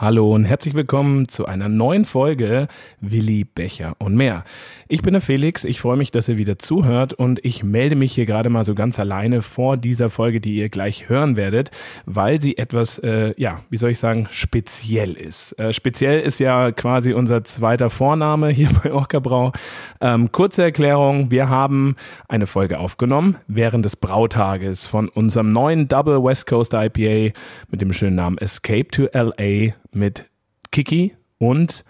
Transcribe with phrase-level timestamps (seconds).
[0.00, 2.68] Hallo und herzlich willkommen zu einer neuen Folge
[3.00, 4.44] Willi Becher und mehr.
[4.86, 8.12] Ich bin der Felix, ich freue mich, dass ihr wieder zuhört und ich melde mich
[8.12, 11.72] hier gerade mal so ganz alleine vor dieser Folge, die ihr gleich hören werdet,
[12.06, 15.58] weil sie etwas, äh, ja, wie soll ich sagen, speziell ist.
[15.58, 19.52] Äh, speziell ist ja quasi unser zweiter Vorname hier bei Orca
[20.00, 21.96] Ähm, kurze Erklärung, wir haben
[22.28, 27.36] eine Folge aufgenommen während des Brautages von unserem neuen Double West Coast IPA
[27.68, 30.28] mit dem schönen Namen Escape to LA mit
[30.70, 31.84] Kiki und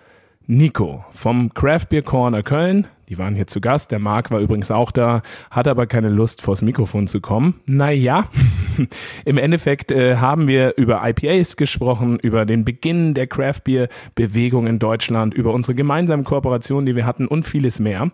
[0.47, 2.87] Nico vom Craft Beer Corner Köln.
[3.09, 3.91] Die waren hier zu Gast.
[3.91, 7.61] Der Marc war übrigens auch da, hatte aber keine Lust, vors Mikrofon zu kommen.
[7.67, 8.29] Naja,
[9.25, 14.67] im Endeffekt äh, haben wir über IPAs gesprochen, über den Beginn der Craft Beer Bewegung
[14.67, 18.11] in Deutschland, über unsere gemeinsamen Kooperationen, die wir hatten und vieles mehr.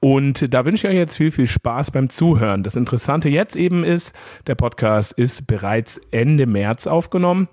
[0.00, 2.62] Und da wünsche ich euch jetzt viel, viel Spaß beim Zuhören.
[2.62, 4.14] Das Interessante jetzt eben ist,
[4.46, 7.48] der Podcast ist bereits Ende März aufgenommen.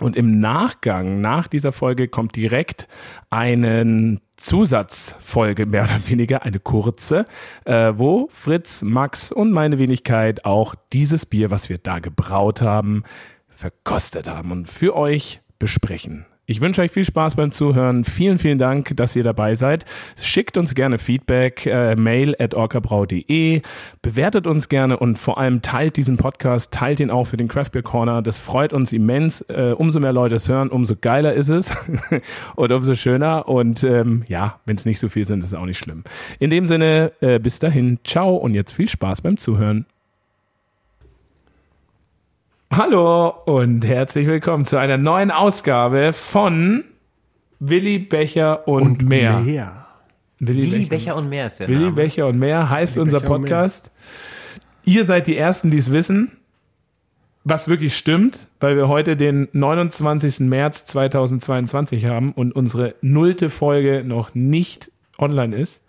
[0.00, 2.86] Und im Nachgang, nach dieser Folge, kommt direkt
[3.30, 7.26] eine Zusatzfolge, mehr oder weniger, eine kurze,
[7.64, 13.02] äh, wo Fritz, Max und meine Wenigkeit auch dieses Bier, was wir da gebraut haben,
[13.48, 16.26] verkostet haben und für euch besprechen.
[16.50, 18.04] Ich wünsche euch viel Spaß beim Zuhören.
[18.04, 19.84] Vielen, vielen Dank, dass ihr dabei seid.
[20.18, 23.60] Schickt uns gerne Feedback, äh, mail at orcabrau.de,
[24.00, 27.72] bewertet uns gerne und vor allem teilt diesen Podcast, teilt ihn auch für den Craft
[27.72, 28.22] Beer Corner.
[28.22, 29.42] Das freut uns immens.
[29.42, 31.76] Äh, umso mehr Leute es hören, umso geiler ist es
[32.56, 33.46] und umso schöner.
[33.46, 36.02] Und ähm, ja, wenn es nicht so viel sind, ist auch nicht schlimm.
[36.38, 39.84] In dem Sinne, äh, bis dahin, ciao und jetzt viel Spaß beim Zuhören.
[42.70, 46.84] Hallo und herzlich willkommen zu einer neuen Ausgabe von
[47.60, 49.40] Willi Becher und, und mehr.
[49.40, 49.86] mehr.
[50.38, 51.94] Willi, Willi Becher, Becher, und mehr ist der Willi Name.
[51.94, 53.90] Becher und mehr heißt Willi unser Becher Podcast.
[54.84, 56.36] Ihr seid die Ersten, die es wissen,
[57.42, 60.40] was wirklich stimmt, weil wir heute den 29.
[60.40, 65.82] März 2022 haben und unsere nullte Folge noch nicht online ist.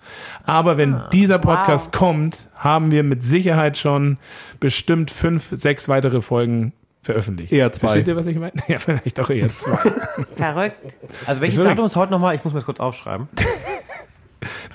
[0.46, 2.00] Aber wenn ah, dieser Podcast wow.
[2.00, 4.18] kommt, haben wir mit Sicherheit schon
[4.60, 7.52] bestimmt fünf, sechs weitere Folgen veröffentlicht.
[7.52, 7.88] Eher zwei.
[7.88, 8.54] Versteht ihr, was ich meine?
[8.68, 9.78] Ja, vielleicht auch eher zwei.
[10.36, 10.96] Verrückt.
[11.26, 12.36] Also welches Datum ist heute nochmal?
[12.36, 13.28] Ich muss mir das kurz aufschreiben.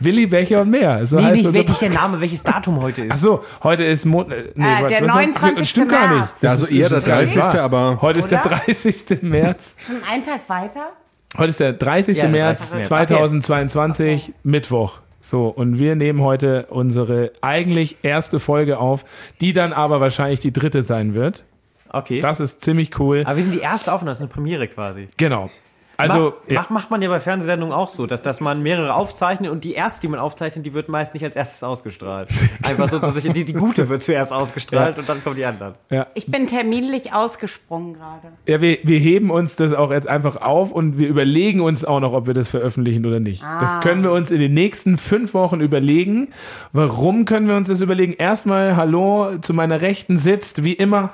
[0.00, 1.06] Willi Becher und mehr.
[1.06, 3.12] So nee, heißt nicht wirklich der Name, welches Datum heute ist.
[3.12, 5.69] Ach so, heute ist Mon äh, nee, äh, der 29.
[5.69, 6.00] Stimmt März.
[6.03, 6.28] gar nicht.
[6.43, 7.43] Ja, also eher der 30.
[7.43, 9.22] aber heute ist der 30.
[9.22, 9.75] März.
[9.87, 10.93] Schon einen Tag weiter?
[11.37, 12.17] Heute ist der 30.
[12.17, 12.87] Ja, März 30.
[12.87, 14.34] 2022, okay.
[14.45, 15.00] Mittwoch.
[15.25, 19.05] So, und wir nehmen heute unsere eigentlich erste Folge auf,
[19.41, 21.44] die dann aber wahrscheinlich die dritte sein wird.
[21.89, 22.21] Okay.
[22.21, 23.23] Das ist ziemlich cool.
[23.25, 25.09] Aber wir sind die erste Aufnahme, das ist eine Premiere quasi.
[25.17, 25.50] Genau.
[25.97, 26.66] Also Mach, ja.
[26.71, 30.03] macht man ja bei Fernsehsendungen auch so, dass, dass man mehrere aufzeichnet und die erste,
[30.03, 32.28] die man aufzeichnet, die wird meist nicht als erstes ausgestrahlt.
[32.62, 35.00] Einfach so, dass ich, die, die gute wird zuerst ausgestrahlt ja.
[35.00, 35.75] und dann kommen die anderen.
[35.91, 36.06] Ja.
[36.15, 38.32] Ich bin terminlich ausgesprungen gerade.
[38.47, 42.00] Ja, wir, wir heben uns das auch jetzt einfach auf und wir überlegen uns auch
[42.00, 43.44] noch, ob wir das veröffentlichen oder nicht.
[43.44, 43.59] Ah.
[43.59, 46.28] Das können wir uns in den nächsten fünf Wochen überlegen.
[46.72, 48.15] Warum können wir uns das überlegen?
[48.15, 51.12] Erstmal, hallo, zu meiner Rechten sitzt, wie immer.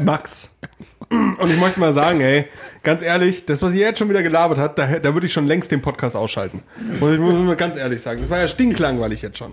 [0.00, 0.56] Max.
[1.10, 2.46] Und ich möchte mal sagen, ey,
[2.82, 5.46] ganz ehrlich, das, was ihr jetzt schon wieder gelabert hat, da, da würde ich schon
[5.46, 6.62] längst den Podcast ausschalten.
[7.00, 8.20] Muss ich muss mal ganz ehrlich sagen.
[8.20, 9.52] Das war ja stinklangweilig jetzt schon.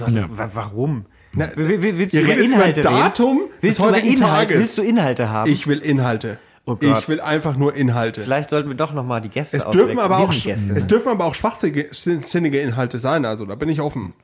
[0.00, 0.28] Hast, ja.
[0.30, 1.06] Warum?
[1.32, 3.42] Na, willst du über Inhalte über Datum?
[3.60, 5.50] Willst du, Inhalt, willst du Inhalte haben?
[5.50, 6.38] Ich will Inhalte.
[6.68, 8.22] Oh ich will einfach nur Inhalte.
[8.22, 11.24] Vielleicht sollten wir doch noch mal die Gäste es dürfen aber auch Es dürfen aber
[11.26, 14.14] auch schwachsinnige Inhalte sein, also da bin ich offen.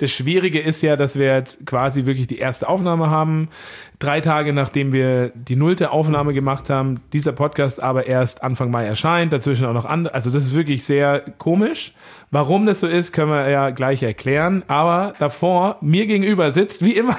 [0.00, 3.50] Das Schwierige ist ja, dass wir jetzt quasi wirklich die erste Aufnahme haben.
[3.98, 8.86] Drei Tage nachdem wir die nullte Aufnahme gemacht haben, dieser Podcast aber erst Anfang Mai
[8.86, 10.14] erscheint, dazwischen auch noch andere.
[10.14, 11.92] Also das ist wirklich sehr komisch.
[12.30, 14.62] Warum das so ist, können wir ja gleich erklären.
[14.68, 17.18] Aber davor, mir gegenüber sitzt, wie immer,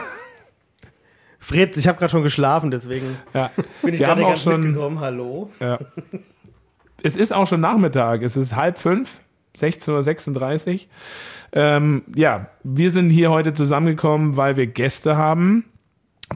[1.37, 3.51] Fritz, ich habe gerade schon geschlafen, deswegen ja.
[3.83, 4.99] bin ich gerade ganz schon, mitgekommen.
[4.99, 5.51] Hallo.
[5.59, 5.77] Ja.
[7.03, 8.23] Es ist auch schon Nachmittag.
[8.23, 9.19] Es ist halb fünf,
[9.57, 10.79] 16.36 Uhr.
[11.53, 15.65] Ähm, ja, wir sind hier heute zusammengekommen, weil wir Gäste haben.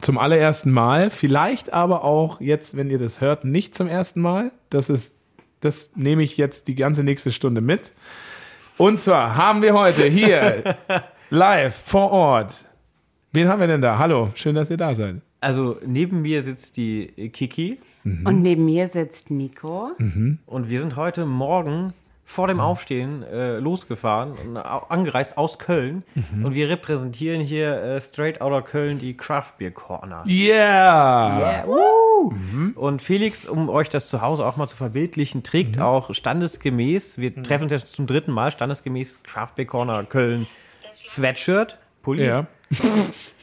[0.02, 1.08] Zum allerersten Mal.
[1.08, 4.52] Vielleicht aber auch jetzt, wenn ihr das hört, nicht zum ersten Mal.
[4.68, 5.16] Das ist,
[5.60, 7.94] das nehme ich jetzt die ganze nächste Stunde mit.
[8.76, 10.76] Und zwar haben wir heute hier
[11.30, 12.66] live vor Ort.
[13.32, 13.98] Wen haben wir denn da?
[13.98, 15.16] Hallo, schön, dass ihr da seid.
[15.40, 17.78] Also neben mir sitzt die Kiki.
[18.04, 18.26] Mhm.
[18.26, 19.92] Und neben mir sitzt Nico.
[19.98, 20.38] Mhm.
[20.44, 21.94] Und wir sind heute Morgen
[22.28, 26.02] vor dem Aufstehen äh, losgefahren und angereist aus Köln.
[26.14, 26.44] Mhm.
[26.44, 30.24] Und wir repräsentieren hier äh, straight outer Köln die Craft Beer Corner.
[30.26, 31.38] Yeah!
[31.38, 31.64] yeah.
[31.66, 32.32] Uh.
[32.32, 32.72] Mhm.
[32.74, 35.82] Und Felix, um euch das zu Hause auch mal zu verbildlichen, trägt mhm.
[35.82, 37.44] auch standesgemäß, wir mhm.
[37.44, 40.48] treffen uns jetzt zum dritten Mal, standesgemäß Craft Beer Corner Köln
[41.04, 42.26] Sweatshirt, Pulli.
[42.26, 42.46] Ja.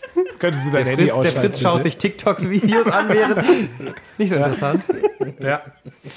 [0.44, 1.42] Könntest du dein Der Handy Fritz, der?
[1.42, 1.84] Fritz schaut bitte?
[1.84, 3.46] sich TikToks-Videos an, während.
[4.18, 4.84] Nicht so interessant.
[5.40, 5.62] Ja.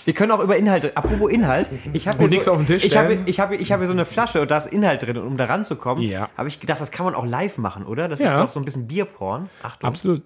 [0.04, 0.96] Wir können auch über Inhalte.
[0.96, 3.70] Apropos Inhalt, ich habe hier nichts so, auf den Tisch ich habe, ich habe, ich
[3.70, 6.28] habe so eine Flasche und da ist Inhalt drin und um da ranzukommen, Ja.
[6.36, 8.08] habe ich gedacht, das kann man auch live machen, oder?
[8.08, 8.32] Das Ja.
[8.34, 9.48] ist doch so ein bisschen Bierporn.
[9.62, 9.88] Achtung.
[9.88, 10.22] Absolut.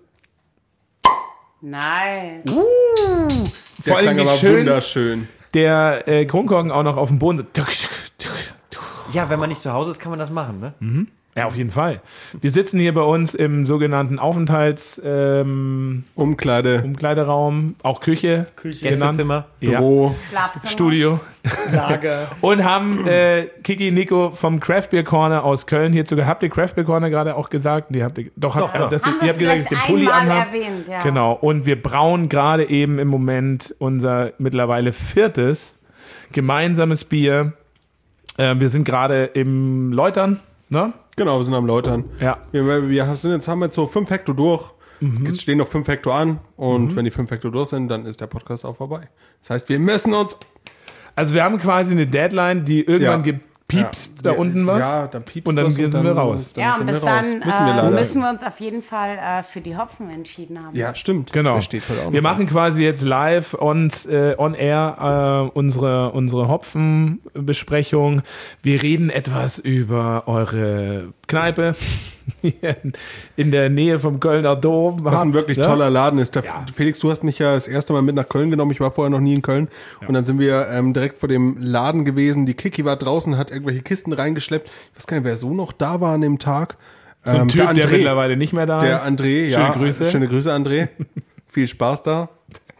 [1.60, 2.42] Nein.
[2.46, 2.54] Der
[3.84, 5.28] Vor allem klang schön wunderschön.
[5.52, 7.46] der äh, Kronkorken auch noch auf dem Boden.
[9.12, 11.06] Ja, wenn man nicht zu Hause ist, kann man das machen, ne?
[11.40, 12.00] Ja, auf jeden Fall.
[12.40, 19.46] Wir sitzen hier bei uns im sogenannten Aufenthalts ähm, Umkleide, Umkleideraum, auch Küche, Küche Gästezimmer,
[19.60, 20.14] ja, Büro.
[20.30, 20.66] Schlafzimmer.
[20.66, 21.20] Studio
[21.72, 22.28] Lager.
[22.40, 26.30] und haben äh, Kiki Nico vom Craft Beer Corner aus Köln hierzu gehabt.
[26.30, 27.94] Habt ihr Craft Beer Corner gerade auch gesagt?
[27.94, 28.88] Die habt ihr, doch, Doch, habt, doch.
[28.90, 30.58] Das, Haben ihr habt gesagt, den Pulli einmal anhabe.
[30.58, 31.00] erwähnt, ja.
[31.02, 31.32] Genau.
[31.32, 35.78] Und wir brauen gerade eben im Moment unser mittlerweile viertes
[36.32, 37.54] gemeinsames Bier.
[38.36, 40.92] Äh, wir sind gerade im Läutern, ne?
[41.16, 42.04] Genau, wir sind am Läutern.
[42.20, 42.38] Ja.
[42.52, 44.70] Wir, wir sind jetzt, haben jetzt so fünf Hektar durch.
[45.00, 45.26] Mhm.
[45.26, 46.40] Es stehen noch fünf Hektar an.
[46.56, 49.08] Und wenn die fünf Hektar durch sind, dann ist der Podcast auch vorbei.
[49.40, 50.38] Das heißt, wir müssen uns.
[51.16, 53.34] Also wir haben quasi eine Deadline, die irgendwann Ja.
[53.70, 54.32] Gepiepst Ja.
[54.32, 54.80] da unten was.
[54.80, 56.52] Ja, dann piepst Und dann was sind wir raus.
[56.56, 59.42] Ja, sind und bis dann Müssen wir äh, müssen wir uns auf jeden Fall äh,
[59.42, 60.76] für die Hopfen entschieden haben.
[60.76, 61.32] Ja, stimmt.
[61.32, 61.56] Genau.
[61.56, 68.22] Auch wir machen quasi jetzt live und äh, on air äh, unsere, unsere Hopfenbesprechung.
[68.62, 71.74] Wir reden etwas über eure Kneipe
[73.36, 74.98] in- der Nähe vom Kölner Dom.
[75.02, 75.64] Was ein habt, wirklich ne?
[75.64, 76.34] toller Laden ist.
[76.34, 76.44] Der,
[76.74, 78.70] Felix, du hast mich ja das erste Mal mit nach Köln genommen.
[78.72, 79.68] Ich war vorher noch nie in Köln.
[80.06, 82.46] Und dann sind wir ähm, direkt vor dem Laden gewesen.
[82.46, 84.68] Die Kiki war draußen, hat irgendwelche Kisten reingeschleppt.
[84.68, 86.76] Ich weiß gar nicht, wer so noch da war an dem Tag.
[87.24, 87.90] So ein Ähm, Typ, der, André.
[87.90, 89.02] mittlerweile nicht mehr da Der ist.
[89.02, 89.72] André, Schöne ja.
[89.72, 90.10] Grüße.
[90.10, 90.88] Schöne Grüße, André.
[91.46, 92.28] Viel Spaß da.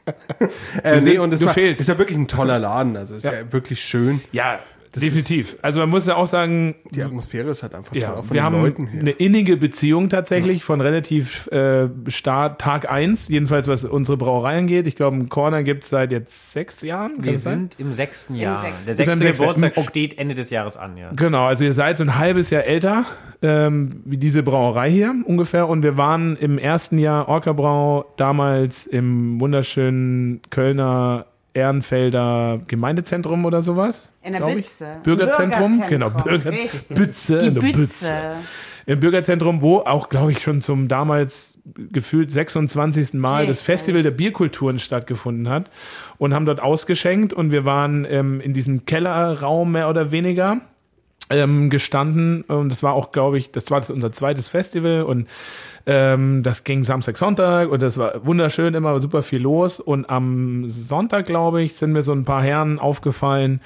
[0.83, 2.97] äh, nee, und es du war, ist ja wirklich ein toller Laden.
[2.97, 4.21] Also ist ja, wirklich schön.
[4.33, 4.59] Ja,
[4.97, 5.57] definitiv.
[5.63, 8.35] Also man muss ja auch sagen, Die Atmosphäre ist halt einfach toll, Ja, von wir
[8.35, 9.01] den haben Leuten her.
[9.01, 14.87] eine innige Beziehung tatsächlich von relativ äh, Start Tag 1, jedenfalls was unsere Brauerei angeht.
[14.87, 17.23] Ich glaube, einen Corner gibt es seit jetzt sechs Jahren.
[17.25, 17.53] Wir das sein?
[17.71, 18.63] sind im sechsten Jahr.
[18.63, 18.85] sechsten.
[18.87, 19.33] Der sechste im.
[19.33, 21.11] Geburtstag Im Ok- steht Ende des Jahres an, ja.
[21.15, 23.05] Genau, also ihr seid so ein halbes Jahr älter
[23.43, 29.41] ähm, wie diese Brauerei hier ungefähr und wir waren im ersten Jahr Orca-Brau damals im
[29.41, 34.13] wunderschönen Kölner Ehrenfelder Gemeindezentrum oder sowas.
[34.23, 34.41] In der.
[34.41, 34.97] Bütze.
[35.03, 36.53] Bürgerzentrum, Bürgerzentrum, genau, Bürger.
[36.91, 38.15] Bütze, Die eine Bütze.
[38.87, 41.59] Im Bürgerzentrum, wo auch, glaube ich, schon zum damals
[41.93, 43.15] gefühlt 26.
[43.15, 43.67] Mal das Richtig.
[43.67, 45.71] Festival der Bierkulturen stattgefunden hat
[46.19, 50.61] und haben dort ausgeschenkt und wir waren ähm, in diesem Kellerraum mehr oder weniger
[51.31, 55.29] ähm, gestanden und das war auch, glaube ich, das war das unser zweites Festival und
[55.87, 59.81] ähm, das ging Samstag, Sonntag und das war wunderschön, immer super viel los.
[59.81, 63.61] Und am Sonntag, glaube ich, sind mir so ein paar Herren aufgefallen,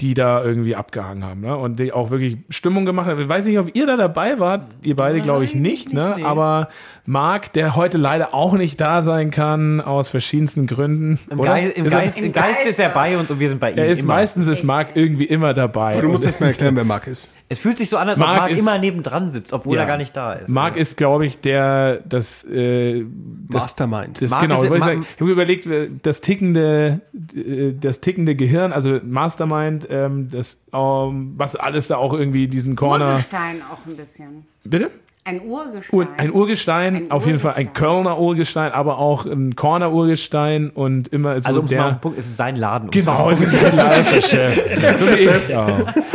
[0.00, 1.56] die da irgendwie abgehangen haben ne?
[1.56, 3.20] und die auch wirklich Stimmung gemacht haben.
[3.20, 6.14] Ich weiß nicht, ob ihr da dabei wart, ihr beide glaube ich nicht, nicht, ne?
[6.18, 6.22] nee.
[6.24, 6.68] aber
[7.04, 11.18] Marc, der heute leider auch nicht da sein kann, aus verschiedensten Gründen.
[11.30, 11.50] Im, oder?
[11.50, 13.72] Geist, im, Ist er- Geist, im Geist ist er bei uns und wir sind bei
[13.72, 13.78] ihm.
[13.78, 14.14] er ist immer.
[14.14, 15.94] meistens ist Marc irgendwie immer dabei.
[15.94, 17.28] Aber du musst erst mal erklären, wer Marc ist.
[17.48, 19.82] Es fühlt sich so an, als ob Marc Marc ist- immer nebendran sitzt, obwohl Ja.
[19.82, 20.48] er gar nicht da ist.
[20.48, 23.04] Marc ist, glaube ich, der, das, äh,
[23.48, 24.22] das, Mastermind.
[24.22, 27.00] das Marc genau, ist- ich, ich habe überlegt, äh, das tickende,
[27.34, 32.76] äh, das tickende Gehirn, also Mastermind, ähm, das, ähm, was alles da auch irgendwie diesen
[32.76, 33.12] Corner.
[33.12, 34.46] Urgestein auch ein bisschen.
[34.64, 34.90] Bitte?
[35.24, 35.98] Ein Urgestein.
[36.00, 37.86] Und ein Urgestein, Ein auf jeden Fall ein Urgestein.
[37.90, 41.90] Kölner Urgestein, aber auch ein Corner Urgestein und immer so also um mal der.
[41.90, 42.90] den Punkt, es ist sein Laden.
[42.90, 44.98] Genau, mal- es ist ein Live-Chef.
[44.98, 45.28] so wie ich.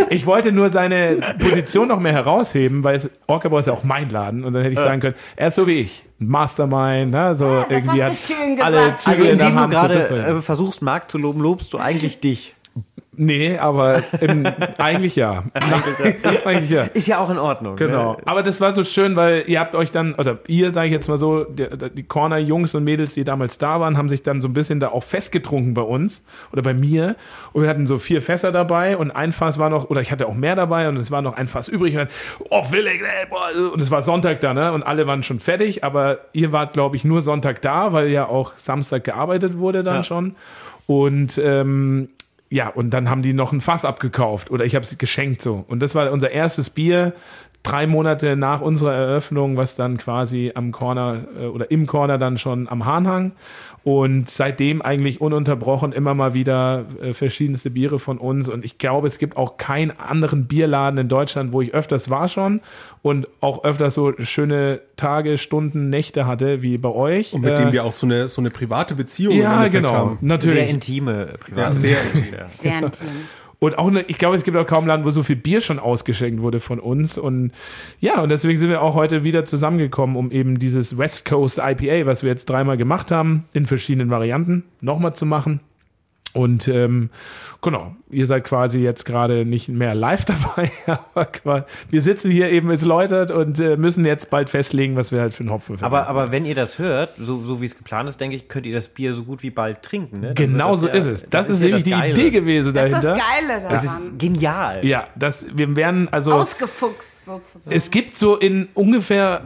[0.10, 4.10] Ich wollte nur seine Position noch mehr herausheben, weil es, Orca ist ja auch mein
[4.10, 4.44] Laden.
[4.44, 6.04] Und dann hätte ich sagen können, er ist so wie ich.
[6.20, 7.36] ein Mastermind, ne?
[7.36, 8.14] so das irgendwie hat
[8.64, 8.96] alle.
[8.98, 9.72] Züge Also in der indem du Hand.
[9.74, 10.00] gerade
[10.38, 12.56] äh, versuchst, Marc zu loben, lobst du eigentlich dich.
[13.16, 14.46] Nee, aber im,
[14.78, 15.44] eigentlich ja.
[16.46, 16.84] eigentlich ja.
[16.94, 17.76] Ist ja auch in Ordnung.
[17.76, 18.14] Genau.
[18.14, 18.18] Ne?
[18.26, 21.08] Aber das war so schön, weil ihr habt euch dann, oder ihr, sage ich jetzt
[21.08, 24.48] mal so, die, die Corner-Jungs und Mädels, die damals da waren, haben sich dann so
[24.48, 27.16] ein bisschen da auch festgetrunken bei uns oder bei mir.
[27.54, 30.28] Und wir hatten so vier Fässer dabei und ein Fass war noch, oder ich hatte
[30.28, 31.94] auch mehr dabei und es war noch ein Fass übrig.
[31.94, 33.72] Und, dann, oh, Felix, ey, boah.
[33.74, 34.72] und es war Sonntag da, ne?
[34.74, 38.28] Und alle waren schon fertig, aber ihr wart, glaube ich, nur Sonntag da, weil ja
[38.28, 40.04] auch Samstag gearbeitet wurde dann Ja.
[40.04, 40.36] schon.
[40.88, 42.10] Und ähm,
[42.54, 45.66] ja, und dann haben die noch ein Fass abgekauft oder ich habe es geschenkt so.
[45.68, 47.14] Und das war unser erstes Bier,
[47.64, 52.38] drei Monate nach unserer Eröffnung, was dann quasi am Corner äh, oder im Corner dann
[52.38, 53.32] schon am Hahn hang.
[53.86, 58.48] Und seitdem eigentlich ununterbrochen immer mal wieder äh, verschiedenste Biere von uns.
[58.48, 62.30] Und ich glaube, es gibt auch keinen anderen Bierladen in Deutschland, wo ich öfters war
[62.30, 62.62] schon
[63.02, 67.34] und auch öfters so schöne Tage, Stunden, Nächte hatte wie bei euch.
[67.34, 70.18] Und mit Äh, dem wir auch so eine, so eine private Beziehung ja, genau, haben.
[70.22, 70.60] natürlich.
[70.64, 71.76] Sehr intime, Ja, privat.
[71.76, 72.26] sehr intim.
[72.62, 73.08] Sehr intim.
[73.64, 76.42] Und auch, ich glaube, es gibt auch kaum Laden, wo so viel Bier schon ausgeschenkt
[76.42, 77.18] wurde von uns.
[77.18, 77.54] Und
[78.02, 82.06] ja, und deswegen sind wir auch heute wieder zusammengekommen, um eben dieses West Coast IPA,
[82.06, 85.62] was wir jetzt dreimal gemacht haben, in verschiedenen Varianten, nochmal zu machen.
[86.34, 87.12] Und ähm,
[87.62, 90.26] genau, ihr seid quasi jetzt gerade nicht mehr live
[90.56, 90.72] dabei,
[91.14, 95.22] aber wir sitzen hier eben als Läutert und äh, müssen jetzt bald festlegen, was wir
[95.22, 95.86] halt für einen Hopfen finden.
[95.86, 98.66] Aber, aber wenn ihr das hört, so, so wie es geplant ist, denke ich, könnt
[98.66, 100.22] ihr das Bier so gut wie bald trinken.
[100.22, 100.34] Ne?
[100.34, 101.26] Genau so ja- ist es.
[101.30, 102.12] Das, ist, ja nämlich das die Geile.
[102.14, 103.16] Idee gewesen Das ist dahinter.
[103.16, 103.72] das Geile daran.
[103.72, 104.86] Das ist genial.
[104.86, 106.32] Ja, das, wir werden also.
[106.34, 107.76] Ausgefuchst sozusagen.
[107.76, 109.44] Es gibt so in ungefähr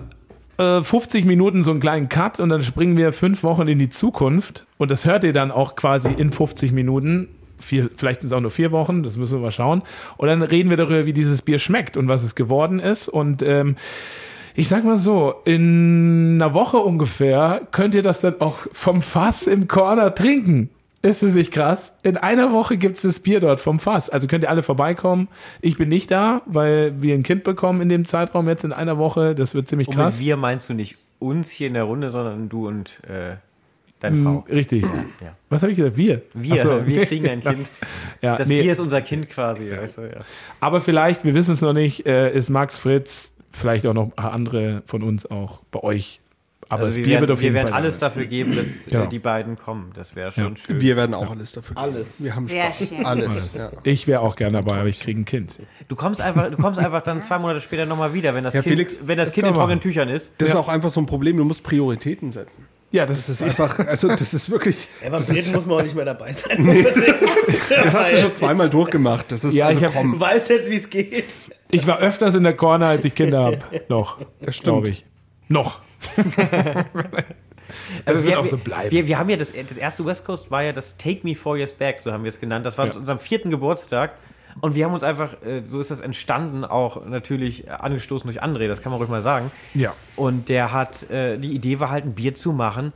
[0.57, 3.89] äh, 50 Minuten so einen kleinen Cut und dann springen wir fünf Wochen in die
[3.89, 7.29] Zukunft und das hört ihr dann auch quasi in 50 Minuten.
[7.59, 9.81] Vier, vielleicht sind es auch nur vier Wochen, das müssen wir mal schauen.
[10.17, 13.09] Und dann reden wir darüber, wie dieses Bier schmeckt und was es geworden ist.
[13.09, 13.77] Und ähm,
[14.53, 19.47] ich sag mal so, in einer Woche ungefähr könnt ihr das dann auch vom Fass
[19.47, 20.69] im Corner trinken.
[21.01, 21.93] Ist es nicht krass?
[22.03, 24.09] In einer Woche gibt's das Bier dort vom Fass.
[24.09, 25.27] Also könnt ihr alle vorbeikommen.
[25.61, 28.97] Ich bin nicht da, weil wir ein Kind bekommen in dem Zeitraum jetzt in einer
[28.97, 29.35] Woche.
[29.35, 30.17] Das wird ziemlich Und krass.
[30.17, 33.35] mit wir meinst du nicht uns hier in der Runde, sondern du und äh,
[33.99, 34.45] deine Mm, Frau.
[34.49, 34.83] Richtig.
[34.83, 35.35] Ja.
[35.49, 35.97] Was habe ich gesagt?
[35.97, 36.23] Wir.
[36.33, 36.85] Wir, so.
[36.87, 37.69] wir kriegen ein Kind.
[38.21, 38.61] Ja, Das nee.
[38.61, 39.71] Bier ist unser Kind quasi.
[39.71, 40.19] Weißt du, ja.
[40.59, 44.81] Aber vielleicht, wir wissen es noch nicht, äh, ist Max Fritz, vielleicht auch noch andere
[44.85, 46.21] von uns auch bei euch.
[46.69, 47.81] Aber Also das wir Bier werden, wird auf jeden wir werden Fall.
[47.81, 49.05] alles dafür geben, dass Genau.
[49.05, 49.91] die beiden kommen.
[49.95, 50.55] Das wäre schon Ja.
[50.57, 50.81] schön.
[50.81, 51.93] Wir werden auch alles dafür geben.
[51.95, 52.24] Alles.
[52.24, 52.89] Wir haben Sehr Spaß.
[52.89, 53.05] schön.
[53.05, 53.53] Alles.
[53.55, 53.71] Ja.
[53.83, 55.59] ich wäre auch gerne dabei, aber ich kriege ein Kind.
[55.88, 58.62] Du kommst einfach, du kommst einfach dann zwei Monate später nochmal wieder, wenn das Ja,
[58.62, 59.79] Kind, Felix, wenn das das kind in trockenen.
[59.79, 60.33] Tüchern ist.
[60.39, 61.38] Das ist auch einfach so ein Problem.
[61.38, 62.65] Du musst Prioritäten setzen.
[62.91, 64.88] Ja, das ist einfach, also das ist wirklich.
[65.03, 66.57] Ja, beim Reden ist, muss man auch nicht mehr dabei sein.
[66.59, 66.95] unbedingt.
[67.69, 69.31] das hast du schon zweimal durchgemacht.
[69.31, 71.33] Das ist Ja, also ich hab- Du weißt jetzt, wie es geht.
[71.69, 73.59] Ich war öfters in der Corner, als ich Kinder habe.
[73.89, 74.17] Noch.
[74.41, 74.74] Das stimmt.
[74.75, 75.05] Glaube ich.
[75.50, 75.81] Noch.
[76.15, 76.25] Das
[78.05, 78.91] Also wird wir, auch so bleiben.
[78.91, 81.57] Wir, wir haben ja das, das erste West Coast war ja das Take Me Four
[81.57, 82.65] Years Back, so haben wir es genannt.
[82.65, 82.91] Das war Ja.
[82.91, 84.11] zu unserem vierten Geburtstag.
[84.61, 88.67] Und wir haben uns einfach, äh, so ist das entstanden, auch natürlich angestoßen durch André,
[88.67, 89.51] das kann man ruhig mal sagen.
[89.75, 89.93] Ja.
[90.15, 92.91] Und der hat, äh, die Idee war halt, ein Bier zu machen,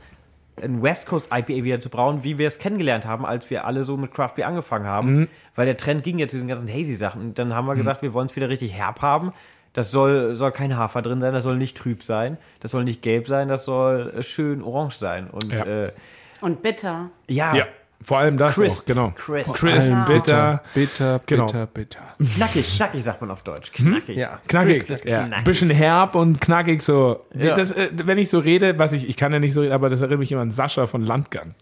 [0.60, 3.84] ein West Coast IPA Bier zu brauen, wie wir es kennengelernt haben, als wir alle
[3.84, 5.14] so mit Craft Beer angefangen haben.
[5.20, 5.28] Mhm.
[5.54, 7.20] Weil der Trend ging ja zu diesen ganzen Hazy-Sachen.
[7.20, 9.32] Und dann haben wir gesagt, wir wollen es wieder richtig herb haben.
[9.74, 13.00] Das soll, soll kein Hafer drin sein, das soll nicht trüb sein, das soll nicht
[13.02, 15.28] gelb sein, das soll äh, schön orange sein.
[15.30, 15.64] Und Ja.
[15.64, 15.92] äh,
[16.40, 17.10] Und bitter.
[17.28, 17.64] ja, Ja.
[18.04, 18.80] Vor allem das Crisp.
[18.80, 19.10] auch, genau.
[19.16, 19.54] Crisp.
[19.54, 20.04] Crisp, Ja.
[20.04, 21.46] bitter, Bitter, Genau.
[21.46, 22.00] bitter, bitter.
[22.36, 23.70] knackig, knackig sagt man auf Deutsch.
[23.72, 24.16] Knackig.
[24.18, 24.40] Ja.
[24.48, 24.84] knackig.
[24.84, 25.22] Crisp Ja.
[25.26, 25.44] knackig.
[25.44, 27.24] Bisschen herb und knackig so.
[27.32, 27.54] Ja.
[27.54, 29.88] Das, äh, wenn ich so rede, was ich, ich kann ja nicht so reden, aber
[29.88, 31.54] das erinnert mich immer an Sascha von Landgang.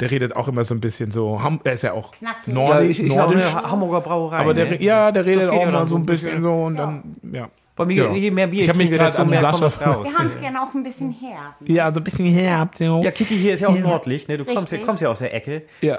[0.00, 2.46] Der redet auch immer so ein bisschen so, Ham- er ist ja auch Knackig.
[2.48, 4.36] Ja, nordisch, ich, ich habe nordisch Hamburger Brauerei.
[4.38, 4.82] aber der, ne?
[4.82, 7.48] ja, der redet auch ja mal dann so ein bisschen so und dann, ja.
[7.74, 8.12] Bei mir, Ja.
[8.12, 10.06] je mehr Bier Ich hab mich desto an mehr Sascha- kommt raus.
[10.06, 11.54] Wir haben es gerne auch ein bisschen herb.
[11.64, 12.74] Ja, so ein bisschen herb.
[12.76, 13.00] So.
[13.04, 14.36] Ja, Kiki hier ist ja auch nordlich, ne?
[14.36, 15.62] Du kommst, kommst ja aus der Ecke.
[15.80, 15.98] ja.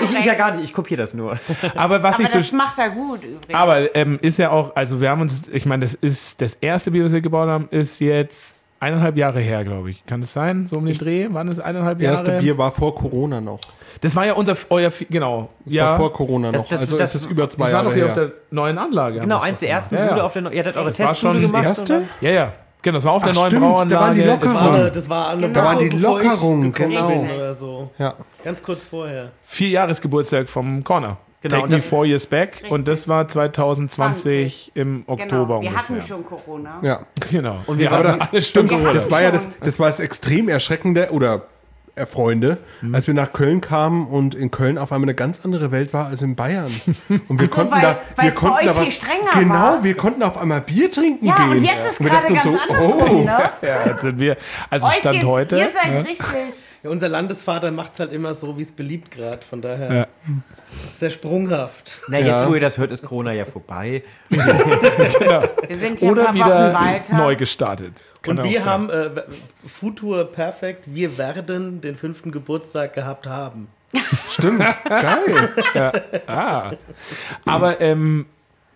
[0.00, 1.38] Ich, ich ja gar nicht, ich kopiere das nur.
[1.74, 3.52] Aber was Aber ich so das macht er gut übrigens.
[3.54, 6.92] Aber ähm, ist ja auch, also wir haben uns, ich meine, das ist das erste
[6.92, 8.55] Bier, was wir gebaut haben, ist jetzt
[8.86, 10.04] eineinhalb Jahre her, glaube ich.
[10.06, 10.66] Kann es sein?
[10.66, 11.26] So um den Dreh?
[11.30, 12.16] Wann ist eineinhalb Das Jahre?
[12.18, 13.60] erste Bier war vor Corona noch.
[14.00, 15.48] Das war ja unser, euer, genau.
[15.64, 15.90] ja.
[15.92, 16.68] War vor Corona Das- noch.
[16.68, 18.10] das- also das- ist es über zwei das war Jahre doch hier her.
[18.12, 19.20] auf der neuen Anlage.
[19.20, 20.08] Genau, das eins der ersten gemacht.
[20.10, 21.64] Sude ja, auf der Neu- Ihr hattet eure Das war schon Testsude das gemacht.
[21.66, 22.02] erste?
[22.20, 22.52] Ja, ja.
[22.82, 23.68] Genau, das war auf der Ach, neuen stimmt, da
[24.00, 24.26] waren die Brauanlage.
[24.26, 24.36] Lockerungen.
[24.36, 25.52] Das Das war war eine, das war eine Genau.
[25.60, 27.08] Da waren die ich Lockerungen, genau.
[27.36, 27.90] Oder so.
[27.98, 28.14] Ja.
[28.44, 29.30] Ganz kurz vorher.
[29.42, 31.16] vier Jahresgeburtstag vom Corner.
[31.42, 32.64] Genau, Take und me das- four years back.
[32.70, 35.78] Und das war 2020 im Oktober genau, wir ungefähr.
[35.78, 36.78] hatten schon Corona.
[36.82, 37.00] ja.
[37.30, 37.56] Genau.
[37.66, 38.92] Und wir waren- hatten alles stimmt wir Corona.
[38.94, 39.52] Das war ja das, schon.
[39.60, 41.42] das war das extrem erschreckende oder
[41.94, 42.94] erfreunde, Mhm.
[42.94, 46.08] als wir nach Köln kamen und in Köln auf einmal eine ganz andere Welt war
[46.08, 46.70] als in Bayern.
[47.28, 49.84] Und wir so, konnten weil- da, weil wir konnten da was, viel strenger genau, war.
[49.84, 51.50] wir konnten auf einmal Bier trinken Ja, gehen.
[51.52, 52.74] und jetzt ist wir gerade dachten ganz so,
[53.08, 53.50] oh, ne?
[53.62, 54.36] Ja, jetzt sind wir,
[54.68, 55.56] also Euch Stand heute.
[55.56, 56.00] Ihr seid ja.
[56.00, 56.54] richtig.
[56.86, 59.44] Ja, unser Landesvater macht es halt immer so, wie es beliebt gerade.
[59.44, 60.06] Von daher Ja.
[60.96, 62.00] sehr sprunghaft.
[62.08, 62.36] Na, Ja.
[62.38, 64.02] jetzt, wo ihr das hört, ist Corona ja vorbei.
[64.30, 65.42] Genau.
[65.68, 67.16] Wir sind hier Oder ein paar Wochen wieder weiter.
[67.16, 68.02] neu gestartet.
[68.22, 68.68] Kann Und auch wir sein.
[68.68, 69.10] haben äh,
[69.66, 70.84] Futur perfekt.
[70.86, 73.68] Wir werden den fünften Geburtstag gehabt haben.
[74.30, 75.50] Stimmt, geil.
[76.26, 76.72] Ah.
[77.44, 78.26] Aber ähm,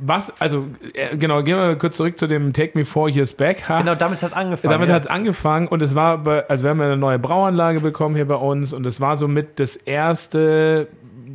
[0.01, 3.33] was, also äh, genau, gehen wir mal kurz zurück zu dem Take Me Four Years
[3.33, 3.69] Back.
[3.69, 3.81] Ha?
[3.81, 4.73] Genau, damit hat es angefangen.
[4.73, 4.95] Damit ja.
[4.95, 8.15] hat es angefangen und es war, bei, also wir haben ja eine neue Brauanlage bekommen
[8.15, 10.89] hier bei uns und es war somit das erste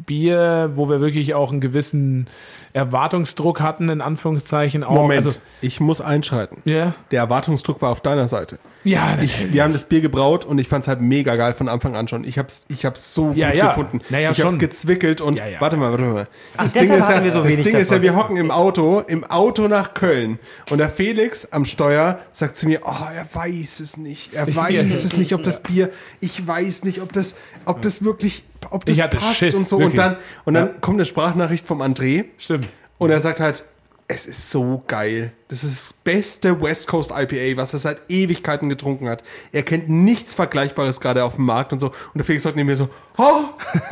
[0.06, 2.28] Bier, wo wir wirklich auch einen gewissen
[2.74, 4.92] Erwartungsdruck hatten, in Anführungszeichen auch.
[4.94, 6.58] Moment, Also, ich muss einschreiten.
[6.66, 8.60] ja, Der Erwartungsdruck war auf deiner Seite.
[8.84, 11.70] ja, Ich, wir haben das Bier gebraut und ich fand es halt mega geil von
[11.70, 12.24] Anfang an schon.
[12.26, 13.68] Ich hab's, ich hab's so Ja, gut ja.
[13.70, 14.02] gefunden.
[14.10, 14.60] Naja, ich hab's schon.
[14.60, 15.62] gezwickelt und Ja, ja.
[15.62, 16.28] warte mal, warte mal.
[16.58, 19.68] Das deshalb ist ja, so das Ding ist ja, wir hocken im Auto, im Auto
[19.68, 20.38] nach Köln
[20.70, 25.04] und der Felix am Steuer sagt zu mir, oh, er weiß es nicht, er weiß
[25.06, 27.36] es nicht, ob das Bier, ich weiß nicht, ob das,
[27.66, 29.80] ob das wirklich ob das passt Schiss, und so.
[29.80, 29.94] wirklich.
[29.94, 30.74] Und dann, und dann Ja.
[30.82, 32.68] kommt eine Sprachnachricht vom André Stimmt.
[32.98, 33.64] und er sagt halt,
[34.08, 35.32] es ist so geil.
[35.48, 39.24] Das ist das beste West Coast IPA, was er seit Ewigkeiten getrunken hat.
[39.52, 41.88] Er kennt nichts Vergleichbares gerade auf dem Markt und so.
[41.88, 43.44] Und der Felix sagt neben mir so, oh,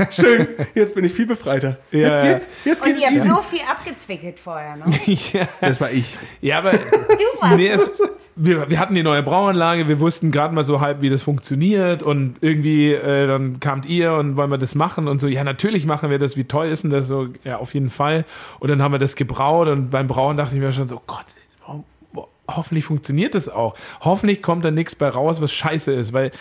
[0.10, 1.78] schön, jetzt bin ich viel befreiter.
[1.92, 2.24] Ja.
[2.24, 4.86] Jetzt, jetzt, jetzt Und geht ihr es habt so viel abgezwickelt vorher, ne?
[5.06, 5.48] ja.
[5.62, 6.16] Das war ich.
[6.42, 8.02] ja, aber Du warst nee, es,
[8.36, 12.02] wir, wir hatten die neue Brauanlage, wir wussten gerade mal so halb, wie das funktioniert
[12.02, 15.86] und irgendwie äh, dann kamt ihr und wollen wir das machen und so, ja, natürlich
[15.86, 18.26] machen wir das, wie toll ist denn das so, ja, auf jeden Fall.
[18.60, 21.26] Und dann haben wir das gebraut und beim Brauen dachte ich mir schon so, Gott,
[21.68, 21.84] ho-
[22.16, 23.76] ho- hoffentlich funktioniert das auch.
[24.02, 26.32] Hoffentlich kommt da nichts bei raus, was scheiße ist, weil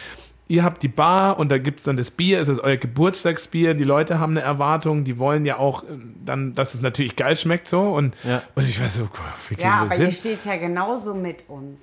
[0.52, 3.84] ihr habt die Bar und da gibt's dann das Bier, es ist euer Geburtstagsbier, die
[3.84, 5.86] Leute haben eine Erwartung, die wollen ja auch äh,
[6.24, 8.42] dann, dass es natürlich geil schmeckt so und, Ja.
[8.54, 9.08] und ich weiß so,
[9.48, 10.12] wie Ja, aber das ihr hin?
[10.12, 11.80] steht ja genauso mit uns.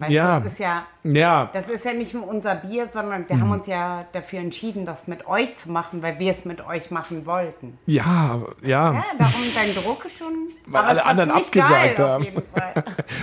[0.00, 0.38] Weißt Ja.
[0.38, 3.50] du, das ist ja, Ja, das ist ja nicht nur unser Bier, sondern wir haben
[3.50, 7.26] uns ja dafür entschieden, das mit euch zu machen, weil wir es mit euch machen
[7.26, 7.78] wollten.
[7.86, 8.92] ja, ja.
[8.92, 10.28] Ja, darum dein Druck ist schon.
[10.66, 12.26] Weil aber alle anderen abgesagt geil, haben.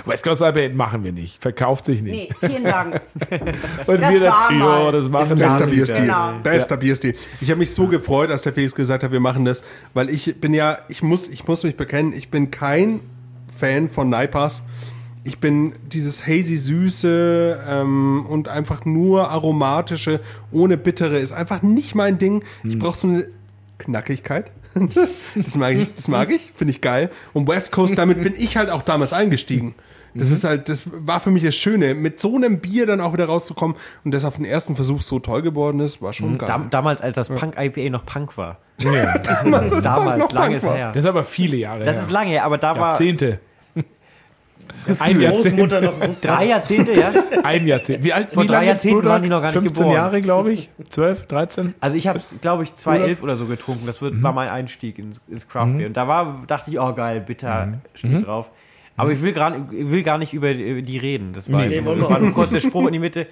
[0.05, 2.35] West Coast IPA machen wir nicht, verkauft sich nicht.
[2.41, 3.01] Nee, vielen Dank.
[3.87, 4.91] und das wir das war Trio, mal.
[4.91, 5.75] das machen Bester wir nicht.
[5.75, 6.01] Bierstil.
[6.05, 6.31] Genau.
[6.43, 7.15] Bester Bierstil.
[7.39, 9.63] Ich habe mich so gefreut, als der Felix gesagt hat, wir machen das,
[9.93, 12.99] weil ich bin ja, ich muss, ich muss mich bekennen, ich bin kein
[13.57, 14.63] Fan von Naipas.
[15.27, 21.95] Ich bin dieses hazy Süße ähm, und einfach nur aromatische, ohne bittere, ist einfach nicht
[21.95, 22.43] mein Ding.
[22.63, 23.27] Ich brauche so eine
[23.79, 24.51] Knackigkeit.
[24.75, 27.09] das mag ich, das mag ich, finde ich geil.
[27.33, 29.73] Und West Coast, damit bin ich halt auch damals eingestiegen.
[30.13, 33.11] Das ist halt, das war für mich das Schöne, mit so einem Bier dann auch
[33.11, 36.47] wieder rauszukommen und das auf den ersten Versuch so toll geworden ist, war schon geil.
[36.47, 38.59] Dam damals, als das Punk-IPA noch Punk war.
[38.77, 40.75] Damals, das war Damals, noch lange Punk war.
[40.75, 40.91] her.
[40.93, 42.03] Das ist aber viele Jahre Das her.
[42.03, 43.39] ist lange her, aber da war Jahrzehnte.
[44.85, 45.71] Bis Ein Jahrzehnt.
[46.23, 47.11] Drei Jahrzehnte, ja.
[47.43, 48.03] Ein Jahrzehnt.
[48.03, 49.11] Wie alt Vor wie drei Jahrzehnten Brewdog?
[49.11, 49.95] waren die noch gar nicht 15 geboren.
[49.95, 50.69] Jahre, glaube ich.
[50.89, 51.75] 12, 13.
[51.79, 53.85] Also ich habe es, glaube ich, 2011 oder so getrunken.
[53.87, 55.87] Das wird, war mein Einstieg ins, ins Craft Beer.
[55.87, 58.51] Und da war, dachte ich, oh geil, bitter steht drauf.
[58.97, 61.33] Aber ich will, gar, ich will gar nicht über die reden.
[61.33, 61.83] Das war, Nee.
[61.83, 63.27] wir das war nur kurz der Spruch in die Mitte.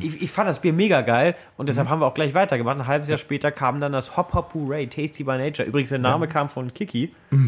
[0.00, 2.78] Ich, ich fand das Bier mega geil und deshalb haben wir auch gleich weitergemacht.
[2.78, 5.68] Ein halbes Jahr später kam dann das Hop Hop Hooray Tasty by Nature.
[5.68, 7.12] Übrigens, der Name kam von Kiki.
[7.30, 7.38] Ja.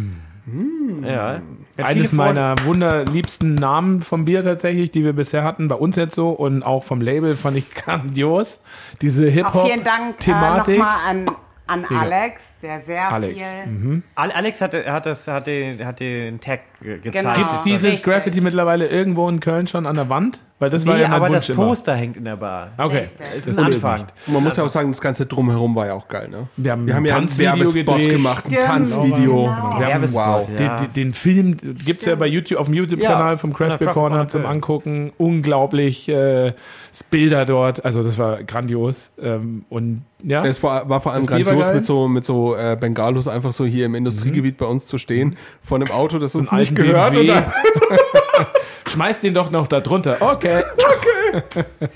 [0.46, 1.42] Hat
[1.76, 6.14] viele Eines meiner wunderliebsten Namen vom Bier tatsächlich, die wir bisher hatten, bei uns jetzt
[6.14, 8.60] so und auch vom Label fand ich grandios.
[9.02, 10.78] Diese Auch vielen Dank äh, Hip-Hop-Thematik.
[10.78, 11.25] nochmal an,
[11.66, 14.02] an Alex, der sehr Alex, viel.
[14.14, 17.25] Ale- Alex hat, hat, das, hat, den, hat den Tag ge- gezeigt.
[17.25, 17.34] Genau.
[17.36, 18.04] Gibt es dieses Richtig.
[18.04, 20.40] Graffiti mittlerweile irgendwo in Köln schon an der Wand?
[20.58, 21.69] Weil das war Nee, ja mein aber das Wunsch immer.
[21.69, 22.71] Poster hängt in der Bar.
[22.78, 23.19] Okay, Richtig.
[23.19, 23.95] Das ist Das ein Anfang.
[24.00, 24.06] nicht.
[24.26, 26.49] Und man muss ja auch sagen, das ganze Drumherum war ja auch geil, ne?
[26.56, 28.12] Wir haben Wir haben ein ja ein Tanzvideo Werbespot gedreht.
[28.16, 28.60] gemacht, ein.
[28.60, 29.19] Tanzvideo.
[29.19, 29.78] Genau.
[29.78, 30.49] Wir haben, wow.
[30.58, 30.76] ja.
[30.76, 33.76] Den, den, Film gibt es ja bei YouTube, auf dem YouTube-Kanal Ja, vom von Crash
[33.78, 34.47] Beer Corner zum.
[34.47, 35.12] Angucken.
[35.19, 36.54] Unglaublich äh,
[37.10, 37.84] Bilder dort.
[37.84, 39.10] Also das war grandios.
[39.23, 42.56] Ähm, und ja, Es war, war vor allem Das war grandios, mit so, mit so
[42.56, 46.34] äh, Bengalos einfach so hier im Industriegebiet bei uns zu stehen, vor einem Auto, das
[46.34, 47.14] uns einen nicht gehört.
[48.86, 50.16] Schmeißt den doch noch da drunter.
[50.20, 50.62] Okay.
[50.76, 51.64] Okay.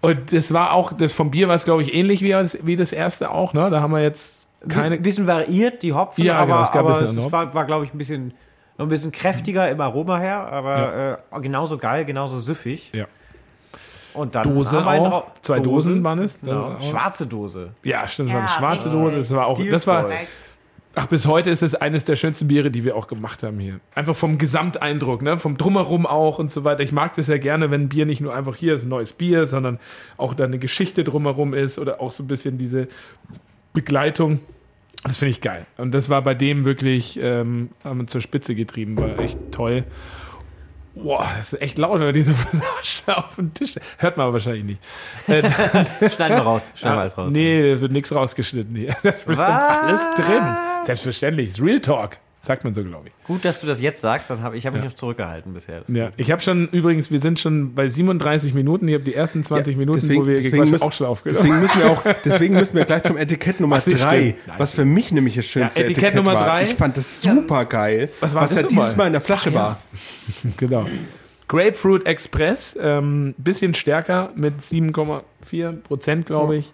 [0.00, 2.76] und das war auch, das vom Bier war es, glaube ich, ähnlich wie, das- wie
[2.76, 3.52] das erste auch.
[3.54, 3.70] Ne?
[3.70, 4.96] Da haben wir jetzt keine.
[4.96, 7.32] Ein bisschen variiert, die Hopfen, Ja, aber, genau, es gab ein aber bisschen es Hopfen.
[7.32, 8.34] war, war glaube ich, ein bisschen,
[8.78, 12.90] noch ein bisschen kräftiger im Aroma her, aber äh, genauso geil, genauso süffig.
[12.94, 13.06] Ja.
[14.12, 15.24] Und dann Dose haben wir einen auch.
[15.40, 16.40] Zwei Dosen waren es.
[16.40, 16.70] Genau.
[16.72, 16.82] Ja.
[16.82, 17.70] Schwarze Dose.
[17.84, 18.90] Ja, stimmt, das war Ja, eine schwarze.
[18.90, 19.16] Dose.
[19.18, 20.06] Das war auch, das war.
[20.94, 23.80] Ach, bis heute ist es eines der schönsten Biere, die wir auch gemacht haben hier.
[23.94, 26.82] Einfach vom Gesamteindruck, ne, vom Drumherum auch und so weiter.
[26.82, 29.12] Ich mag das ja gerne, wenn ein Bier nicht nur einfach hier ist ein neues
[29.12, 29.78] Bier, sondern
[30.16, 32.88] auch da eine Geschichte drumherum ist oder auch so ein bisschen diese
[33.72, 34.40] Begleitung.
[35.04, 35.66] Das finde ich geil.
[35.78, 39.84] Und das war bei dem wirklich ähm, haben wir zur Spitze getrieben, war echt toll.
[41.02, 43.74] Boah, das ist echt laut, wenn diese Flasche auf dem Tisch.
[43.98, 44.80] Hört man aber wahrscheinlich nicht.
[45.28, 46.70] Äh, Schneiden wir raus.
[46.74, 47.32] Schneiden wir alles raus.
[47.32, 48.94] Nee, es wird nichts rausgeschnitten hier.
[49.02, 50.42] Das wird alles drin.
[50.84, 51.50] Selbstverständlich.
[51.50, 52.16] Ist Real Talk.
[52.42, 53.24] Sagt man so, glaube ich.
[53.24, 55.82] Gut, dass du das jetzt sagst, dann habe ich hab mich noch zurückgehalten bisher.
[55.88, 56.14] Ja, gut.
[56.16, 58.88] ich habe schon, übrigens, wir sind schon bei 37 Minuten.
[58.88, 61.38] Ich habe die ersten 20 Minuten, wo wir haben, müssen, auch schon aufgenommen.
[61.42, 64.46] deswegen müssen wir auch, deswegen müssen wir gleich zum Etikett Nummer Ach, das drei, stimmt.
[64.46, 64.58] Nein.
[64.58, 66.46] was für mich nämlich das schönste Ja, Etikett Etikett, Nummer war.
[66.46, 66.64] drei.
[66.64, 68.96] Ich fand das super geil, Was war was das ja dieses mal?
[68.96, 69.78] Mal in der Flasche war.
[70.56, 70.86] Genau.
[71.50, 76.72] Grapefruit Express, ähm, bisschen stärker mit 7,4 Prozent, glaube ich.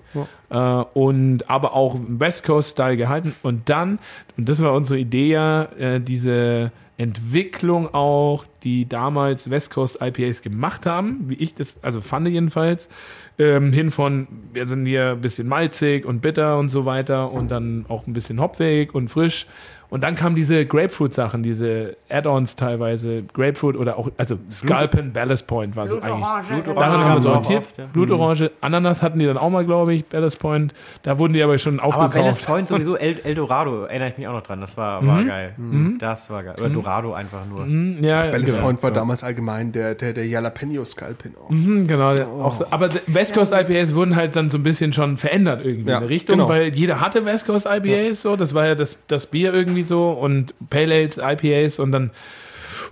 [0.51, 0.57] Äh,
[0.93, 3.35] und aber auch West Coast Style gehalten.
[3.43, 3.99] Und dann,
[4.37, 10.43] und das war unsere Idee ja, äh, diese Entwicklung auch die damals West Coast IPAs
[10.43, 12.91] gemacht haben, wie ich das, also fand jedenfalls,
[13.39, 17.51] ähm, hin von, wir sind hier ein bisschen malzig und bitter und so weiter und
[17.51, 19.47] dann auch ein bisschen hopfig und frisch.
[19.89, 25.77] Und dann kamen diese Grapefruit-Sachen, diese Add-ons teilweise, Grapefruit oder auch, also Sculpin, Ballast Point
[25.77, 26.27] war so eigentlich.
[26.49, 26.75] Blutorange.
[26.75, 27.61] Daran haben wir so auch orientiert.
[27.63, 27.85] oft, ja.
[27.93, 30.75] Blutorange, Ananas hatten die dann auch mal, glaube ich, Ballast Point.
[31.03, 32.47] Da wurden die aber schon Aber Ballast aufgekauft.
[32.47, 34.61] Point sowieso, El, Eldorado, erinnere ich mich auch noch dran.
[34.61, 35.55] Das war, war geil.
[35.99, 36.55] Das war geil.
[36.59, 37.65] Oder Dorado einfach nur.
[37.65, 38.63] Mhm, ja, Ballast genau.
[38.67, 41.51] Point war damals allgemein der, der, der Jalapeno Skalpin auch.
[41.51, 42.67] Mhm, Genau, der- auch so.
[42.71, 46.03] aber West Coast IPAs wurden halt dann so ein bisschen schon verändert irgendwie Ja, in
[46.03, 46.49] der Richtung, genau.
[46.49, 50.11] weil jeder hatte West Coast IPAs, so, das war ja das, das Bier irgendwie so
[50.11, 52.11] und Pale Ales, IPAs und dann,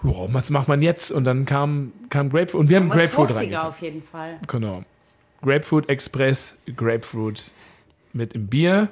[0.04, 1.10] oh, was macht man jetzt?
[1.12, 3.54] Und dann kam, kam Grapefruit und wir haben Grapefruit rein.
[3.56, 4.38] auf jeden Fall.
[4.48, 4.82] Genau.
[5.42, 7.50] Grapefruit Express, Grapefruit
[8.12, 8.88] mit im Bier,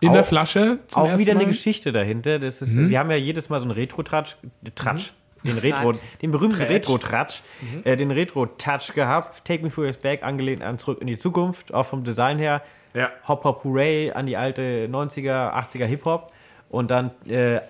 [0.00, 0.78] in Auch- der Flasche.
[0.88, 1.48] Zum Auch wieder eine Mal.
[1.48, 2.38] Geschichte dahinter.
[2.38, 4.36] Das ist, Wir haben ja jedes Mal so einen Retro-Tratsch,
[4.74, 5.12] Tratsch,
[5.44, 7.42] den Retro, den berühmten Retro-Tratsch,
[7.84, 9.44] äh, den Retro-Touch gehabt.
[9.44, 12.62] Take Me For Your Back, angelehnt an Zurück in die Zukunft, auch vom Design her.
[12.94, 13.10] Ja.
[13.28, 16.32] Hop Hop Hooray an die alte 90er, 80er Hip-Hop.
[16.70, 17.60] Und dann äh, äh,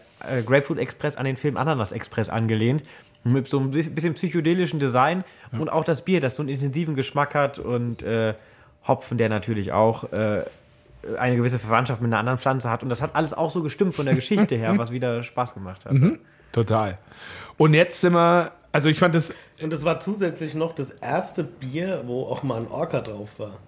[0.46, 2.84] Grapefruit Express an den Film Ananas Express angelehnt.
[3.24, 5.24] Mit so ein bisschen psychedelischen Design.
[5.52, 7.58] Und auch das Bier, das so einen intensiven Geschmack hat.
[7.58, 8.34] Und äh,
[8.86, 10.44] Hopfen, der natürlich auch äh,
[11.18, 12.82] eine gewisse Verwandtschaft mit einer anderen Pflanze hat.
[12.82, 15.84] Und das hat alles auch so gestimmt von der Geschichte her, was wieder Spaß gemacht
[15.84, 15.92] hat.
[16.52, 16.98] Total.
[17.56, 19.32] Und jetzt sind wir, also ich fand das
[19.62, 23.58] Und es war zusätzlich noch das erste Bier, wo auch mal ein Orca drauf war.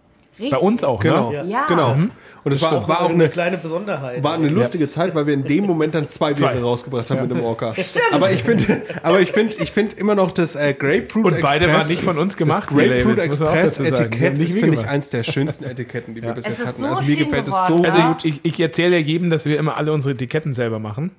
[0.51, 1.31] Bei uns auch, Genau.
[1.33, 1.45] ne?
[1.47, 1.67] Ja.
[1.67, 1.97] genau.
[2.45, 4.21] Und es war, war auch eine eine, kleine Besonderheit.
[4.25, 7.31] war eine lustige Zeit, weil wir in dem Moment dann zwei Biere rausgebracht haben mit
[7.31, 7.73] dem Orca.
[8.11, 11.51] Aber ich finde, aber ich finde, ich finde immer noch das äh, Grapefruit Und Express.
[11.61, 15.11] beide waren nicht von uns gemacht, Das Grapefruit Labels, Express Etikett ist, finde ich, eins
[15.11, 16.83] der schönsten Etiketten, die wir bis Es jetzt ist hatten.
[16.83, 17.93] so Also mir schön gefällt es geworden, so ja.
[17.95, 18.25] Also gut.
[18.25, 21.13] ich, ich erzähle ja jedem, dass wir immer alle unsere Etiketten selber machen.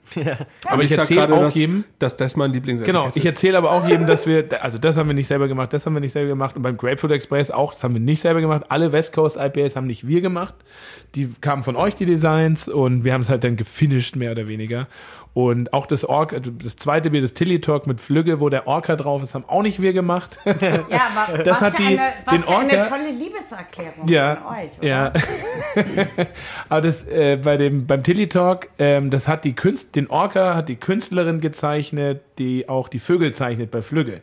[0.66, 3.32] Aber ich, sag erzähle auch dass, jedem, dass das mein Lieblingsetikett genau, ich ist.
[3.32, 5.94] erzähle aber auch jedem, dass wir, also das haben wir nicht selber gemacht, das haben
[5.94, 8.64] wir nicht selber gemacht und beim Grapefruit Express auch, das haben wir nicht selber gemacht.
[8.68, 10.54] Alle West Coast IPAs haben nicht wir gemacht.
[11.16, 14.48] Die kamen von euch, die Designs, und wir haben es halt dann gefinisht, mehr oder
[14.48, 14.88] weniger.
[15.36, 18.96] Und auch das Orca, das zweite Bier, das Tilly Talk mit Flügge, wo der Orca
[18.96, 20.38] drauf ist, haben auch nicht wir gemacht.
[20.46, 20.52] Ja,
[21.16, 24.36] aber Das was, hat für, die- eine, was den für eine Orca- tolle Liebeserklärung Ja,
[24.36, 24.70] von euch.
[24.80, 24.88] Oder?
[24.88, 25.14] ja.
[26.70, 30.56] Aber das äh, bei dem beim Tilly Talk, ähm, das hat die Künst, den Orca
[30.56, 34.22] hat die Künstlerin gezeichnet, die auch die Vögel zeichnet bei Flügge.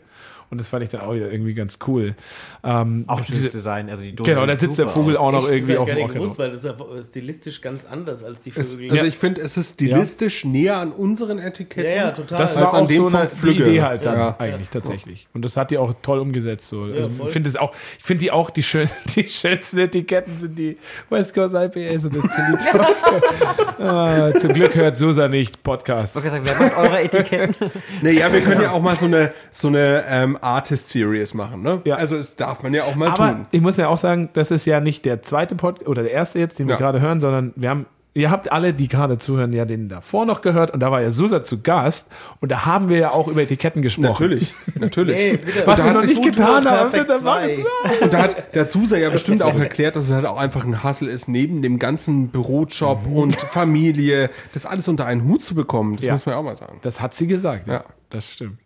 [0.51, 2.17] Und das fand ich dann auch wieder irgendwie ganz cool.
[2.65, 3.89] Ähm, Auch ein schönes diese- Design.
[3.89, 5.23] Also die Dose Genau, da sitzt der Vogel aus.
[5.29, 6.15] auch noch Echt, irgendwie auf dem ich Orca.
[6.15, 8.91] gewusst, weil das ist ja stilistisch ganz anders als die Es, Vögel.
[8.91, 9.09] also ja.
[9.09, 11.85] ich finde, es ist stilistisch näher an unseren Etiketten.
[11.89, 12.39] ja, ja, total.
[12.39, 13.63] Das Als war an auch dem so eine die Flügge.
[13.69, 14.37] Idee halt dann Ja.
[14.41, 15.29] eigentlich tatsächlich.
[15.35, 16.67] Und das hat die auch toll umgesetzt.
[16.69, 16.83] So.
[16.83, 20.59] also ich finde es auch, ich finde die auch die, schön, die schönsten Etiketten sind
[20.59, 20.77] die
[21.11, 22.25] West Coast IPAs und das
[23.79, 26.17] ah, zum Glück hört Susa nicht Podcast.
[26.17, 27.71] Ich sagen, wer macht eure Etiketten?
[28.03, 31.63] Naja, wir können ja auch mal so eine, so eine ähm, Artist-Series machen.
[31.63, 31.81] Ne?
[31.85, 31.97] Ja.
[31.97, 33.47] Also das darf man ja auch mal Aber tun.
[33.51, 36.39] ich muss ja auch sagen, das ist ja nicht der zweite Pod oder der erste
[36.39, 36.79] jetzt, den wir Ja.
[36.79, 40.41] gerade hören, sondern wir haben, ihr habt alle, die gerade zuhören, ja den davor noch
[40.43, 42.09] gehört und da war ja Susa zu Gast
[42.41, 44.09] und da haben wir ja auch über Etiketten gesprochen.
[44.09, 45.17] Natürlich, natürlich.
[45.17, 45.39] Hey.
[45.65, 46.91] Was wir noch nicht getan haben.
[46.91, 47.65] Perfect das war- 2.
[48.01, 50.83] Und da hat der Zusa ja bestimmt auch erklärt, dass es halt auch einfach ein
[50.83, 55.95] Hustle ist, neben dem ganzen Bürojob und Familie, das alles unter einen Hut zu bekommen.
[55.97, 56.13] Das Ja.
[56.13, 56.79] muss man ja auch mal sagen.
[56.83, 57.75] Das hat sie gesagt, ja.
[57.75, 57.85] Ja.
[58.11, 58.59] Das stimmt.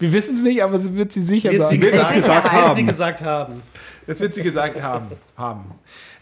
[0.00, 1.82] Wir wissen es nicht, aber sie wird sie sicher Wird sie sagen.
[1.82, 2.74] Wird es gesagt, gesagt wird haben.
[2.76, 3.62] sie gesagt haben.
[4.06, 5.06] Das wird sie gesagt haben.
[5.36, 5.64] haben.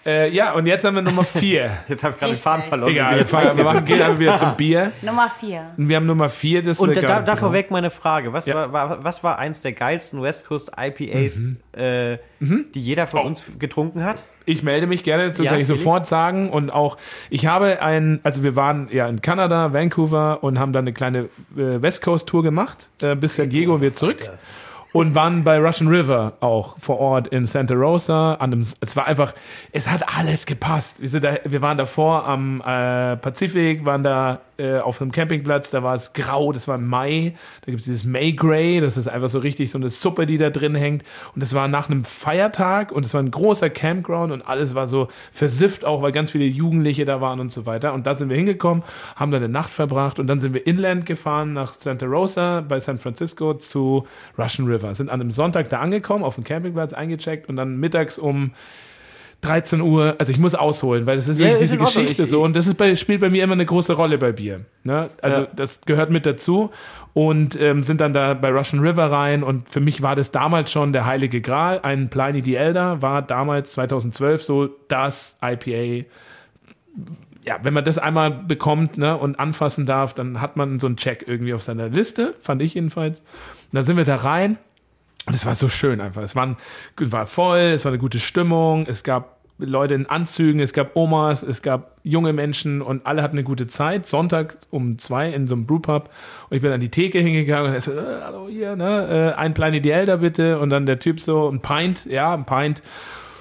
[0.05, 1.71] Äh, ja, und jetzt haben wir Nummer vier.
[1.89, 2.39] Jetzt habe ich gerade den.
[2.41, 2.91] Faden verloren.
[2.91, 4.91] Egal, wir, wir fangen, wir machen, gehen aber wieder zum Bier.
[5.01, 5.71] Nummer vier.
[5.77, 8.33] Und wir haben Nummer vier, das Und wir da, da vorweg meine Frage.
[8.33, 8.57] Was, Ja.
[8.57, 13.45] war, war, was war eins der geilsten West Coast IPAs, äh, die jeder von uns
[13.61, 14.25] getrunken hat?
[14.45, 15.83] Ich melde mich gerne dazu, Ja, kann ich Felix?
[15.83, 16.51] sofort sagen.
[16.51, 16.97] Und auch,
[17.31, 21.29] ich habe ein, also wir waren ja in Kanada, Vancouver und haben dann eine kleine
[21.57, 24.29] äh, West Coast Tour gemacht, äh, bis San Diego wir zurück.
[24.93, 28.35] Und waren bei Russian River auch vor Ort in Santa Rosa.
[28.35, 29.33] An einem, es war einfach,
[29.73, 31.01] es hat alles gepasst.
[31.01, 35.71] Wir, sind da, wir waren davor am äh, Pazifik, waren da äh, auf einem Campingplatz,
[35.71, 37.35] da war es grau, das war im Mai.
[37.63, 40.37] Da gibt es dieses May Gray, das ist einfach so richtig so eine Suppe, die
[40.37, 41.05] da drin hängt.
[41.35, 44.89] Und es war nach einem Feiertag und es war ein großer Campground und alles war
[44.89, 47.95] so versifft auch, weil ganz viele Jugendliche da waren und so weiter.
[47.95, 48.83] Und da sind wir hingekommen,
[49.17, 52.79] haben da eine Nacht verbracht und dann sind wir inland gefahren nach Santa Rosa bei
[52.79, 54.07] San Francisco zu
[54.39, 54.82] Russian River.
[54.95, 58.53] Sind an einem Sonntag da angekommen, auf dem Campingplatz eingecheckt und dann mittags um
[59.43, 61.85] 13 Uhr, also ich muss ausholen, weil das ist Ja, wirklich ist diese.
[61.85, 64.31] Geschichte Ich- so und das ist bei, spielt bei mir immer eine große Rolle bei
[64.31, 64.61] Bier.
[64.85, 65.11] Ne?
[65.21, 65.49] Also Ja.
[65.57, 66.71] das gehört mit dazu
[67.13, 70.71] und ähm, sind dann da bei Russian River rein und für mich war das damals
[70.71, 71.81] schon der heilige Gral.
[71.83, 76.05] Ein Pliny the Elder war damals 2012 so das IPA
[77.45, 80.97] ja, wenn man das einmal bekommt ne, und anfassen darf, dann hat man so einen
[80.97, 83.21] Check irgendwie auf seiner Liste, fand ich jedenfalls.
[83.21, 83.27] Und
[83.73, 84.59] dann sind wir da rein
[85.33, 86.21] und es war so schön einfach.
[86.21, 86.57] Es war,
[86.99, 91.43] war voll, es war eine gute Stimmung, es gab Leute in Anzügen, es gab Omas,
[91.43, 94.05] es gab junge Menschen und alle hatten eine gute Zeit.
[94.05, 96.11] Sonntag um zwei in so einem Brewpub
[96.51, 99.41] und ich bin an die Theke hingegangen und er so, äh, hallo hier, ne, äh,
[99.41, 102.83] ein Pliny die Elder bitte und dann der Typ so, ein Pint, ja, ein Pint,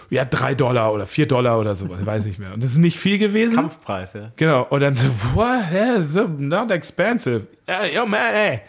[0.09, 2.53] ja, drei Dollar oder vier Dollar oder so, ich weiß nicht mehr.
[2.53, 3.55] Und das ist nicht viel gewesen.
[3.55, 4.31] Kampfpreis, ja.
[4.37, 4.65] Genau.
[4.69, 5.71] Und dann so, what?
[5.73, 7.47] Yeah, so not expensive.
[7.67, 8.61] Uh, yo, man, hey.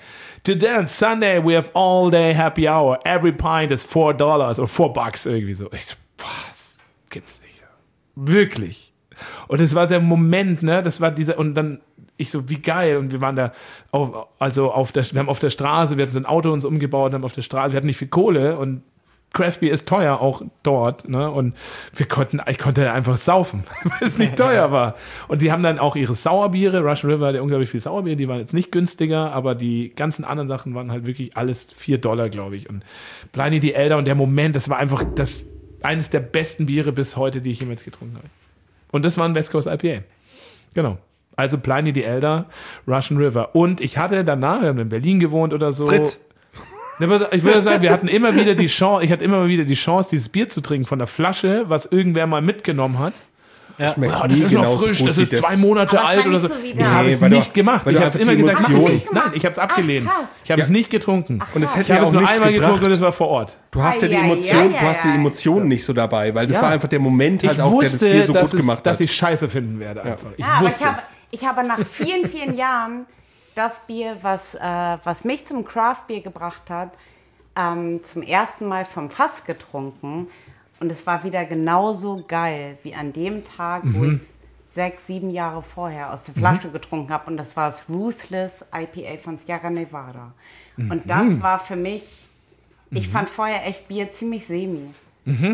[0.44, 2.98] Today on Sunday we have all day happy hour.
[3.04, 5.70] Every pint is four dollars or four bucks irgendwie so.
[5.72, 6.76] Ich so, was?
[7.10, 7.62] Gibt's nicht.
[8.16, 8.92] Wirklich.
[9.46, 10.82] Und es war der Moment, ne?
[10.82, 11.80] Das war dieser, und dann,
[12.16, 12.96] ich so, wie geil.
[12.96, 13.52] Und wir waren da
[13.92, 16.64] auf, also auf der, wir haben auf der Straße, wir hatten so ein Auto uns
[16.64, 18.82] umgebaut, haben auf der Straße, wir hatten nicht viel Kohle und
[19.32, 21.30] Craft Beer ist teuer auch dort, ne?
[21.30, 21.54] Und
[21.94, 24.94] wir konnten, ich konnte einfach saufen, weil es nicht teuer war.
[25.28, 28.28] Und die haben dann auch ihre Sauerbiere, Russian River hat ja unglaublich viel Sauerbier, die
[28.28, 32.28] waren jetzt nicht günstiger, aber die ganzen anderen Sachen waren halt wirklich alles vier Dollar,
[32.28, 32.68] glaube ich.
[32.68, 32.84] Und
[33.32, 35.46] Pliny die Elder und der Moment, das war einfach das
[35.82, 38.28] eines der besten Biere bis heute, die ich jemals getrunken habe.
[38.92, 40.02] Und das war ein West Coast IPA.
[40.74, 40.98] Genau.
[41.34, 42.46] Also Pliny the Elder,
[42.86, 43.54] Russian River.
[43.54, 45.86] Und ich hatte danach, wir haben in Berlin gewohnt oder so.
[45.86, 46.20] Fritz.
[46.98, 49.74] Ne, Ich würde sagen, wir hatten immer wieder die Chance, ich hatte immer wieder die
[49.74, 53.14] Chance, dieses Bier zu trinken von der Flasche, was irgendwer mal mitgenommen hat.
[53.94, 56.48] Schmeckt Oh, das ist noch frisch, das ist zwei Monate Aber alt oder ich so.
[56.48, 56.54] so.
[56.62, 57.84] Ich habe Nee, es weil du- nicht gemacht.
[57.86, 59.10] weil Ich habe es immer gesagt, ich.
[59.10, 60.06] Nein, ich habe es abgelehnt.
[60.06, 60.28] krass.
[60.44, 60.64] Ich habe Ja.
[60.66, 61.40] es nicht getrunken.
[61.54, 62.84] Und es hätte Ich habe ja es nur einmal getrunken gebracht.
[62.84, 63.56] und es war vor Ort.
[63.70, 65.08] Du hast ja die Emotion, du hast die.
[65.08, 66.62] Emotionen nicht so dabei, weil das Ja.
[66.64, 68.60] war einfach der Moment halt Ich auch, der das wusste, Bier so dass, gut es,
[68.60, 69.00] gemacht dass hat.
[69.00, 70.26] ich scheiße finden werde einfach.
[70.36, 70.98] Ich Ja, aber ich wusste habe,
[71.32, 71.40] es.
[71.40, 73.06] ich habe nach vielen, vielen Jahren
[73.54, 74.60] das Bier, was, äh,
[75.04, 76.90] was mich zum Craft-Bier gebracht hat,
[77.56, 80.28] ähm, zum ersten Mal vom Fass getrunken.
[80.80, 84.14] Und es war wieder genauso geil wie an dem Tag, wo Mhm.
[84.14, 84.28] ich es
[84.72, 87.30] sechs, sieben Jahre vorher aus der Flasche getrunken habe.
[87.30, 90.32] Und das war das Ruthless IPA von Sierra Nevada.
[90.76, 90.90] Mhm.
[90.90, 92.26] Und das war für mich,
[92.90, 94.88] ich fand vorher echt Bier ziemlich semi.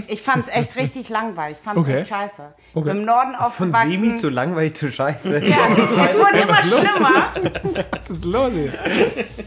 [0.09, 1.59] Ich fand es echt richtig langweilig.
[1.59, 1.91] Ich fand es Mhm.
[1.91, 2.01] Okay.
[2.01, 2.43] echt scheiße.
[2.75, 2.91] Okay.
[2.91, 3.91] Im Norden Von aufgewachsen.
[3.93, 5.45] Semi zu langweilig zu scheiße.
[5.45, 7.35] Ja, es wurde immer schlimmer.
[7.91, 8.73] Was ist los hier?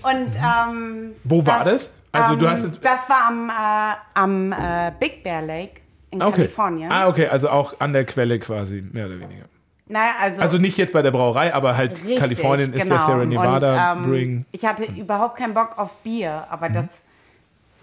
[0.03, 1.93] Und ähm, Wo war das?
[2.11, 5.81] Also du ähm, hast jetzt- das war am, äh, am äh, Big Bear Lake
[6.11, 6.31] in Okay.
[6.35, 6.91] Kalifornien.
[6.91, 9.45] Ah, okay, also auch an der Quelle quasi, mehr oder weniger.
[9.87, 12.95] Naja, also, Also nicht jetzt bei der Brauerei, aber halt richtig, Kalifornien ist genau.
[12.97, 14.45] der Sierra Nevada Und, ähm, Brewing.
[14.51, 16.73] Ich hatte überhaupt keinen Bock auf Bier, aber Mhm.
[16.73, 16.85] das,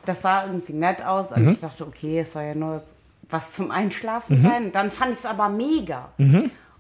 [0.09, 2.83] das sah irgendwie nett aus und ich dachte, okay, es soll ja nur
[3.31, 4.43] was zum Einschlafen Mhm.
[4.43, 4.65] sein.
[4.67, 6.09] Und dann fand ich es aber mega.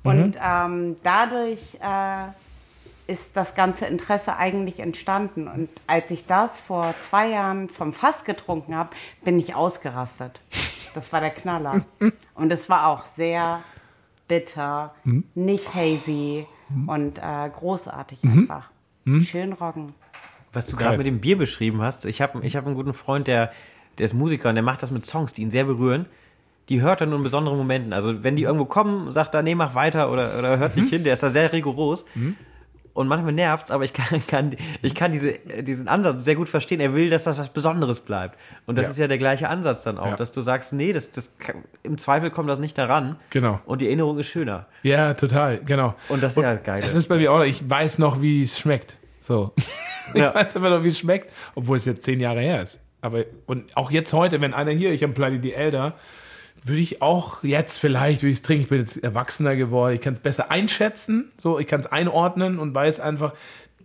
[0.02, 5.48] Und ähm, dadurch äh, ist das ganze Interesse eigentlich entstanden.
[5.48, 8.90] Und als ich das vor zwei Jahren vom Fass getrunken habe,
[9.24, 10.40] bin ich ausgerastet.
[10.94, 11.82] Das war der Knaller.
[12.34, 13.60] Und es war auch sehr
[14.26, 14.94] bitter,
[15.34, 16.46] nicht hazy
[16.86, 18.70] und äh, großartig einfach.
[19.22, 19.94] Schön roggen.
[20.58, 23.26] Was du gerade mit dem Bier beschrieben hast, ich habe ich hab einen guten Freund,
[23.26, 23.50] der,
[23.98, 26.06] der ist Musiker und der macht das mit Songs, die ihn sehr berühren.
[26.68, 27.92] Die hört er nur in besonderen Momenten.
[27.94, 31.02] Also wenn die irgendwo kommen, sagt er, nee, mach weiter oder, oder hört nicht hin,
[31.04, 32.04] der ist da sehr rigoros.
[32.92, 36.80] Und manchmal nervt's, aber ich kann, kann, ich kann diese, diesen Ansatz sehr gut verstehen.
[36.80, 38.36] Er will, dass das was Besonderes bleibt.
[38.66, 38.90] Und das Ja.
[38.90, 40.16] ist ja der gleiche Ansatz dann auch, Ja.
[40.16, 43.16] dass du sagst, nee, das, das kann, im Zweifel kommt das nicht daran.
[43.30, 43.60] Genau.
[43.64, 44.66] Und die Erinnerung ist schöner.
[44.82, 45.94] Ja, total, genau.
[46.08, 46.82] Und das ist ja geil.
[46.84, 48.96] Es ist bei mir auch, ich weiß noch, wie es schmeckt.
[49.28, 49.52] So.
[50.14, 50.34] Ich Ja.
[50.34, 52.78] weiß einfach noch, wie es schmeckt, obwohl es jetzt zehn Jahre her ist.
[53.02, 55.92] Aber, und auch jetzt heute, wenn einer hier, ich habe Pliny die Elder,
[56.64, 60.00] würde ich auch jetzt vielleicht, würde ich es trinken, ich bin jetzt erwachsener geworden, ich
[60.00, 63.34] kann es besser einschätzen, so, ich kann es einordnen und weiß einfach,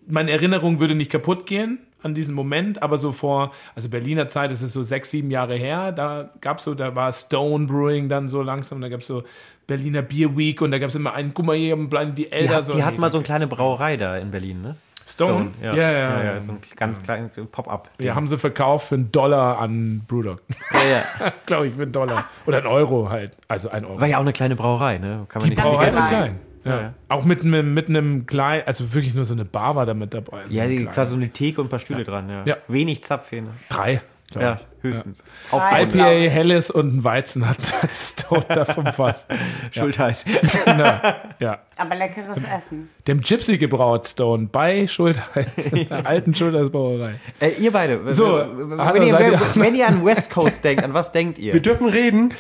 [0.08, 4.50] meine Erinnerung würde nicht kaputt gehen an diesen Moment, aber so vor, also Berliner Zeit,
[4.50, 8.08] das ist so sechs, sieben Jahre her, da gab es so, da war Stone Brewing
[8.08, 9.24] dann so langsam, da gab es so
[9.68, 12.32] Berliner Beer Week und da gab es immer einen, guck mal hier, Pliny die Die,
[12.32, 12.56] Elder.
[12.56, 14.78] hat, so, die hat nee, mal so eine kleine Brauerei da in Berlin, ne?
[15.06, 15.52] Stone?
[15.62, 16.40] Ja, Ja, ja, ja.
[16.42, 17.90] so ein ganz kleines Pop-up.
[17.98, 20.42] Wir haben sie verkauft für einen Dollar an Brewdog.
[20.72, 20.80] Ja,
[21.26, 21.32] ja.
[21.46, 22.26] Glaube ich, für einen Dollar.
[22.46, 23.36] Oder einen Euro halt.
[23.48, 24.00] Also ein Euro.
[24.00, 25.26] War ja auch eine kleine Brauerei, ne?
[25.30, 26.40] Kann man nicht Brauerei war klein.
[26.64, 26.82] Ja.
[26.82, 26.94] Ja.
[27.10, 30.14] Auch mit einem, mit einem kleinen, also wirklich nur so eine Bar war da mit
[30.14, 30.44] dabei.
[30.50, 32.44] Ja, die, quasi so eine Theke und ein paar Stühle dran, ja.
[32.46, 32.58] Ja.
[32.70, 33.50] Wenig Zapfhähne.
[33.70, 34.02] Drei.
[34.32, 34.68] glaub Ja, ich.
[34.84, 35.24] Höchstens.
[35.50, 36.30] Drei, IPA, glaub ich.
[36.30, 37.58] Helles und ein Weizen hat
[37.90, 39.26] Stone da vom Fass.
[39.72, 40.26] Schultheiß.
[40.66, 41.00] Genau.
[41.40, 41.60] Ja.
[41.78, 42.90] Aber leckeres Essen.
[43.08, 47.16] Dem Gypsy gebraut Stone bei Schultheiß, in der alten Schultheiß Brauerei.
[47.40, 51.12] äh, ihr beide, So, wenn, hallo, ihr, wenn ihr an West Coast denkt, an was
[51.12, 51.54] denkt ihr?
[51.54, 52.34] Wir dürfen reden.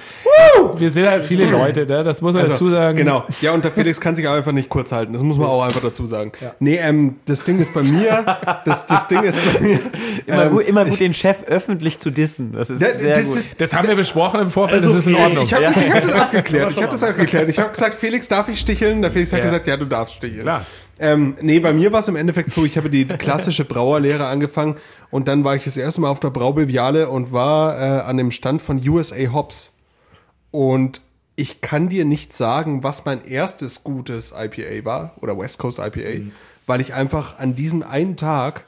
[0.75, 2.03] Wir sind halt viele Leute, ne?
[2.03, 2.97] das muss man dazu sagen.
[2.97, 3.25] Genau.
[3.41, 5.13] Ja, und der Felix kann sich auch einfach nicht kurz halten.
[5.13, 6.31] Das muss man auch einfach dazu sagen.
[6.59, 8.23] Nee, ähm, das Ding ist bei mir,
[8.65, 9.79] das, das Ding ist bei mir,
[10.25, 12.32] Immer, ähm, gut, immer gut, den Chef öffentlich zu dissen.
[12.33, 12.51] Wissen.
[12.51, 13.37] Das ist Das- sehr das gut.
[13.37, 15.45] ist- Das haben wir besprochen im Vorfeld, Also, das ist in Ordnung.
[15.45, 16.71] Ich habe das, hab das abgeklärt.
[16.71, 17.49] Ich habe das abgeklärt.
[17.49, 19.01] Ich habe gesagt, Felix, darf ich sticheln?
[19.01, 19.45] Der Felix hat Ja.
[19.45, 20.41] gesagt, ja, du darfst sticheln.
[20.41, 20.65] Klar.
[20.99, 24.75] Ähm, nee, bei mir war es im Endeffekt so, ich habe die klassische Brauerlehre angefangen
[25.09, 28.29] und dann war ich das erste Mal auf der Braubeviale und war äh, an dem
[28.31, 29.73] Stand von USA Hops.
[30.51, 31.01] Und
[31.35, 36.27] ich kann dir nicht sagen, was mein erstes gutes IPA war oder West Coast IPA,
[36.67, 38.65] weil ich einfach an diesem einen Tag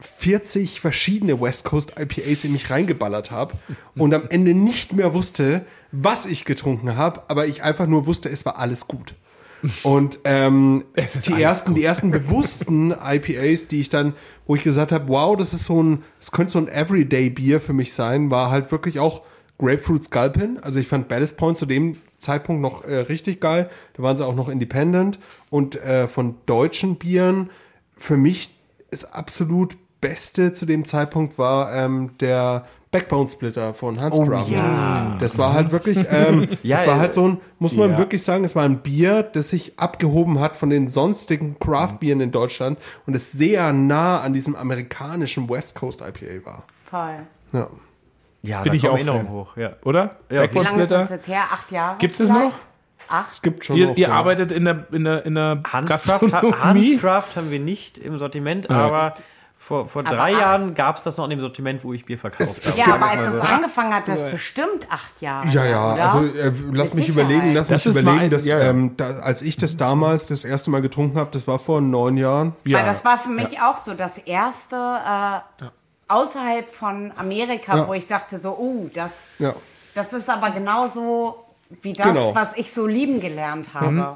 [0.00, 3.54] 40 verschiedene West Coast IPAs in mich reingeballert habe
[3.96, 8.28] und am Ende nicht mehr wusste, was ich getrunken habe, aber ich einfach nur wusste,
[8.28, 9.14] es war alles gut.
[9.82, 14.14] Und ähm, ist die ersten, die ersten bewussten IPAs, die ich dann,
[14.46, 17.72] wo ich gesagt habe, wow, das ist so ein, es könnte so ein Everyday-Bier für
[17.72, 19.22] mich sein, war halt wirklich auch
[19.58, 20.58] Grapefruit Sculpin.
[20.60, 23.68] Also ich fand Ballast Point zu dem Zeitpunkt noch äh, richtig geil.
[23.94, 25.18] Da waren sie auch noch independent.
[25.50, 27.50] Und äh, von deutschen Bieren,
[27.96, 28.56] für mich
[28.90, 34.50] das absolut Beste zu dem Zeitpunkt war ähm, der Backbone Splitter von Hans Craft.
[35.20, 37.98] Das war halt wirklich, ähm, Ja, das war halt so ein, muss man ja.
[37.98, 42.32] wirklich sagen, es war ein Bier, das sich abgehoben hat von den sonstigen Craft-Bieren in
[42.32, 46.64] Deutschland und es sehr nah an diesem amerikanischen West Coast IPA war.
[46.84, 47.26] Voll.
[47.52, 47.68] Ja.
[48.42, 49.34] Ja, Bin da ich auch Erinnerungen Fan.
[49.34, 49.56] hoch.
[49.56, 49.72] Ja.
[49.84, 50.00] Oder?
[50.02, 51.00] Ja, Wie Backbone lange ist Splitter?
[51.02, 51.42] das jetzt her?
[51.52, 51.98] Acht Jahre?
[51.98, 52.52] Gibt es noch?
[53.08, 53.30] Acht?
[53.30, 54.14] Es gibt schon Ihr, noch, ihr ja.
[54.14, 56.94] arbeitet in der, in der, in der Hanscraft, Gastronomie?
[56.94, 58.76] Hanscraft haben wir nicht im Sortiment, Ja.
[58.76, 59.14] aber
[59.62, 60.40] vor, vor Aber drei ach.
[60.40, 62.76] Jahren gab es das noch in dem Sortiment, wo ich Bier verkauft habe.
[62.78, 65.46] Ja, aber als das angefangen hat, das bestimmt acht Jahre.
[65.48, 66.02] Ja, ja, oder?
[66.02, 68.70] also äh, lass Mit mich überlegen, lass Das mich überlegen, ein- dass ja, ja.
[68.70, 72.16] Ähm, da, als ich das damals das erste Mal getrunken habe, das war vor neun
[72.16, 72.54] Jahren.
[72.64, 72.78] Ja.
[72.78, 75.64] Weil das war für mich auch so das erste äh,
[76.08, 77.86] außerhalb von Amerika, Ja.
[77.88, 79.54] wo ich dachte so, oh, das, Ja.
[79.94, 81.44] das ist aber genauso
[81.82, 82.34] wie das, Genau.
[82.34, 83.90] was ich so lieben gelernt habe.
[83.90, 84.06] Mhm.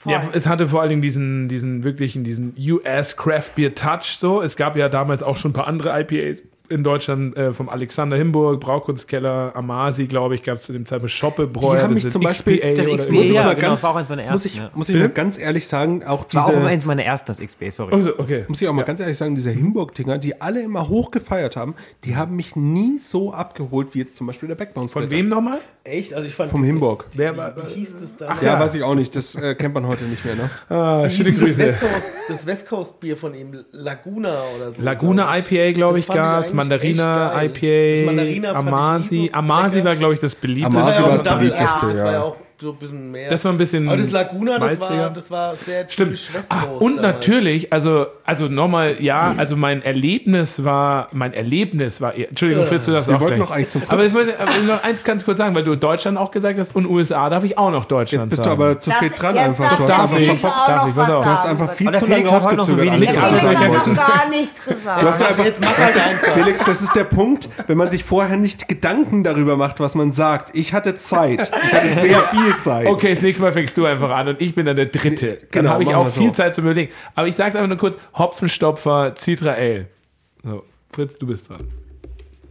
[0.00, 0.14] Voll.
[0.14, 4.40] Ja, es hatte vor allen Dingen diesen, diesen wirklichen, diesen US Craft Beer Touch so.
[4.40, 8.16] Es gab ja damals auch schon ein paar andere IPAs in Deutschland, äh, vom Alexander
[8.16, 11.12] Himburg, Braukunstkeller, Amasi, glaube ich, gab es zu dem Zeitpunkt
[11.82, 13.82] haben das mich ist zum Beispiel- XPA das oder XPA, Muss ich ja, genau, ganz,
[13.82, 14.70] war auch eins meiner muss ersten, ich, ja.
[14.74, 17.70] muss ich mal ganz ehrlich sagen, auch War auch diese, eins meiner ersten, das XP,
[17.70, 17.92] sorry.
[17.94, 18.44] Also, okay.
[18.48, 21.74] muss ich auch mal ganz ehrlich sagen, diese Himburg-Dinger, die alle immer hoch gefeiert haben,
[22.04, 25.58] die haben mich nie so abgeholt wie jetzt zum Beispiel der Backbone Von wem nochmal?
[25.84, 26.14] Echt?
[26.14, 27.06] Also ich fand Vom Himburg.
[27.16, 28.34] Wer war- Wie hieß das da?
[28.40, 28.60] Ja, Ja.
[28.60, 30.50] weiß ich auch nicht, das äh, kennt man heute nicht mehr, ne?
[30.68, 31.58] Ah, schöne denn das Grüße.
[31.58, 34.82] West Coast, das West Coast Bier von ihm, Laguna oder so.
[34.82, 35.36] Laguna.
[35.38, 36.52] IPA, glaube ich gab es.
[36.60, 37.48] Mandarina geil.
[37.48, 39.28] Das IPA, Mandarina Amasi.
[39.32, 40.78] so Amasi war, glaube ich, das beliebteste.
[40.78, 42.36] Amasi war das beliebteste, Ale, das war ja.
[42.60, 43.28] So ein bisschen mehr.
[43.30, 46.10] Das war ein bisschen Aber das Laguna, das war, das war sehr Stimmt.
[46.10, 47.14] typisch West Ah, und damals.
[47.16, 52.92] natürlich, also, also nochmal, ja, also mein Erlebnis war, mein Erlebnis war, Entschuldigung, Fritz, du
[52.92, 53.48] darfst Wir auch wollten gleich.
[53.48, 54.14] noch eigentlich zum Aber ich Fritz.
[54.14, 57.28] wollte aber noch eins ganz kurz sagen, weil du Deutschland auch gesagt hast und USA
[57.30, 58.62] darf ich auch noch Deutschland Jetzt bist du sagen.
[58.62, 59.76] aber zu spät dran einfach.
[59.76, 60.42] Du darf hast darf einfach, ich.
[60.42, 61.24] darf noch ich, pass was auf.
[61.24, 63.00] du hast sagen, einfach viel zu lange rausgezögert.
[63.02, 65.02] Ich du habe sagen gar nichts gesagt.
[65.02, 66.32] Du hast einfach, Jetzt mach halt einfach.
[66.34, 70.12] Felix, das ist der Punkt, wenn man sich vorher nicht Gedanken darüber macht, was man
[70.12, 70.54] sagt.
[70.54, 71.50] Ich hatte Zeit.
[71.64, 72.86] Ich hatte sehr viel Zeit.
[72.86, 75.38] Okay, das nächste Mal fängst du einfach an und ich bin dann der Dritte.
[75.38, 76.20] Dann Genau, habe ich auch wir so.
[76.20, 76.92] viel Zeit zum Überlegen.
[77.14, 79.86] Aber ich sage einfach nur kurz, Hopfenstopfer, Citra Ale.
[80.42, 81.68] So, Fritz, du bist dran.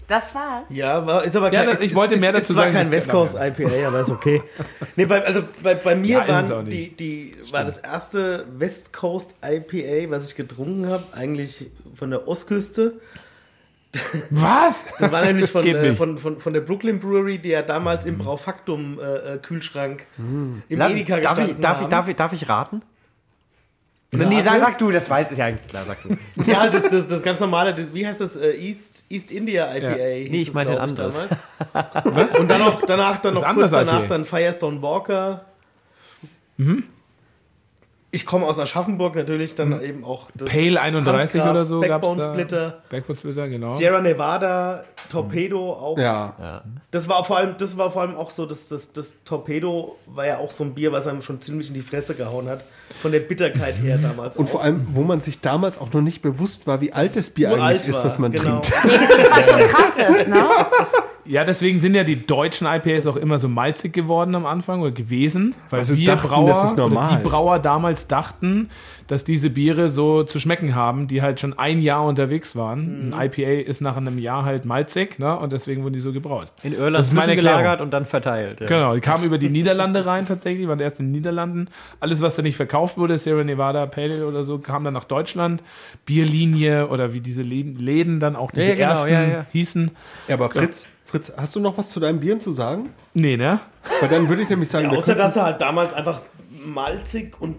[0.08, 0.64] Das war's.
[0.70, 2.64] Ja, war, ist aber Ja, das- ich es, wollte es, mehr es, dazu es war
[2.64, 3.36] sagen, kein West ist Coast.
[3.36, 4.42] IPA, aber ist okay.
[4.96, 8.48] nee, bei, also bei, bei mir Ja, ist es waren die, die war das erste
[8.58, 12.94] West Coast IPA, was ich getrunken habe, eigentlich von der Ostküste.
[14.30, 14.84] Was?
[14.99, 18.06] Das war nämlich Das von, äh, von, von, von der Brooklyn Brewery, die ja damals
[18.06, 21.89] im Braufaktum äh, äh, Kühlschrank im Lass- Edeka darf, gestanden ich, darf, ich, haben.
[21.89, 22.82] darf, ich, darf ich raten?
[24.13, 26.17] Oder nee, sag, sag du, das weiß, ist ja eigentlich klar, sag du.
[26.49, 28.36] Ja, das, das, das ganz normale, das, wie heißt das?
[28.38, 29.88] Äh, East, East India IPA.
[29.95, 31.19] hieß Nee, ich meine anderes.
[31.73, 32.38] damals.
[32.39, 34.08] Und dann noch, danach, dann noch kurz anders danach IPA.
[34.08, 35.45] dann Firestone Walker.
[38.12, 41.89] Ich komme aus Aschaffenburg natürlich, dann eben auch das Pale 31 Hansgraf, oder so gab's
[41.89, 42.34] Backbone da.
[42.34, 43.69] Splitter, Backbone Splitter, genau.
[43.69, 45.98] Sierra Nevada, Torpedo auch.
[45.98, 46.63] Ja.
[46.89, 50.26] Das war vor allem, das war vor allem auch so, das, das, das Torpedo war
[50.26, 52.63] ja auch so ein Bier, was einem schon ziemlich in die Fresse gehauen hat.
[53.00, 54.38] Von der Bitterkeit her damals.
[54.38, 54.52] Und auch.
[54.52, 57.52] vor allem, wo man sich damals auch noch nicht bewusst war, wie alt das Bier
[57.62, 58.60] eigentlich ist, was man genau.
[58.60, 58.72] trinkt.
[58.72, 60.45] Was so krass ist, ne?
[61.30, 64.89] Ja, deswegen sind ja die deutschen IPAs auch immer so malzig geworden am Anfang oder
[64.92, 67.18] gewesen, weil Also wir dachten, Brauer, das ist oder normal.
[67.22, 68.70] die Brauer damals dachten,
[69.06, 73.08] dass diese Biere so zu schmecken haben, die halt schon ein Jahr unterwegs waren.
[73.10, 73.13] Mhm.
[73.13, 75.38] Ein IPA ist nach einem Jahr halt malzig, ne?
[75.38, 76.52] Und deswegen wurden die so gebraut.
[76.63, 77.84] In Irland Das ist meine gelagert Erklärung.
[77.86, 78.60] und dann verteilt.
[78.62, 78.68] Ja.
[78.68, 81.68] Genau, die kamen über die Niederlande rein tatsächlich, waren erst in den Niederlanden.
[82.00, 85.06] Alles, was da nicht verkauft wurde, Sierra Nevada, Pale Ale oder so, kam dann nach
[85.06, 85.62] Deutschland.
[86.06, 89.46] Bierlinie oder wie diese Läden, dann auch diese Ja, ja, genau, ersten ja, ja.
[89.52, 89.92] hießen.
[90.28, 92.89] Ja, aber Fritz, Fritz, hast du noch was zu deinen Bieren zu sagen?
[93.13, 93.60] Nee, ne?
[94.00, 96.22] Weil dann würde ich nämlich sagen, Ja, außer könnten- dass er halt damals einfach
[96.65, 97.56] malzig und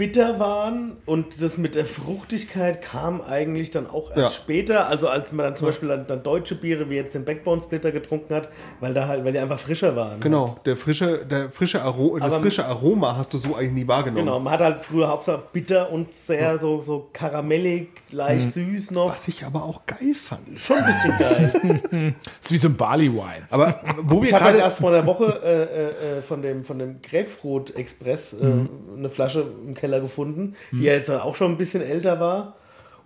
[0.00, 4.30] bitter waren und das mit der Fruchtigkeit kam eigentlich dann auch erst Ja.
[4.30, 7.60] später, also als man dann zum Beispiel dann, dann deutsche Biere wie jetzt den Backbone
[7.60, 8.48] Splitter getrunken hat,
[8.80, 10.18] weil da halt, weil die einfach frischer waren.
[10.20, 10.64] Genau, Halt.
[10.66, 14.24] der frische, der frische Aro das Aber- frische Aroma hast du so eigentlich nie wahrgenommen.
[14.24, 18.74] Genau, man hat halt früher hauptsächlich bitter und sehr so, so karamellig, leicht Hm.
[18.76, 19.12] süß noch.
[19.12, 20.58] Was ich aber auch geil fand.
[20.58, 21.52] Schon ein bisschen geil.
[21.92, 23.42] Das ist wie so ein Barley Wine.
[23.50, 26.64] Aber wo wir Ich jetzt gerade erst vor einer Woche äh, äh, äh, von dem,
[26.64, 28.68] von dem Grapefruit Express äh, Mhm.
[28.96, 32.54] eine Flasche im Keller gefunden, die ja jetzt dann auch schon ein bisschen älter war.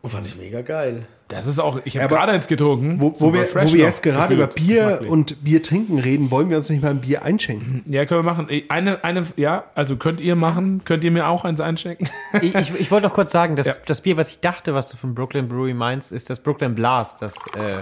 [0.03, 1.07] Und fand ich mega geil.
[1.29, 3.01] Das ist auch, ich habe gerade eins getrunken.
[3.01, 4.49] wo, wo wir, wo wir jetzt gerade über.
[4.49, 7.83] Bier und Bier trinken reden, wollen wir uns nicht mal ein Bier einschenken.
[7.87, 8.47] Ja, können wir machen.
[8.69, 10.83] Eine, eine, ja, also könnt ihr machen.
[10.85, 12.11] Könnt ihr mir auch eins einschenken?
[12.43, 13.75] Ich, ich, ich wollte noch kurz sagen, dass Ja.
[13.87, 17.23] das Bier, was ich dachte, was du von Brooklyn Brewery meinst, ist das Brooklyn Blast.
[17.23, 17.81] Das, äh,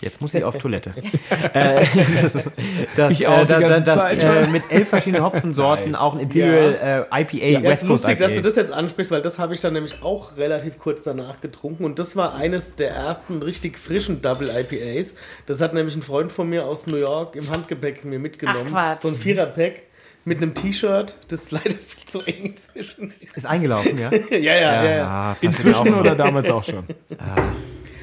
[0.00, 0.92] jetzt muss ich auf Toilette.
[1.52, 1.84] äh,
[2.22, 2.50] das ist,
[2.96, 7.22] das, Ich auch äh, das Zeit äh, mit elf verschiedenen Hopfensorten, auch ein Imperial äh,
[7.22, 8.40] IPA, Ja, West ist Coast lustig, dass IPA.
[8.40, 11.84] du das jetzt ansprichst, weil das habe ich dann nämlich auch relativ kurz danach getrunken
[11.84, 15.14] und das war eines der ersten richtig frischen Double IPAs.
[15.46, 18.72] Das hat nämlich ein Freund von mir aus New York im Handgepäck mir mitgenommen.
[18.74, 19.82] Ach, so ein Viererpack
[20.24, 23.36] mit einem T-Shirt, das leider viel zu eng inzwischen ist.
[23.36, 24.10] ist eingelaufen, ja?
[24.30, 24.84] ja, ja, ja.
[24.84, 25.06] ja.
[25.06, 26.84] Ah, passiert mir Inzwischen oder damals auch schon?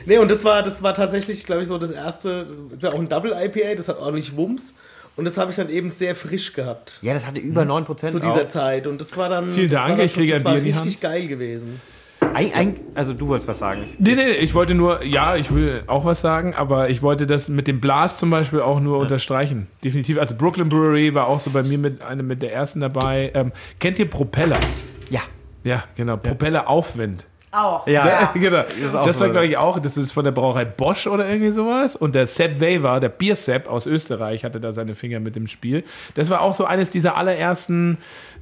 [0.07, 2.91] Nee, und das war, das war tatsächlich, glaube ich, so das erste, das ist ja
[2.91, 4.73] auch ein Double IPA, das hat ordentlich Wumms.
[5.17, 8.19] Und das habe ich dann eben sehr frisch gehabt Ja, das hatte über 9% zu
[8.19, 8.47] dieser auch.
[8.47, 8.85] Zeit.
[8.87, 10.59] Und das war dann, Vielen das Dank, war dann ich kriege das ein war Bier
[10.59, 11.01] in die richtig Hand.
[11.01, 11.81] geil gewesen.
[12.33, 13.83] Ein, ein, also du wolltest was sagen.
[13.97, 17.49] Nee, nee, ich wollte nur, ja, ich will auch was sagen, aber ich wollte das
[17.49, 19.67] mit dem Blast zum Beispiel auch nur unterstreichen.
[19.83, 20.19] Definitiv.
[20.19, 23.31] Also Brooklyn Brewery war auch so bei mir mit einem mit der ersten dabei.
[23.33, 24.57] Ähm, kennt ihr Propeller?
[25.09, 25.21] Ja.
[25.63, 26.17] Ja, genau.
[26.17, 27.25] Propeller Aufwind.
[27.51, 27.87] Auch.
[27.87, 28.07] Ja.
[28.07, 28.63] Ja, genau.
[28.63, 29.19] Das so.
[29.21, 31.95] war, glaube ich, auch, das ist von der Brauerei Bosch oder irgendwie sowas.
[31.95, 35.83] Und der Sepp Weber, der Bier-Sepp aus Österreich, hatte da seine Finger mit dem Spiel.
[36.15, 37.97] Das war auch so eines dieser allerersten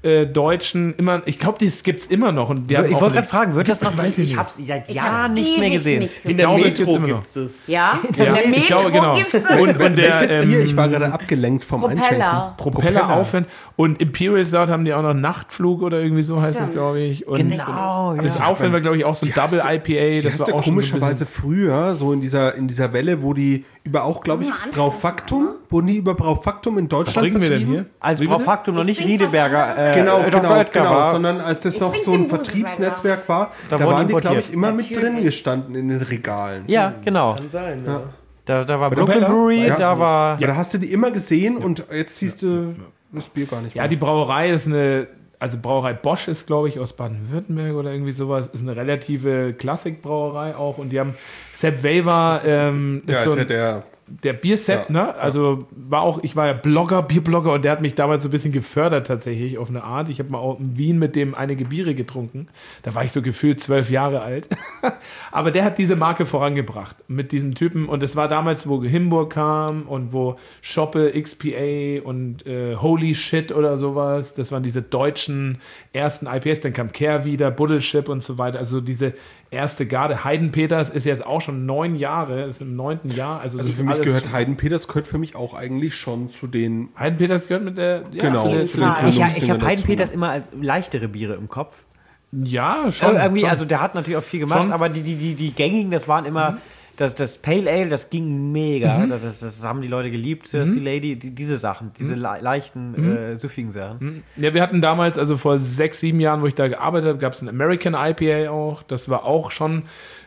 [0.06, 2.50] äh, deutschen, immer, ich glaube, das gibt's immer noch.
[2.50, 3.98] Und die Ich wollte gerade fragen, wird das noch?
[3.98, 6.04] Weiß Ich, ich ich habe es seit Ich Jahren nicht mehr gesehen.
[6.04, 7.68] nicht In der glaube, es Metro gibt's das.
[7.68, 9.16] Ja, in Ja, der ich Metro glaube, genau.
[9.18, 9.60] gibt's das.
[9.60, 10.60] Und, und der, Welches ähm, Bier?
[10.62, 12.18] Ich war gerade abgelenkt vom Einschenken.
[12.20, 12.54] Propeller.
[12.58, 16.66] Propeller Aufwind und Imperial Stout haben die auch noch Nachtflug oder irgendwie so heißt das,
[16.68, 16.74] Stimmt.
[16.74, 17.28] glaube ich.
[17.28, 18.46] Und Genau, Das ja.
[18.46, 20.24] Aufwind war, glaube ich, auch so ein Double IPA.
[20.28, 24.22] Das war auch komischerweise früher, so in dieser, in dieser Welle, wo die über auch,
[24.22, 27.84] glaube ich, Braufaktum, wurden die über Braufaktum in Was Deutschland trinken wir denn vertrieben?
[27.84, 27.90] hier?
[28.00, 28.38] Als Wie bitte?
[28.38, 29.96] Braufaktum noch Ich nicht trinke was Riedeberger, anderes.
[29.96, 30.42] äh, Genau, Dr.
[30.42, 31.12] genau, Oetker genau, war.
[31.12, 32.30] sondern als das Ich noch trinke so ein den.
[32.30, 34.46] Vertriebsnetzwerk war, Da da, wurden waren die, glaube importiert.
[34.50, 36.64] ich, immer mit drin gestanden in den Regalen.
[36.68, 37.36] Ja, genau.
[37.36, 38.02] Kann sein, ja.
[38.46, 39.28] Da, da war Propeller?
[39.28, 40.00] Brooklyn Brewery, Weiß ich da nicht.
[40.00, 40.40] war...
[40.40, 42.76] Ja, da hast du die immer gesehen und jetzt siehst du
[43.12, 43.90] das Bier gar nicht Ja, mehr.
[43.90, 45.08] die Brauerei ist eine,
[45.46, 50.56] also Brauerei Bosch ist, glaube ich, aus Baden-Württemberg oder irgendwie sowas, ist eine relative Klassikbrauerei
[50.56, 50.80] auch.
[50.80, 51.14] Und die haben
[51.54, 55.16] Sepp Weber, ähm, ist ja, so ist ja der der Biersepp, Ja, ne?
[55.16, 58.32] Also war auch, ich war ja Blogger, Bierblogger und der hat mich damals so ein
[58.32, 60.10] bisschen gefördert tatsächlich auf eine Art.
[60.10, 62.48] Ich habe mal auch in Wien mit dem einige Biere getrunken.
[62.84, 64.48] Da war ich so gefühlt zwölf Jahre alt.
[65.32, 67.90] Aber der hat diese Marke vorangebracht mit diesem Typen.
[67.90, 73.52] Und es war damals, wo Himburg kam und wo Shoppe, XPA und äh, Holy Shit
[73.52, 74.36] oder sowas.
[74.36, 75.58] Das waren diese deutschen
[75.94, 76.60] ersten IPS.
[76.60, 78.60] Dann kam Care wieder, Buddelship und so weiter.
[78.60, 79.14] Also diese
[79.50, 80.24] erste Garde.
[80.24, 83.40] Heidenpeters ist jetzt auch schon neun Jahre, ist im neunten Jahr.
[83.42, 86.90] Also, Also für ist mich gehört Heidenpeters gehört für mich auch eigentlich schon zu den
[86.98, 88.04] Heidenpeters gehört mit der.
[88.12, 89.10] Ja, Genau, zu der, zu den Fall.
[89.10, 89.66] Ich, ich habe dazu.
[89.66, 91.84] Heidenpeters immer als leichtere Biere im Kopf.
[92.32, 93.16] ja schon.
[93.16, 93.50] Äh, irgendwie, schon.
[93.50, 94.74] also der hat natürlich auch viel gemacht, Schon.
[94.74, 96.58] aber die, die, die, die gängigen, das waren immer,
[96.98, 99.06] das, das Pale Ale, das ging mega.
[99.08, 102.38] Das, das, das haben die Leute geliebt, das die Lady, die, diese Sachen, diese le
[102.42, 104.24] leichten, äh, süffigen Sachen.
[104.38, 107.34] Ja, wir hatten damals, also vor sechs, sieben Jahren, wo ich da gearbeitet habe, gab
[107.34, 108.84] es ein American IPA auch.
[108.84, 109.84] Das war auch schon,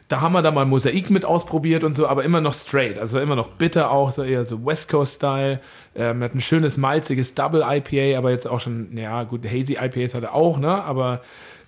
[0.09, 3.21] da haben wir da mal Mosaik mit ausprobiert und so, aber immer noch straight, also
[3.21, 5.61] immer noch bitter auch, so eher so West Coast-Style.
[5.95, 10.15] Ähm, hat ein schönes, malziges Double IPA, aber jetzt auch schon, ja gut, Hazy IPAs
[10.15, 10.83] hat er auch, ne?
[10.83, 11.21] Aber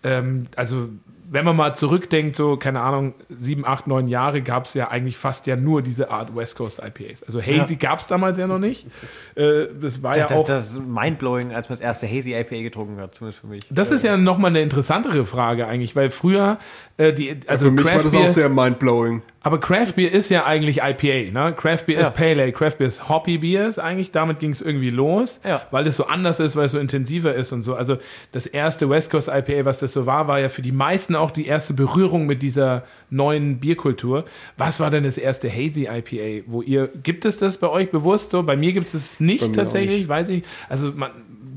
[0.03, 0.89] ähm, also
[1.33, 5.17] wenn man mal zurückdenkt, so, keine Ahnung, sieben, acht, neun Jahre gab es ja eigentlich
[5.17, 7.23] fast ja nur diese Art West Coast IPAs.
[7.23, 8.85] Also Hazy gab es damals ja noch nicht.
[9.37, 10.45] Äh, das war ja Das, auch.
[10.45, 13.65] das ist mindblowing, als man das erste Hazy IPA getrunken hat, zumindest für mich.
[13.71, 16.59] Das ist ja nochmal eine interessantere Frage eigentlich, weil früher
[16.97, 19.23] äh, die, also für mich war Craft das Beer, auch sehr mindblowing.
[19.43, 21.55] Aber Craft Beer ist ja eigentlich IPA, ne?
[21.57, 22.07] Craft Beer Ja.
[22.09, 25.41] ist Pale Ale, Craft Beer ist Hoppy Beer ist eigentlich, damit ging es irgendwie los,
[25.47, 25.63] Ja.
[25.71, 27.75] weil es so anders ist, weil es so intensiver ist und so.
[27.75, 27.97] Also
[28.33, 31.31] das erste West Coast IPA, was das so war, war ja für die meisten auch
[31.31, 34.25] die erste Berührung mit dieser neuen Bierkultur.
[34.57, 38.31] Was war denn das erste Hazy IPA, wo ihr, gibt es das bei euch bewusst
[38.31, 38.43] so?
[38.43, 40.45] Bei mir gibt es es nicht tatsächlich, weiß ich.
[40.69, 41.11] Also man,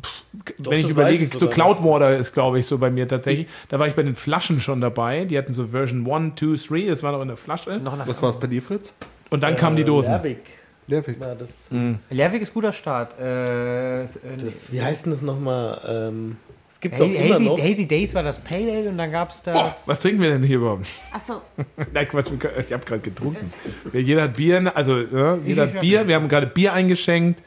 [0.04, 0.26] pff,
[0.70, 3.48] wenn ich überlege, ich so sogar Cloudwater ist, glaube ich, so bei mir tatsächlich.
[3.70, 5.26] Da war ich bei den Flaschen schon dabei.
[5.26, 7.78] Die hatten so Version 1, 2, 3, das war noch in der Flasche.
[7.78, 8.94] Noch nach Was war es bei dir, Fritz?
[9.30, 10.12] Und dann kamen die Dosen.
[10.12, 10.42] Lerwick
[10.88, 11.20] Lerwick.
[11.20, 11.50] war das.
[11.70, 12.00] Mhm.
[12.10, 13.20] Lerwick ist guter Start.
[13.20, 14.08] Äh, äh,
[14.40, 14.72] das.
[14.72, 15.80] Wie heißt denn das nochmal?
[15.88, 16.38] Ähm,
[16.70, 17.60] es auch Hazy, immer Hazy, noch.
[17.60, 19.58] Hazy Days war das Pale Ale und dann gab es das.
[19.58, 20.88] Oh, was trinken wir denn hier überhaupt?
[21.12, 21.42] Achso,
[21.94, 23.52] Nein, Quatsch, ich habe gerade getrunken.
[23.94, 26.08] Jeder hat Bier, also ja, jeder hat Bier.
[26.08, 27.42] Wir haben gerade Bier eingeschenkt.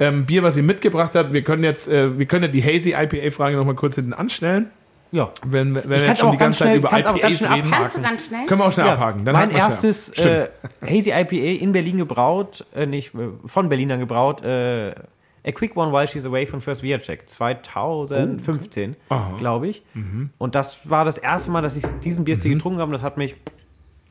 [0.00, 1.32] Ähm, Bier, was ihr mitgebracht habt.
[1.32, 4.70] Wir können jetzt, äh, wir können ja die Hazy IPA-Frage noch mal kurz hinten anstellen.
[5.12, 5.30] ja.
[5.44, 7.22] Wenn, wenn wir jetzt schon auch die ganz ganze Zeit schnell- über kann's auch ganz
[7.24, 7.70] IPAs schnell reden.
[7.70, 8.46] kannst du ganz schnell?
[8.46, 9.24] Können wir auch schnell Ja, abhaken.
[9.24, 10.24] Dann mein erstes Ja.
[10.24, 10.48] Äh,
[10.82, 14.42] Hazy IPA in Berlin gebraut, äh, nicht äh, von Berlin dann gebraut.
[14.42, 14.94] Äh,
[15.42, 19.36] A Quick One While She's Away von First Check 2015, Aha.
[19.38, 19.82] glaube ich.
[19.94, 20.30] Mhm.
[20.38, 23.16] Und das war das erste Mal, dass ich diesen Bierstil getrunken habe und das hat
[23.16, 23.34] mich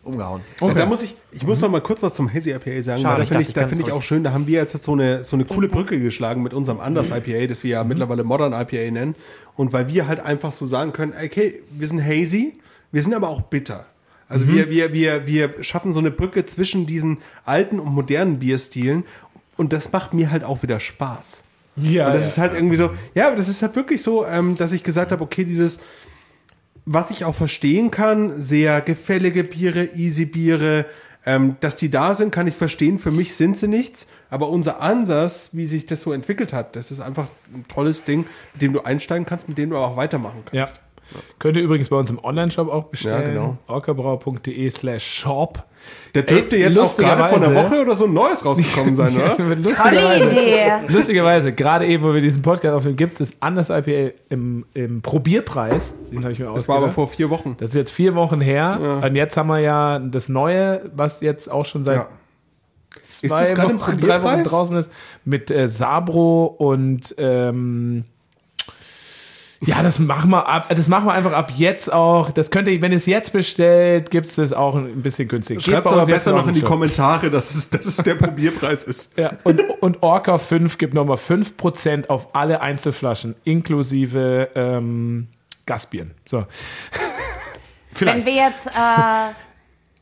[0.03, 0.41] umgehauen.
[0.59, 0.73] Okay.
[0.75, 3.25] Da muss ich, ich muss noch mal kurz was zum Hazy IPA sagen, Schade, weil
[3.25, 5.23] da finde ich, ich da finde ich auch schön, da haben wir jetzt so eine,
[5.23, 8.91] so eine coole Brücke geschlagen mit unserem Anders IPA, das wir ja mittlerweile Modern IPA
[8.91, 9.15] nennen.
[9.55, 12.59] Und weil wir halt einfach so sagen können, okay, wir sind hazy,
[12.91, 13.85] wir sind aber auch bitter.
[14.29, 19.03] Also wir, wir, wir, wir schaffen so eine Brücke zwischen diesen alten und modernen Bierstilen
[19.57, 21.43] und das macht mir halt auch wieder Spaß.
[21.75, 22.27] Ja, Und das ja.
[22.27, 25.23] ist halt irgendwie so, ja, das ist halt wirklich so, ähm, dass ich gesagt habe,
[25.23, 25.81] okay, dieses,
[26.91, 30.85] was ich auch verstehen kann, sehr gefällige Biere, easy Biere,
[31.23, 32.97] ähm, dass die da sind, kann ich verstehen.
[32.97, 34.07] Für mich sind sie nichts.
[34.31, 38.25] Aber unser Ansatz, wie sich das so entwickelt hat, das ist einfach ein tolles Ding,
[38.53, 40.63] mit dem du einsteigen kannst, mit dem du auch weitermachen Ja.
[40.63, 40.79] kannst.
[41.37, 43.21] Könnt ihr übrigens bei uns im Online-Shop auch bestellen.
[43.21, 43.57] Ja, genau.
[43.67, 45.63] orcabrau.de slash shop.
[46.15, 49.15] Der dürfte Ey, jetzt auch gerade vor einer Woche oder so ein neues rausgekommen sein,
[49.15, 49.37] oder?
[49.37, 50.71] Tolle lustigerweise, Idee.
[50.87, 55.93] lustigerweise, gerade eben, wo wir diesen Podcast aufnehmen, gibt es anders IPA im, im Probierpreis.
[56.11, 57.55] Den habe ich mir Das war aber vor vier Wochen.
[57.59, 58.79] Das ist jetzt vier Wochen her.
[58.81, 59.07] Ja.
[59.07, 62.07] Und jetzt haben wir ja das Neue, was jetzt auch schon seit Ja.
[63.03, 64.89] zwei Wochen, drei Wochen draußen ist.
[65.25, 68.05] Mit äh, Sabro und ähm,
[69.61, 72.29] ja, das machen wir ab, das machen wir einfach ab jetzt auch.
[72.29, 75.59] Das könnt ihr, wenn ihr es jetzt bestellt, gibt es das auch ein bisschen günstiger.
[75.59, 76.61] Schreibt bei aber besser noch in die.
[76.61, 79.17] Kommentare, dass es, dass es der Probierpreis ist.
[79.17, 85.27] Ja, und, und Orca 5 gibt nochmal 5% auf alle Einzelflaschen, inklusive ähm,
[85.65, 86.11] Gasbieren.
[86.25, 86.45] So.
[87.99, 89.31] Wenn wir jetzt, äh,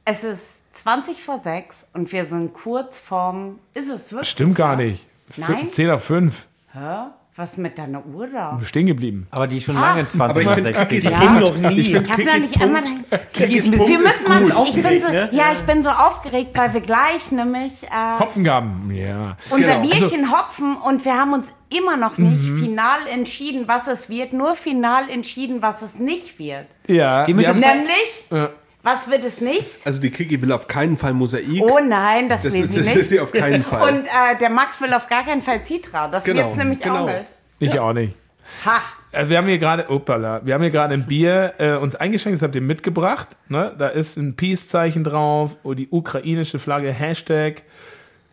[0.05, 4.29] es ist 20 vor 6 und wir sind kurz vorm, ist es wirklich?
[4.29, 5.03] Stimmt gar nicht.
[5.35, 5.67] Nein?
[5.67, 6.47] 10 auf 5.
[6.73, 7.07] Hä?
[7.37, 8.59] Was mit deiner Uhr da?
[8.63, 9.27] Stehen geblieben.
[9.29, 11.11] Aber die schon lange 20 Aber ich finde 6 Kikis geht.
[11.13, 11.19] Ja.
[11.19, 11.79] Punkt, noch nie.
[11.81, 14.27] ich find Ich habe noch Kikis nicht einmal Punkt, dein, Kikis wir Punkt müssen ist
[14.27, 15.29] mal, ich bin so, ne?
[15.31, 19.37] ja, ich bin so aufgeregt, weil wir gleich nämlich äh, Hopfengaben, ja.
[19.51, 19.81] unser Genau.
[19.81, 24.55] Bierchen hopfen und wir haben uns immer noch nicht final entschieden, was es wird, nur
[24.55, 26.65] final entschieden, was es nicht wird.
[26.87, 28.49] Ja, Wir müssen- Nämlich, Ja.
[28.87, 29.65] Was wird es nicht?
[29.85, 31.61] Also die Kiki will auf keinen Fall Mosaik.
[31.61, 32.95] Oh nein, das, das will ist, sie das nicht.
[32.95, 33.93] will sie auf keinen Fall.
[33.93, 36.07] Und äh, der Max will auf gar keinen Fall Citra.
[36.07, 37.03] Das Genau, wird's nämlich genau.
[37.03, 37.25] auch nicht.
[37.59, 38.15] ich auch nicht.
[38.65, 38.79] Ha!
[39.11, 42.37] Äh, Wir haben hier gerade, opala, wir haben hier gerade ein Bier äh, uns eingeschenkt,
[42.37, 43.27] das habt ihr mitgebracht.
[43.49, 43.75] Ne?
[43.77, 47.63] Da ist ein Peace-Zeichen drauf, und die ukrainische Flagge, Hashtag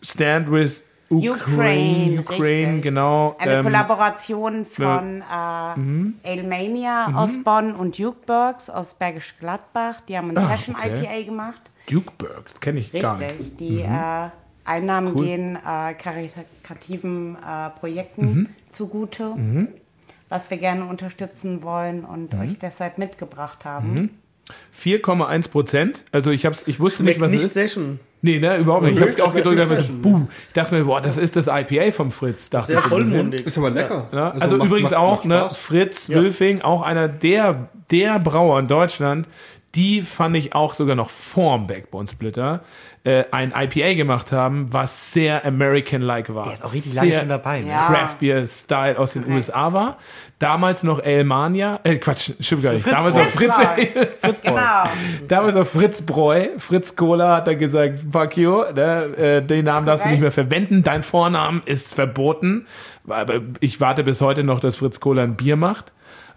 [0.03, 0.85] Stand with
[1.19, 2.83] Ukraine, Ukraine, Ukraine richtig.
[2.83, 3.37] genau.
[3.39, 6.15] Eine ähm, Kollaboration von äh, Mhm.
[6.25, 10.01] Alemania aus Bonn und Dukeburgs aus Bergisch Gladbach.
[10.09, 11.01] Die haben ein Ah, Session okay.
[11.05, 11.61] IPA gemacht.
[11.91, 13.31] Dukeburg, das kenne ich gar nicht.
[13.31, 13.57] Richtig.
[13.59, 14.29] Die äh,
[14.65, 15.25] Einnahmen Cool.
[15.25, 18.49] gehen äh, karitativen äh, Projekten Mhm.
[18.73, 19.35] zugute,
[20.29, 22.41] was wir gerne unterstützen wollen und Mhm.
[22.41, 24.19] euch deshalb mitgebracht haben.
[24.79, 26.05] 4,1 Prozent.
[26.13, 27.55] Also ich hab's, ich wusste nicht, Schmeckt was nicht es ist.
[27.55, 28.01] Session.
[28.23, 28.97] Nee, ne, überhaupt nicht.
[28.97, 30.21] Ich hab's auch gedrückt, dachte, Session, buh.
[30.49, 32.49] Ich dachte mir, boah, das ist das IPA vom Fritz.
[32.51, 33.47] Dachte Sehr ich vollmundig.
[33.47, 34.09] ist aber lecker.
[34.13, 35.51] Ja, also, macht- übrigens macht- auch, macht ne.
[35.55, 39.29] Fritz Wülfing, auch einer der, der Brauer in Deutschland,
[39.75, 42.61] die fand ich auch sogar noch vorm Backbone Splitter
[43.05, 46.45] äh, ein IPA gemacht haben, was sehr American-like war.
[46.45, 47.61] Der ist auch richtig lange schon dabei.
[47.61, 47.69] Ne?
[47.71, 47.87] Ja.
[47.87, 49.99] Craft Beer Style aus den USA war.
[50.39, 52.87] Damals noch Elmania, äh, Quatsch, stimmt gar nicht.
[52.87, 53.55] Damals noch Fritz,
[54.21, 54.61] Fritz Genau.
[55.29, 56.49] damals noch Fritz Bräu.
[56.59, 60.15] Fritz Cola hat dann gesagt, fuck you, ne, äh, den Namen darfst du Okay.
[60.15, 62.67] nicht mehr verwenden, dein Vornamen ist verboten.
[63.09, 65.93] Aber ich warte bis heute noch, dass Fritz Cola ein Bier macht.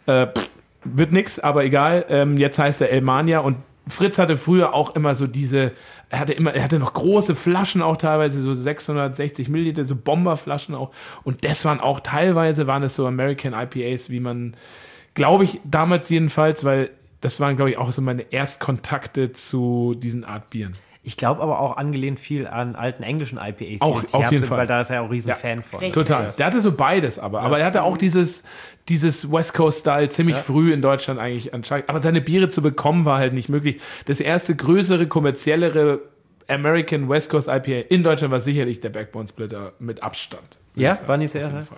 [0.06, 0.50] Äh, pff,
[0.84, 2.06] wird nix, aber egal.
[2.10, 3.58] Ähm, jetzt heißt er Elmania und
[3.88, 5.72] Fritz hatte früher auch immer so diese,
[6.10, 10.76] er hatte immer, er hatte noch große Flaschen auch teilweise, so 660 Milliliter, so Bomberflaschen
[10.76, 10.92] auch.
[11.24, 14.56] Und das waren auch teilweise, waren es so American IPAs, wie man,
[15.14, 16.90] glaube ich, damals jedenfalls, weil
[17.22, 20.76] das waren, glaube ich, auch so meine Erstkontakte zu diesen Art Bieren.
[21.08, 23.58] Ich glaube aber auch angelehnt viel an alten englischen IPAs.
[23.60, 24.58] die Auch, auf jeden sind, Fall.
[24.58, 25.36] Weil da ist er ja auch riesen Ja.
[25.36, 25.80] Fan von.
[25.80, 25.94] Richtig.
[25.94, 26.34] Total.
[26.38, 27.44] Der hatte so beides aber.
[27.44, 28.44] Aber er hatte auch dieses,
[28.90, 31.90] dieses West Coast-Style ziemlich früh in Deutschland eigentlich anscheinend.
[31.90, 33.80] Aber seine Biere zu bekommen war halt nicht möglich.
[34.04, 36.02] Das erste größere, kommerziellere
[36.50, 40.60] American West Coast IPA in Deutschland war sicherlich der Backbone Splitter mit Abstand.
[40.76, 41.00] Ja?
[41.08, 41.78] War nicht Auf jeden zuerst, Fall.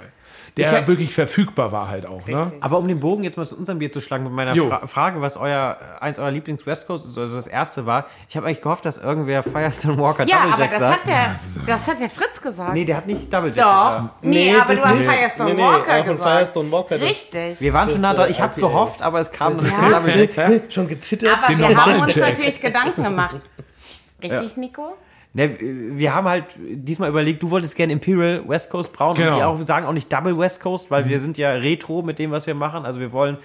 [0.58, 2.26] Der Ich- wirklich verfügbar war halt auch.
[2.28, 2.52] Ne?
[2.62, 4.56] Aber um den Bogen jetzt mal zu unserem Bier zu schlagen, mit meiner.
[4.56, 8.46] Fra Frage, was euer eins eurer Lieblings-West Coast ist, also das erste war, ich habe
[8.48, 11.02] eigentlich gehofft, dass irgendwer Firestone Walker Ja, Double aber Jack das sagt.
[11.04, 11.36] hat, der,
[11.68, 12.74] das hat der Fritz gesagt.
[12.74, 13.98] Nee, der hat nicht Double Jack Doch.
[14.00, 14.14] gesagt.
[14.24, 14.98] Nee, Nee, aber das du hast.
[15.00, 16.30] Firestone Nee, nee, Walker auch von gesagt.
[16.32, 17.62] Firestone Walker, das- Richtig.
[17.62, 18.28] Wir waren schon nah Das, dran.
[18.28, 19.82] äh, Ich habe gehofft, aber es kam noch nicht Ja.
[19.90, 20.38] das Double Jack.
[20.38, 20.50] Ja?
[20.70, 21.38] Schon gezittert.
[21.38, 22.30] Aber Den wir haben uns Jack.
[22.30, 23.36] natürlich Gedanken gemacht.
[24.24, 24.94] Richtig, Nico?
[25.34, 29.34] Ne, wir haben halt diesmal überlegt, du wolltest gerne Imperial West Coast brauen Genau.
[29.34, 32.18] und wir auch sagen auch nicht Double West Coast, weil wir sind ja retro mit
[32.18, 32.84] dem, was wir machen.
[32.86, 33.38] Also wir wollen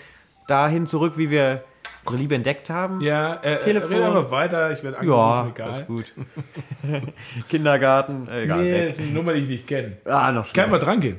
[0.49, 1.62] dahin zurück, wie wir
[2.07, 3.01] unsere Liebe entdeckt haben.
[3.03, 3.97] Ja, äh, Telefon.
[3.97, 5.85] red aber weiter, ich werde Ja, angerufen, ist egal.
[5.85, 6.14] gut.
[7.49, 8.62] Kindergarten, äh, egal.
[8.62, 8.99] Nee, weg.
[8.99, 9.97] ist Nummer, die ich nicht kenne.
[10.05, 10.68] Ah, noch Kann schlimmer.
[10.68, 11.16] mal dran gehen?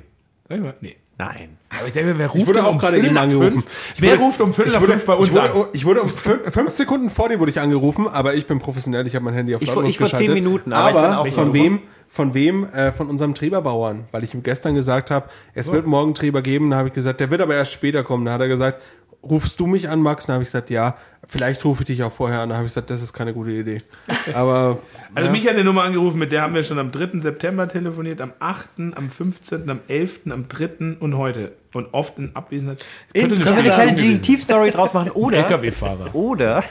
[0.47, 0.95] Sag ich mal, nee.
[1.17, 1.57] Nein.
[1.77, 3.61] Aber ich denke, wer ruft wurde denn auch um gerade eben angerufen.
[3.61, 3.65] fünf?
[3.99, 5.65] Wer ruft um Viertel nach fünf bei uns ich wurde, an?
[5.71, 9.07] ich wurde um fünf, fünf Sekunden vor dir wurde ich angerufen, aber ich bin professionell,
[9.07, 10.43] ich habe mein Handy auf Ich vor- lautlos ich vor zehn geschaltet.
[10.43, 11.79] Minuten, aber ich bin aber auch von wem?
[12.07, 12.65] Von wem?
[12.69, 16.69] Äh, von unserem Treberbauern, weil ich ihm gestern gesagt habe, es wird morgen Treber geben.
[16.69, 18.25] Da habe ich gesagt, der wird aber erst später kommen.
[18.25, 18.81] Da hat er gesagt,
[19.29, 20.25] rufst du mich an, Max?
[20.25, 20.95] Da habe ich gesagt, ja.
[21.27, 22.49] Vielleicht rufe ich dich auch vorher an.
[22.49, 23.79] Da habe ich gesagt, das ist keine gute Idee.
[24.35, 24.77] Aber
[25.15, 27.19] Also mich hat eine Nummer angerufen, mit der haben wir schon am 3.
[27.19, 30.97] September telefoniert, am 8., am 15., am 11., am 3.
[30.99, 31.53] und heute.
[31.73, 32.85] Und oft in Abwesenheit.
[33.13, 35.09] Könnte Können wir eine Station kleine Detektivstory draus machen?
[35.15, 36.13] Oder, LKW-Fahrer.
[36.15, 36.63] oder,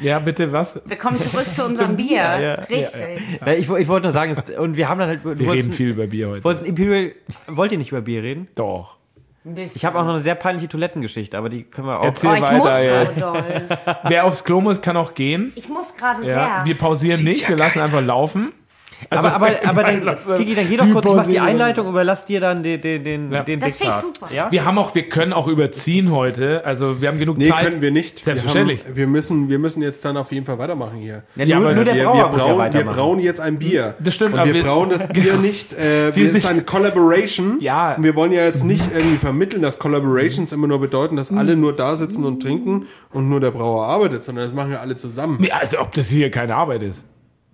[0.00, 0.80] Ja, bitte, was?
[0.86, 2.16] Wir kommen zurück zu unserem Bier.
[2.16, 2.54] ja.
[2.54, 3.38] Richtig.
[3.44, 6.06] Na, ich, ich wollte nur sagen, und wir haben dann halt, Wir reden viel über
[6.06, 6.64] Bier heute.
[6.64, 7.12] Imperial,
[7.48, 8.48] wollt ihr nicht über Bier reden?
[8.54, 8.96] Doch.
[9.74, 12.04] Ich habe auch noch eine sehr peinliche Toilettengeschichte, aber die können wir auch.
[12.06, 12.56] Erzähl Oh, ich weiter.
[12.58, 13.12] muss ja.
[13.12, 13.62] so doll.
[14.04, 15.52] Wer aufs Klo muss, kann auch gehen.
[15.54, 16.80] Ich muss gerade Ja, wir sehr.
[16.80, 18.52] pausieren nicht, wir lassen einfach laufen.
[19.10, 21.40] Also, aber, aber, aber dann, Kiki, dann geh doch kurz, ich mach die.
[21.40, 23.42] Einleitung und überlass dir dann den, den, den, Ja.
[23.42, 24.32] den Das finde ich super.
[24.34, 24.50] Ja?
[24.50, 26.64] Wir haben auch, wir können auch überziehen heute.
[26.64, 27.60] Also wir haben genug nee, Zeit.
[27.64, 28.24] können wir nicht.
[28.24, 28.80] Selbstverständlich.
[28.84, 31.22] Wir, haben, wir, müssen, wir müssen jetzt dann auf jeden Fall weitermachen hier.
[31.36, 32.96] Ja, Ja, nur, nur der wir, Brauer wir, muss ja brauen, wir weitermachen.
[32.96, 33.94] brauen jetzt ein Bier.
[34.00, 35.72] Das stimmt, Und aber wir, wir- brauen das Bier nicht.
[35.74, 37.58] Äh, wir, Wir sich- eine Collaboration.
[37.60, 37.94] Ja.
[37.96, 41.54] Und wir wollen ja jetzt nicht irgendwie vermitteln, dass Collaborations immer nur bedeuten, dass alle
[41.56, 44.96] nur da sitzen und trinken und nur der Brauer arbeitet, sondern das machen wir alle
[44.96, 45.36] zusammen.
[45.40, 47.04] Nee, also ob das hier keine Arbeit ist,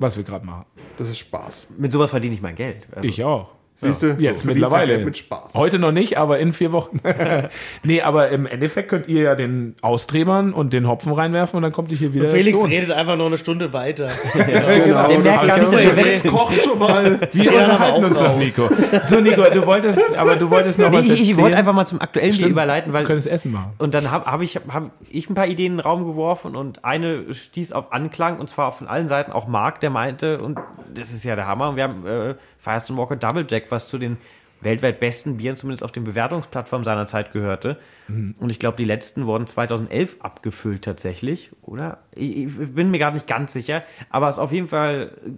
[0.02, 0.66] was wir gerade machen.
[0.98, 1.68] Das ist Spaß.
[1.78, 2.86] Mit sowas verdiene ich mein Geld.
[2.92, 3.54] Also, Ich auch.
[3.74, 4.16] Siehst du?
[4.18, 4.98] Jetzt So, mittlerweile.
[4.98, 5.54] Mit Spaß.
[5.54, 7.00] Heute noch nicht, aber in vier Wochen.
[7.82, 11.72] nee, aber im Endeffekt könnt ihr ja den austrebern und den Hopfen reinwerfen und dann
[11.72, 12.26] kommt ihr hier wieder.
[12.28, 12.72] Felix zu uns.
[12.72, 14.08] redet einfach noch eine Stunde weiter.
[14.32, 15.08] Genau.
[15.08, 17.20] Der merkt gar nicht, dass Felix kocht schon mal.
[17.32, 18.36] Wir unterhalten auch uns noch.
[18.36, 18.68] Nico.
[19.08, 21.30] So, Nico, du wolltest, aber du wolltest noch Nee, was ich, erzählen.
[21.30, 22.50] ich wollte einfach mal zum aktuellen Stimmt.
[22.50, 23.72] überleiten, weil Du könntest Essen machen.
[23.78, 26.84] Und dann habe hab ich, hab ich ein paar Ideen in den Raum geworfen und
[26.84, 30.58] eine stieß auf Anklang und zwar von allen Seiten auch Marc, der meinte, und
[30.92, 33.98] das ist ja der Hammer, und wir haben äh, Firestone Walker Double Jack, was zu
[33.98, 34.16] den
[34.60, 37.78] weltweit besten Bieren zumindest auf den Bewertungsplattformen seiner Zeit gehörte.
[38.08, 41.98] Und ich glaube, die letzten wurden 2011 abgefüllt tatsächlich, oder?
[42.14, 45.30] Ich, ich bin mir gerade nicht ganz sicher, aber es ist auf jeden Fall äh,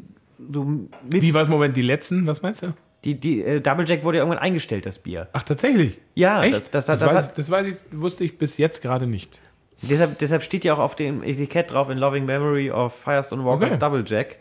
[0.53, 0.91] so mit,
[1.23, 2.27] Wie war es Moment, die letzten?
[2.27, 2.75] Was meinst du?
[3.05, 5.29] die, die äh, Double Jack wurde ja irgendwann eingestellt, das Bier.
[5.35, 5.99] Ach, tatsächlich?
[6.15, 6.75] Ja, Echt?
[6.75, 9.41] das- das- Das, das weiß, hat- das weiß ich, wusste ich bis jetzt gerade nicht.
[9.89, 13.71] Deshalb, deshalb steht ja auch auf dem Etikett drauf in Loving Memory of Firestone Walkers
[13.73, 13.79] Okay.
[13.79, 14.37] Double Jack.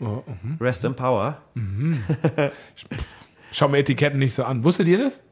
[0.60, 1.38] Rest in Power.
[3.52, 4.64] Schau mir Etiketten nicht so an.
[4.64, 5.22] Wusstet ihr das?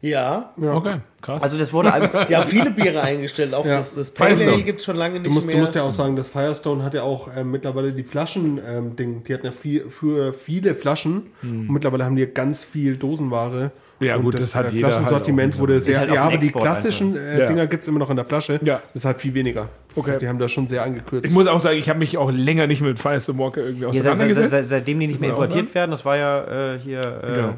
[0.00, 1.42] Ja, Okay, krass.
[1.42, 1.90] Also das wurde
[2.28, 3.52] die haben viele Biere eingestellt.
[3.52, 3.78] Auch Ja.
[3.78, 5.56] das, das Pale gibt es schon lange nicht Du musst, mehr.
[5.56, 8.94] du musst ja auch sagen, das Firestone hat ja auch ähm, mittlerweile die Flaschen, ähm,
[8.94, 12.96] Ding, die hatten ja viel, für viele Flaschen und mittlerweile haben die ja ganz viel
[12.96, 13.72] Dosenware.
[14.00, 16.36] Ja, und gut, das hat äh, jeder halt Flaschensortiment auch wurde sehr, halt ja, aber
[16.36, 17.46] die klassischen äh, Ja.
[17.46, 18.60] Dinger gibt es immer noch in der Flasche.
[18.62, 18.80] Ja.
[18.94, 19.68] Das ist halt viel weniger.
[19.96, 20.10] Okay.
[20.10, 21.26] Also die haben das schon sehr angekürzt.
[21.26, 23.92] ich muss auch sagen, ich habe mich auch länger nicht mit Firestone Walker irgendwie ja,
[23.92, 24.50] seit, seit, auseinandergesetzt.
[24.50, 27.00] seit, seitdem die nicht mehr importiert werden, das war ja äh, hier.
[27.00, 27.54] Äh, Genau.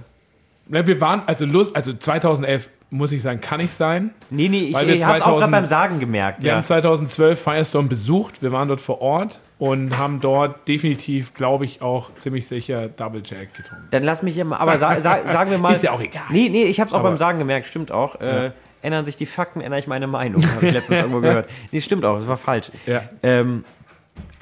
[0.73, 4.13] Na, wir waren, also Lust, also 2011 muss ich sagen, kann nicht sein.
[4.31, 6.43] Nee, nee, ich, ich habe es auch 2000 gerade beim Sagen gemerkt.
[6.43, 6.57] Wir Ja.
[6.57, 11.83] haben 2012 Firestone besucht, wir waren dort vor Ort und haben dort definitiv, glaube ich,
[11.83, 13.87] auch ziemlich sicher Double Jack getrunken.
[13.91, 15.75] Dann lass mich ja mal, aber sa, sa, sagen wir mal.
[15.75, 16.25] Ist ja auch egal.
[16.31, 18.21] Nee, nee, ich habe es auch Aber- beim Sagen gemerkt, stimmt auch.
[18.21, 18.51] Äh,
[18.83, 20.43] Ändern sich die Fakten, ändere ich meine Meinung.
[20.55, 21.49] Habe ich letztens irgendwo gehört.
[21.71, 22.73] Nee, stimmt auch, das war falsch.
[22.87, 23.03] Ja.
[23.23, 23.63] Ähm,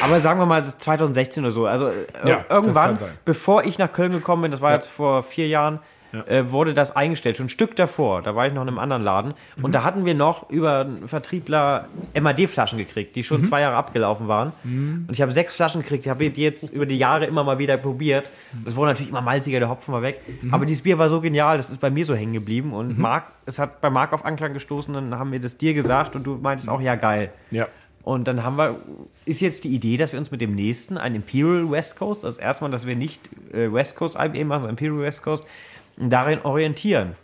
[0.01, 1.67] aber sagen wir mal, es ist 2016 oder so.
[1.67, 1.93] Also äh,
[2.25, 5.81] Ja, irgendwann, bevor ich nach Köln gekommen bin, das war jetzt vor vier Jahren,
[6.27, 7.37] äh, wurde das eingestellt.
[7.37, 8.23] Schon ein Stück davor.
[8.23, 9.35] Da war ich noch in einem anderen Laden.
[9.57, 9.65] Mhm.
[9.65, 11.89] Und da hatten wir noch über einen Vertriebler
[12.19, 13.25] MAD-Flaschen gekriegt, die Mhm.
[13.25, 14.53] schon zwei Jahre abgelaufen waren.
[14.65, 16.05] Und ich habe sechs Flaschen gekriegt.
[16.07, 18.31] Ich habe die jetzt über die Jahre immer mal wieder probiert.
[18.65, 20.21] Das wurde natürlich immer malziger, der Hopfen war weg.
[20.43, 20.55] Mhm.
[20.55, 22.73] Aber dieses Bier war so genial, das ist bei mir so hängen geblieben.
[22.73, 24.93] Und Marc, es hat bei Marc auf Anklang gestoßen.
[24.95, 27.31] Dann haben wir das dir gesagt und du meintest auch, ja geil.
[27.51, 27.67] Ja.
[28.03, 28.77] Und dann haben wir,
[29.27, 32.41] ist jetzt die Idee, dass wir uns mit dem nächsten, ein Imperial West Coast, also
[32.41, 33.21] erstmal, dass wir nicht
[33.53, 35.47] äh, West Coast IPA machen, sondern Imperial West Coast,
[35.99, 37.17] darin orientieren.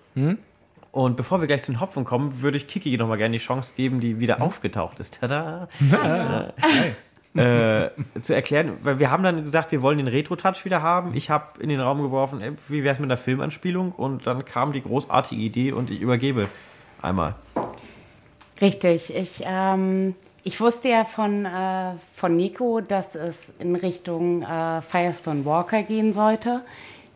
[0.92, 3.72] Und bevor wir gleich zu den Hopfen kommen, würde ich Kiki nochmal gerne die Chance
[3.76, 5.18] geben, die wieder aufgetaucht ist.
[5.20, 5.68] Tada!
[7.34, 11.14] äh, zu erklären, weil wir haben dann gesagt, wir wollen den Retro-Touch wieder haben.
[11.14, 13.92] Ich habe in den Raum geworfen, ey, wie wäre es mit einer Filmanspielung?
[13.92, 16.46] Und dann kam die großartige Idee und ich übergebe
[17.02, 17.34] einmal.
[18.60, 19.14] Richtig.
[19.14, 20.14] Ich, ähm,
[20.44, 26.12] ich wusste ja von, äh, von Nico, dass es in Richtung äh, Firestone Walker gehen
[26.12, 26.62] sollte,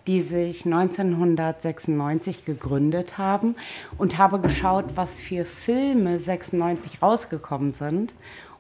[0.09, 3.55] die sich 1996 gegründet haben
[3.99, 8.15] und habe geschaut, was für Filme 96 rausgekommen sind.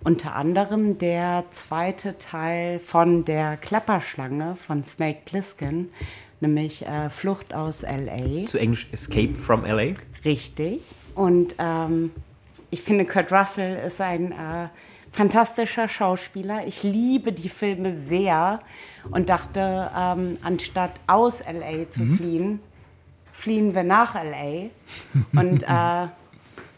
[0.05, 5.89] Unter anderem der zweite Teil von der Klapperschlange von Snake Plissken,
[6.41, 8.45] nämlich äh, Flucht aus LA.
[8.45, 9.95] Zu Englisch Escape from LA.
[10.27, 10.83] Richtig.
[11.15, 12.11] Und ähm,
[12.71, 14.69] ich finde, Kurt Russell ist ein äh,
[15.13, 16.67] fantastischer Schauspieler.
[16.67, 18.61] Ich liebe die Filme sehr
[19.11, 22.61] und dachte, ähm, anstatt aus LA zu fliehen,
[23.33, 24.71] fliehen wir nach LA
[25.39, 26.09] und äh,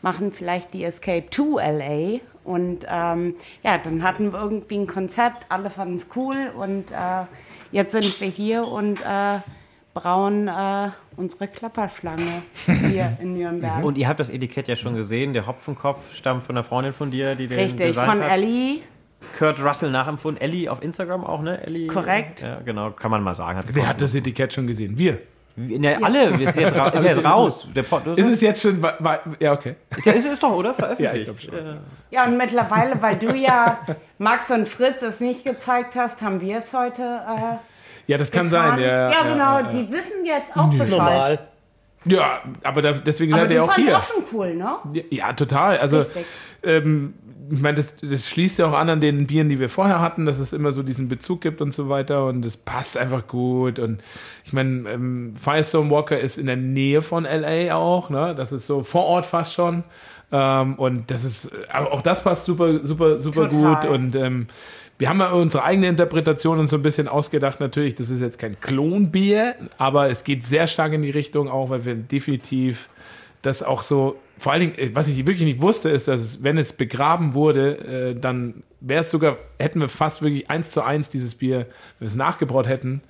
[0.02, 2.20] machen vielleicht die Escape to LA.
[2.44, 7.24] Und ähm, ja, dann hatten wir irgendwie ein Konzept, alle fanden es cool und äh,
[7.70, 9.40] jetzt sind wir hier und äh,
[9.92, 12.42] brauen äh, unsere Klapperschlange
[12.88, 13.84] hier in Nürnberg.
[13.84, 15.32] Und ihr habt das Etikett ja schon gesehen.
[15.34, 18.32] Der Hopfenkopf stammt von einer Freundin von dir, die den Richtig, designt von hat.
[18.32, 18.80] Ellie.
[19.38, 20.40] Kurt Russell nachempfunden.
[20.42, 21.62] Ellie auf Instagram auch, ne?
[21.64, 22.40] Ellie, Korrekt.
[22.40, 23.58] Ja, genau, kann man mal sagen.
[23.58, 24.98] Hat Wer hat das Etikett schon gesehen?
[24.98, 25.18] Wir.
[25.56, 27.68] Ja, alle, ist jetzt, ra ist jetzt raus.
[27.74, 28.80] Der Pod, das Ist es jetzt schon.
[29.40, 29.74] Ja, okay.
[29.96, 30.72] ist, ja, ist es doch, oder?
[30.72, 31.12] Veröffentlicht.
[31.14, 31.54] Ja, ich glaub schon.
[31.54, 31.76] Äh,
[32.10, 33.78] Ja, und mittlerweile, weil du ja
[34.18, 37.56] Max und Fritz es nicht gezeigt hast, haben wir es heute äh,
[38.10, 38.76] Ja, das kann getan.
[38.76, 38.80] sein.
[38.84, 39.68] Ja, ja, genau, ja, ja.
[39.68, 40.90] die wissen jetzt auch Bescheid.
[40.90, 41.38] Normal.
[42.04, 43.96] Ja, aber da, deswegen Aber seid ihr auch hier.
[43.98, 44.76] auch schon cool, ne?
[44.94, 45.78] Ja, Ja, total.
[45.78, 46.02] Also,
[46.62, 47.14] ähm,
[47.52, 50.24] ich meine, das, das schließt ja auch an an den Bieren, die wir vorher hatten,
[50.24, 53.78] dass es immer so diesen Bezug gibt und so weiter und es passt einfach gut.
[53.78, 54.00] Und
[54.44, 58.34] ich meine, ähm, Firestone Walker ist in der Nähe von LA auch, ne?
[58.34, 59.84] Das ist so vor Ort fast schon.
[60.32, 63.74] Ähm, und das ist, aber auch das passt super, super, super Total.
[63.74, 63.84] gut.
[63.86, 64.46] Und ähm,
[65.00, 67.58] wir haben ja unsere eigene Interpretation uns so ein bisschen ausgedacht.
[67.58, 71.70] Natürlich, das ist jetzt kein Klonbier, aber es geht sehr stark in die Richtung auch,
[71.70, 72.90] weil wir definitiv
[73.40, 76.42] das auch so, vor allen Dingen, äh, was ich wirklich nicht wusste, ist, dass es,
[76.42, 80.82] wenn es begraben wurde, äh, dann wäre es sogar, hätten wir fast wirklich eins zu
[80.82, 81.66] eins dieses Bier, wenn
[82.00, 83.00] wir es nachgebraut hätten,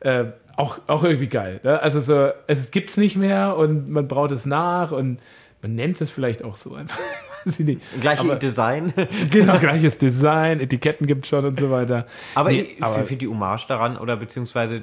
[0.00, 0.24] äh,
[0.56, 1.60] auch, auch irgendwie geil.
[1.62, 1.78] Ne?
[1.78, 5.18] Also so, es gibt's nicht mehr und man braut es nach und
[5.60, 6.98] man nennt es vielleicht auch so einfach.
[7.44, 8.00] Weiß ich nicht.
[8.00, 8.92] Gleiche Aber- Design.
[9.30, 12.06] Genau, gleiches Design, Etiketten gibt schon und so weiter.
[12.34, 14.82] Aber, Nee, ich- aber für, für die Hommage daran oder beziehungsweise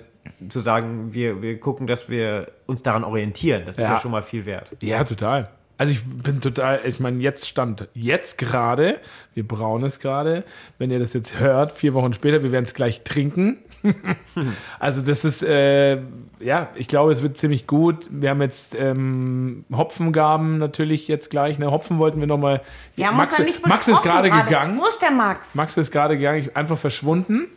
[0.49, 3.95] zu sagen, wir, wir gucken, dass wir uns daran orientieren, das ist Ja.
[3.95, 4.71] ja schon mal viel wert.
[4.81, 5.49] Ja, total.
[5.77, 8.99] Also ich bin total, ich meine, jetzt stand, jetzt gerade,
[9.33, 10.43] wir brauen es gerade,
[10.77, 13.57] wenn ihr das jetzt hört, vier Wochen später, wir werden es gleich trinken.
[14.79, 15.99] also das ist, äh,
[16.39, 18.07] ja, ich glaube, es wird ziemlich gut.
[18.11, 21.59] Wir haben jetzt ähm, Hopfengaben natürlich jetzt gleich.
[21.59, 21.71] Ne?
[21.71, 22.61] Hopfen wollten wir nochmal.
[23.01, 24.77] Haben Max, ja nicht Max ist gerade gegangen.
[24.77, 25.55] Wo ist der Max?
[25.55, 27.47] Max ist gerade gegangen, einfach verschwunden.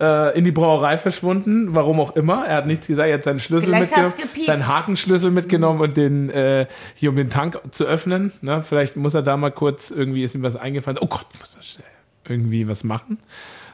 [0.00, 2.46] Äh, in die Brauerei verschwunden, warum auch immer.
[2.46, 6.30] Er hat nichts gesagt, er hat seinen Schlüssel Vielleicht mitgenommen, seinen Hakenschlüssel mitgenommen und den
[6.30, 8.32] äh, hier um den Tank zu öffnen.
[8.40, 8.62] Ne?
[8.62, 10.98] Vielleicht muss er da mal kurz irgendwie ist ihm was eingefallen.
[11.02, 11.84] Oh Gott, muss da schnell
[12.26, 13.18] irgendwie was machen.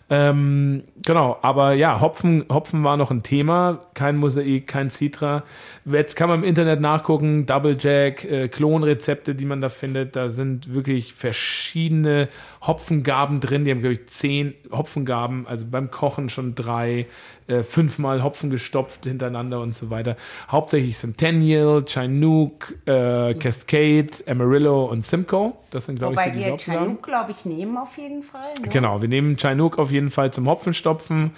[0.08, 3.80] Ähm, genau, aber ja, Hopfen, Hopfen war noch ein Thema.
[3.94, 5.42] Kein Mosaik, kein Citra.
[5.84, 10.14] Jetzt kann man im Internet nachgucken, Double Jack, äh, Klonrezepte, die man da findet.
[10.14, 12.28] Da sind wirklich verschiedene
[12.66, 13.64] Hopfengaben drin.
[13.64, 17.06] Die haben, glaube ich, zehn Hopfengaben, also beim Kochen schon drei,
[17.46, 20.16] äh, fünfmal Hopfen gestopft hintereinander und so weiter.
[20.48, 25.52] Hauptsächlich Centennial, Chinook, äh, Cascade, Amarillo und Simcoe.
[25.70, 26.56] Das sind, glaube ich, so Wobei die wir.
[26.56, 28.52] Chinook, glaube ich, nehmen auf jeden Fall.
[28.62, 28.68] Ne?
[28.68, 31.32] Genau, wir nehmen Chinook auf jeden Fall zum Hopfenstopfen.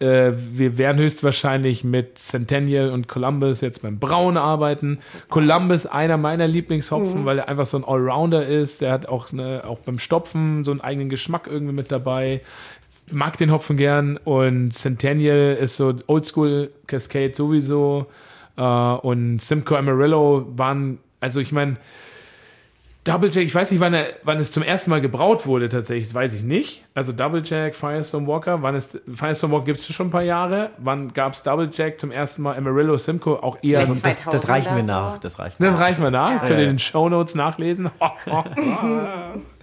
[0.00, 4.98] Äh, wir werden höchstwahrscheinlich mit Centennial und Columbus jetzt beim Brauen arbeiten.
[5.28, 8.80] Columbus einer meiner Lieblingshopfen, weil er einfach so ein Allrounder ist.
[8.80, 12.40] Der hat auch, eine, auch beim Stopfen so einen eigenen Geschmack irgendwie mit dabei.
[13.12, 18.06] Mag den Hopfen gern und Centennial ist so Oldschool Cascade sowieso.
[18.56, 21.76] Äh, und Simcoe Amarillo waren, also ich meine,
[23.06, 26.06] Double Jack, ich weiß nicht, wann, er, wann es zum ersten Mal gebraut wurde tatsächlich,
[26.06, 26.86] das weiß ich nicht.
[26.94, 30.70] Also Double Jack, Firestone Walker, wann ist, Firestone Walker gibt es schon ein paar Jahre.
[30.78, 32.56] Wann gab es Double Jack zum ersten Mal?
[32.56, 35.18] Amarillo, Simcoe, auch eher Das, das reichen wir 2000er nach.
[35.18, 36.62] Das reicht Das reicht mal nach, das könnt ihr Ja.
[36.70, 37.90] in den Shownotes nachlesen.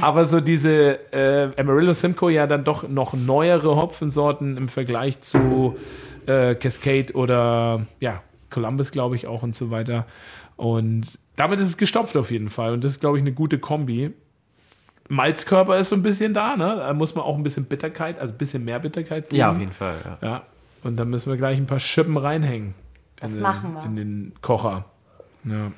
[0.00, 5.76] Aber so diese äh, Amarillo Simcoe ja dann doch noch neuere Hopfensorten im Vergleich zu
[6.26, 10.06] äh, Cascade oder ja, Columbus, glaube ich, auch und so weiter.
[10.56, 12.72] Und damit ist es gestopft auf jeden Fall.
[12.72, 14.12] Und das ist, glaube ich, eine gute Kombi.
[15.08, 16.76] Malzkörper ist so ein bisschen da, ne?
[16.78, 19.40] Da muss man auch ein bisschen Bitterkeit, also ein bisschen mehr Bitterkeit geben.
[19.40, 19.96] Ja, auf jeden Fall.
[20.04, 20.28] Ja.
[20.28, 20.42] Ja.
[20.84, 22.74] Und dann müssen wir gleich ein paar Schippen reinhängen.
[23.16, 23.84] Das in den, machen wir.
[23.84, 24.84] In den Kocher.
[25.44, 25.72] Ja.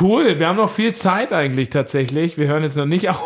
[0.00, 2.38] Cool, wir haben noch viel Zeit eigentlich tatsächlich.
[2.38, 3.20] Wir hören jetzt noch nicht auf.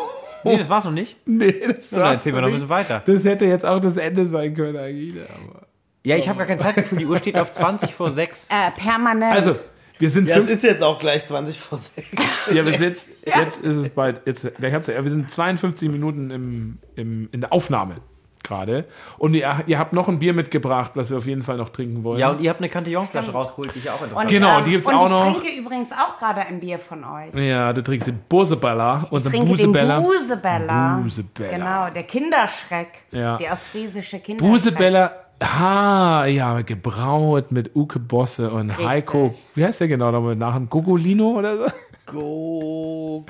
[0.44, 1.16] Nee, das war's noch nicht.
[1.26, 3.02] Nee, das Dann war's erzählen wir noch ein bisschen weiter.
[3.04, 5.14] Das hätte jetzt auch das Ende sein können eigentlich.
[5.22, 5.66] Aber
[6.04, 6.98] Ja, ich habe gar kein Zeitgefühl.
[6.98, 8.48] Die Uhr steht auf 20 vor 6.
[8.50, 9.34] Äh, permanent.
[9.34, 9.54] also,
[9.98, 12.08] wir sind Ja, es ist jetzt auch gleich 20 vor 6.
[12.52, 17.28] ja, wir sind jetzt, jetzt ist es bald, jetzt, wir sind 52 Minuten im, im,
[17.30, 17.96] in der Aufnahme
[18.42, 18.84] gerade.
[19.18, 22.04] Und ihr, ihr habt noch ein Bier mitgebracht, was wir auf jeden Fall noch trinken
[22.04, 22.18] wollen.
[22.18, 24.70] Ja, und ihr habt eine Cantillon-Flasche rausgeholt, die ich auch interessant Und, Genau, ähm, die
[24.72, 25.40] gibt's und auch ich noch.
[25.40, 27.34] trinke übrigens auch gerade ein Bier von euch.
[27.34, 29.96] Ja, du trinkst den Busebella, Ich trinke Busebella.
[29.98, 31.00] den Busebella.
[31.02, 31.50] Busebella.
[31.50, 32.88] Genau, der Kinderschreck.
[33.10, 33.36] Ja.
[33.36, 34.50] Der ostfriesische Kinderschreck.
[34.52, 35.12] Busebella,
[35.42, 38.86] ha, ja, gebraut mit Uke Bosse und Richtig.
[38.88, 39.34] Heiko.
[39.54, 41.66] Wie heißt der genau nochmal nach dem Gugolino oder so?
[42.06, 43.24] Go.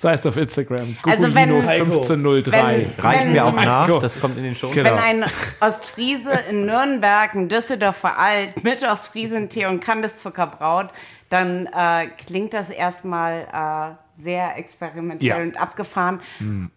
[0.00, 0.96] Das heißt auf Instagram.
[1.02, 1.84] Also wenn- Gugolino Heiko.
[1.84, 2.86] 1503.
[2.96, 3.86] Wenn- Reichen wir auch nach.
[3.88, 4.02] Gott.
[4.02, 4.70] Das kommt in den Show.
[4.70, 4.90] Genau.
[4.90, 5.24] Wenn ein
[5.60, 10.90] Ostfriese in Nürnberg ein Düsseldorfer Alt mit Ostfriesentee und Kandiszucker braut,
[11.30, 15.36] dann äh, klingt das erstmal äh, sehr experimentell Ja.
[15.38, 16.20] und abgefahren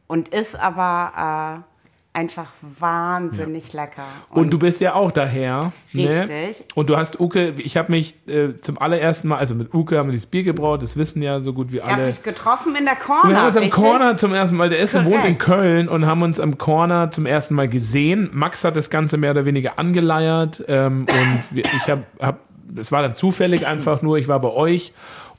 [0.07, 1.76] und ist aber äh,
[2.17, 2.47] einfach
[2.79, 4.05] wahnsinnig lecker.
[4.31, 5.71] Und du bist ja auch daher.
[5.93, 6.09] Ne?
[6.09, 6.65] Richtig.
[6.73, 10.07] Und du hast Uke, ich habe mich äh, zum allerersten Mal, also mit Uke haben
[10.07, 12.07] wir dieses Bier gebraut, das wissen ja so gut wie Ihr habt alle.
[12.07, 13.29] dich getroffen in der Corner.
[13.29, 13.83] Wir haben uns am richtig?
[13.83, 15.37] Corner zum ersten Mal, der ist und wohnt in.
[15.37, 18.31] Köln und haben uns am Corner zum ersten Mal gesehen.
[18.33, 22.39] Max hat das Ganze mehr oder weniger angeleiert ähm, und ich habe, hab,
[22.75, 24.91] es war dann zufällig einfach nur, ich war bei euch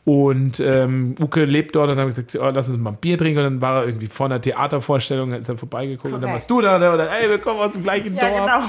[0.08, 2.96] und ähm, Uke lebt dort und dann habe ich gesagt, oh, lass uns mal ein
[2.96, 6.32] Bier trinken und dann war er irgendwie vor einer Theatervorstellung, ist er vorbeigeguckt und dann
[6.32, 8.40] warst du da, der, oder ey, wir kommen aus dem gleichen Ja, Dorf.
[8.40, 8.64] genau.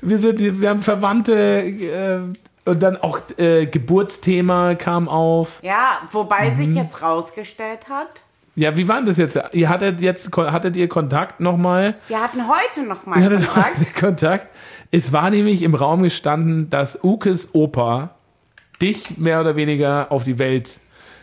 [0.00, 2.20] Wir, sind, wir haben Verwandte äh,
[2.64, 5.58] und dann auch äh, Geburtsthema kam auf.
[5.62, 6.56] Ja, wobei Mhm.
[6.66, 8.08] sich jetzt rausgestellt hat,
[8.54, 9.38] Ja, wie war denn das jetzt?
[9.52, 11.96] Ihr hattet jetzt hattet ihr Kontakt nochmal?
[12.08, 13.76] wir hatten heute noch mal Ihr hattet Kontakt.
[13.78, 14.46] heute Kontakt.
[14.90, 18.10] Es war nämlich im Raum gestanden, dass Ukes Opa
[18.80, 20.80] dich mehr oder weniger auf die Welt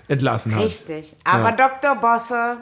[0.08, 0.64] entlassen hat.
[0.64, 1.16] Richtig.
[1.24, 1.96] Aber Dr.
[1.96, 2.58] Bosse,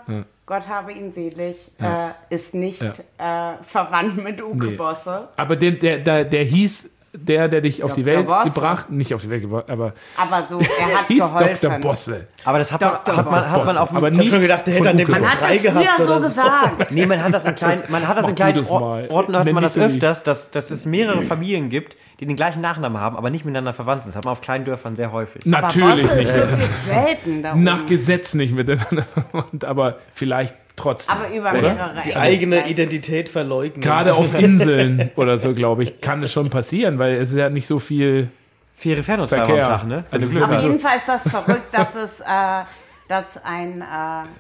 [0.46, 4.76] Gott habe ihn selig, äh, ist nicht äh, verwandt mit Uke Nee.
[4.76, 5.30] Bosse.
[5.38, 8.06] Aber den, der, der, der hieß der, der dich auf die.
[8.06, 8.54] Welt Bosse.
[8.54, 10.66] gebracht, nicht auf die Welt gebracht, aber Aber so, er
[11.00, 11.58] hat hieß geholfen.
[11.62, 11.80] Dr.
[11.80, 12.28] Bosse.
[12.44, 13.18] Aber das hat man, Dr.
[13.18, 15.22] hat man, hat man auf dem aber nicht schon gedacht, der hätte an dem Tag
[15.22, 15.34] Man Bosse.
[15.34, 16.92] hat frei das gehabt so gesagt.
[16.92, 18.66] Nee, man hat das in kleinen, man hat das in kleinen.
[18.68, 23.00] Orten hört man das öfters, dass, dass es mehrere Familien gibt, die den gleichen Nachnamen
[23.00, 24.12] haben, aber nicht miteinander verwandt sind.
[24.12, 25.42] Das hat man auf kleinen Dörfern sehr häufig.
[25.46, 26.30] Aber Natürlich Bosse nicht.
[26.30, 27.86] ist wirklich selten da Nach.
[27.86, 31.16] Gesetz nicht miteinander verwandt, aber vielleicht trotzdem.
[31.16, 31.62] Aber über oder?
[31.74, 32.68] mehrere Die eigene.
[32.68, 33.82] Identität verleugnen.
[33.82, 37.50] Gerade auf Inseln oder so, glaube ich, kann es schon passieren, weil es ist ja
[37.50, 38.30] nicht so viel.
[38.76, 39.68] Vier Fernnutzfahrer am Verkehr.
[39.68, 40.04] Tag, ne?
[40.12, 40.64] Also Glück Auf hast.
[40.64, 42.26] jeden Fall ist das verrückt, dass es, äh,
[43.08, 43.86] dass ein, äh,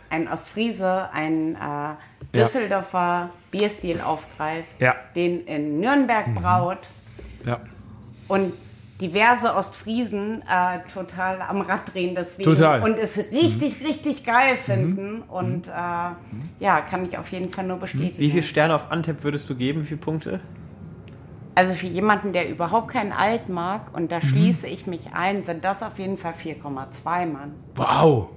[0.10, 4.96] ein Ostfriese ein äh, Düsseldorfer Bierstil aufgreift, Ja.
[5.16, 6.80] den in Nürnberg braut
[7.46, 7.60] Ja.
[8.28, 8.54] und
[9.02, 12.82] diverse Ostfriesen äh, total am Rad drehen deswegen Total.
[12.84, 17.78] und es richtig, richtig geil finden und äh, ja, kann ich auf jeden Fall nur
[17.78, 18.18] bestätigen.
[18.20, 19.82] Wie viele Sterne auf Antep würdest du geben?
[19.82, 20.40] Wie viele Punkte?
[21.56, 24.08] Also für jemanden, der überhaupt kein Alt mag, und Mhm.
[24.10, 27.54] da schließe ich mich ein, sind das auf jeden Fall 4,2 Mann.
[27.76, 28.30] Wow.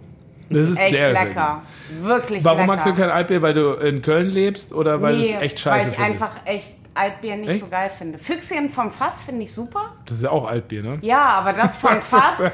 [0.51, 1.63] Das ist Echt sehr, sehr lecker.
[1.81, 2.45] Ist wirklich.
[2.45, 2.67] Warum lecker.
[2.73, 3.43] magst du kein Altbier?
[3.43, 6.31] Weil du in Köln lebst oder weil nee, du es echt scheiße weil ich einfach
[6.45, 7.61] echt Altbier nicht Echt?
[7.61, 8.19] so geil finde.
[8.19, 9.93] Füchschen vom Fass finde ich super.
[10.07, 10.99] Das ist ja auch Altbier, ne?
[11.03, 12.53] Ja, aber das vom Fass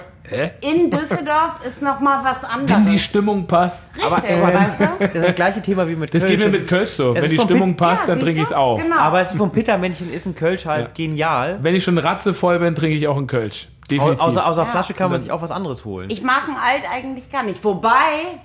[0.60, 2.70] in Düsseldorf ist noch mal was anderes.
[2.70, 3.82] Wenn die Stimmung passt.
[3.94, 4.84] Richtig, aber- weißt du?
[5.00, 6.30] Das ist das gleiche Thema wie mit Das Kölsch.
[6.36, 7.14] geht mir Das mit Kölsch so.
[7.14, 8.78] Wenn die Stimmung Pit- passt, dann siehst trinke ich es auch.
[8.78, 8.96] Genau.
[8.96, 10.92] Aber es ist vom Pittermännchen ist ein Kölsch halt Ja.
[10.94, 11.58] genial.
[11.62, 13.68] Wenn ich schon ratzevoll bin, trinke ich auch einen Kölsch.
[13.90, 14.20] Definitiv.
[14.22, 14.68] Au- Außer, außer Ja.
[14.70, 16.08] Flasche kann man sich auch was anderes holen.
[16.08, 17.62] Ich mag ein Alt eigentlich gar nicht.
[17.64, 17.90] Wobei,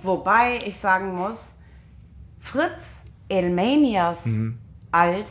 [0.01, 1.53] wobei ich sagen muss,
[2.39, 4.57] Fritz Elmanias Mhm.
[4.91, 5.25] Alt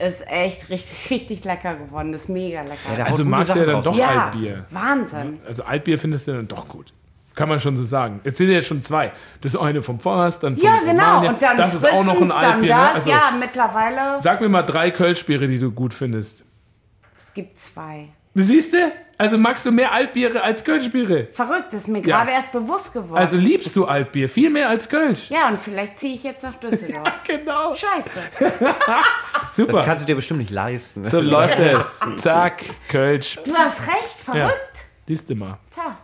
[0.00, 2.12] ist echt richtig, richtig lecker geworden.
[2.12, 2.98] Das ist mega lecker.
[2.98, 4.64] Ja, also magst du ja dann doch ja, Altbier.
[4.70, 5.38] Wahnsinn.
[5.46, 6.92] Also Altbier findest du dann doch gut.
[7.34, 8.20] Kann man schon so sagen.
[8.24, 9.12] Jetzt sind ja schon zwei.
[9.40, 11.04] Das ist eine vom Forst, dann vom Ja, genau.
[11.14, 11.30] Romania.
[11.30, 12.74] Und dann Das ist auch noch ein Altbier.
[12.74, 12.80] Ne?
[12.82, 12.94] das.
[12.96, 14.20] Also, ja, mittlerweile.
[14.20, 16.44] Sag mir mal drei Kölschbiere, die du gut findest.
[17.16, 18.08] Es gibt zwei.
[18.34, 18.92] Siehst du?
[19.18, 21.28] Also magst du mehr Altbiere als Kölschbiere.
[21.32, 22.18] Verrückt, das ist mir Ja.
[22.18, 23.18] gerade erst bewusst geworden.
[23.20, 25.28] Also liebst du Altbier viel mehr als Kölsch.
[25.30, 27.10] ja, und vielleicht ziehe ich jetzt nach Düsseldorf.
[27.26, 27.74] Genau.
[27.74, 28.54] Scheiße.
[29.50, 29.82] Das Super.
[29.84, 31.04] kannst du dir bestimmt nicht leisten.
[31.04, 31.98] So läuft es.
[32.22, 33.36] Zack, Kölsch.
[33.44, 34.84] Du hast recht, verrückt.
[35.08, 35.58] Siehst du mal.
[35.74, 35.98] Tja.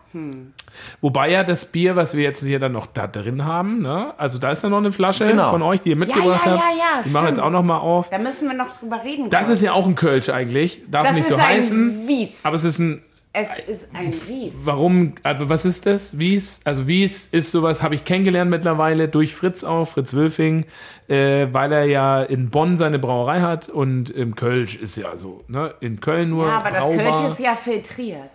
[1.01, 4.15] Wobei ja das Bier, was wir jetzt hier dann noch da drin haben, ne?
[4.19, 5.51] also da ist ja noch eine Flasche Genau.
[5.51, 6.61] von euch, die ihr mitgebracht ja, habt.
[6.61, 8.11] ja, ja, die machen wir jetzt auch noch mal auf.
[8.11, 9.31] Da müssen wir noch drüber reden.
[9.31, 9.57] Das kurz.
[9.57, 10.83] ist ja auch ein Kölsch eigentlich.
[10.91, 12.09] Darf das nicht ist so ein heißen.
[12.09, 12.45] Wies.
[12.45, 13.03] Aber es ist ein.
[13.33, 14.55] es ist ein Wies.
[14.65, 15.15] Warum?
[15.23, 16.19] Aber was ist das?
[16.19, 16.61] Wies?
[16.65, 20.67] Also Wies ist sowas, habe ich kennengelernt mittlerweile durch Fritz auch, Fritz Wülfing,
[21.09, 25.45] äh, weil er ja in Bonn seine Brauerei hat und im Kölsch ist ja so,
[25.49, 25.75] ne?
[25.81, 26.47] In Köln nur.
[26.47, 27.13] Ja, aber das braubar.
[27.13, 28.31] Kölsch ist ja filtriert.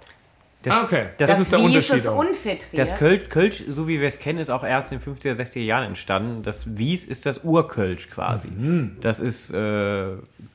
[0.64, 1.06] Das, Ah, okay.
[1.18, 2.18] Das, Das ist der Wies Unterschied ist auch.
[2.20, 2.78] unfiltriert.
[2.78, 5.60] das Kölsch, Kölsch, so wie wir es kennen, ist auch erst in den 50er, 60er
[5.62, 6.44] Jahren entstanden.
[6.44, 8.50] Das Wies ist das Urkölsch quasi.
[9.02, 10.08] Das ist äh,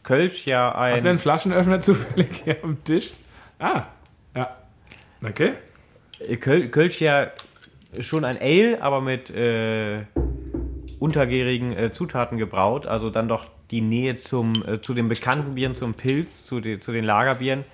[0.05, 1.19] Kölsch ja Hat wer einen ein...
[1.19, 3.15] Flaschenöffner zufällig hier am Tisch?
[3.59, 3.87] Ah,
[4.37, 4.57] ja.
[5.27, 5.53] Okay.
[6.21, 7.31] äh, Köl, Kölsch ja
[7.99, 10.05] schon ein Ale, aber mit äh,
[11.01, 12.87] untergärigen äh, Zutaten gebraut.
[12.87, 16.81] Also dann doch die Nähe zum, äh, zu den bekannten Bieren, zum Pilz, zu, den
[16.81, 17.65] zu den Lagerbieren.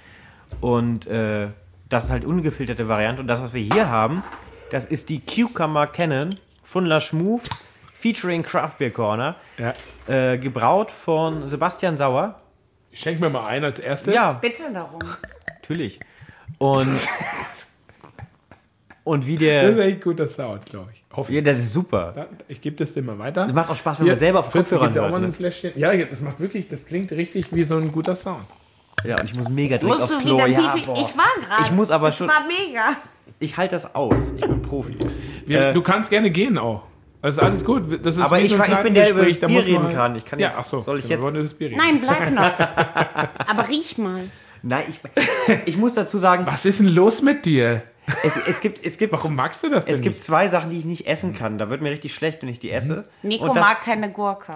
[0.61, 1.49] Und äh,
[1.93, 3.21] das ist halt ungefilterte Variante.
[3.23, 4.23] Und das, was wir hier haben,
[4.71, 7.43] das ist die Cucumber Cannon von La Schmouv
[7.95, 9.37] featuring Craft Beer Corner.
[9.59, 9.73] Ja.
[10.09, 12.41] Äh, gebraut von Sebastian Sauer.
[12.93, 14.15] Schenk mir mal ein als erstes.
[14.15, 14.99] Ja, Bitte darum.
[15.49, 16.01] natürlich.
[16.59, 16.89] Und,
[19.05, 19.87] und wie Das ist der.
[19.87, 21.03] echt guter Sound, glaube ich.
[21.17, 21.45] Hoffe Ja, ich.
[21.45, 22.29] das ist super.
[22.49, 23.45] Ich gebe das dir mal weiter.
[23.45, 25.23] Das macht auch Spaß, wenn man selber auf Kopfhörern gibt auch hört.
[25.23, 25.33] ein Ne?
[25.33, 25.73] Fläschchen.
[25.77, 28.47] Ja, das macht wirklich, das klingt richtig wie so ein guter Sound.
[29.05, 30.37] Ja, und ich muss mega dringend Musst aufs du Klo.
[30.37, 30.87] wieder Ja, Pipi?
[30.87, 30.95] boah.
[30.97, 31.63] Ich war gerade.
[31.63, 32.97] Ich muss aber das schon- war mega.
[33.41, 34.15] Ich halte das aus.
[34.37, 34.97] Ich bin Profi.
[35.47, 36.83] Wir, Äh, du kannst gerne gehen auch.
[37.21, 37.85] Das ist alles gut.
[38.05, 39.47] Das ist Aber wie ich so ein war- ich bin der, der über das da
[39.47, 40.17] Bier muss man reden halt- kann.
[40.17, 40.81] Ich kann ja, jetzt- ach so.
[40.83, 41.79] soll ich dann jetzt- wollen wir das Bier reden.
[41.79, 42.43] Nein, bleib noch.
[43.49, 44.21] Aber riech mal.
[44.63, 45.01] Nein, ich,
[45.67, 47.83] ich muss dazu sagen, Was ist denn los mit dir?
[48.25, 50.25] Es, es gibt, es gibt, Warum magst du das denn es gibt nicht?
[50.25, 51.57] zwei Sachen, die ich nicht essen kann.
[51.59, 53.05] Da wird mir richtig schlecht, wenn ich die esse.
[53.23, 54.55] Nico Und das- mag keine Gurke.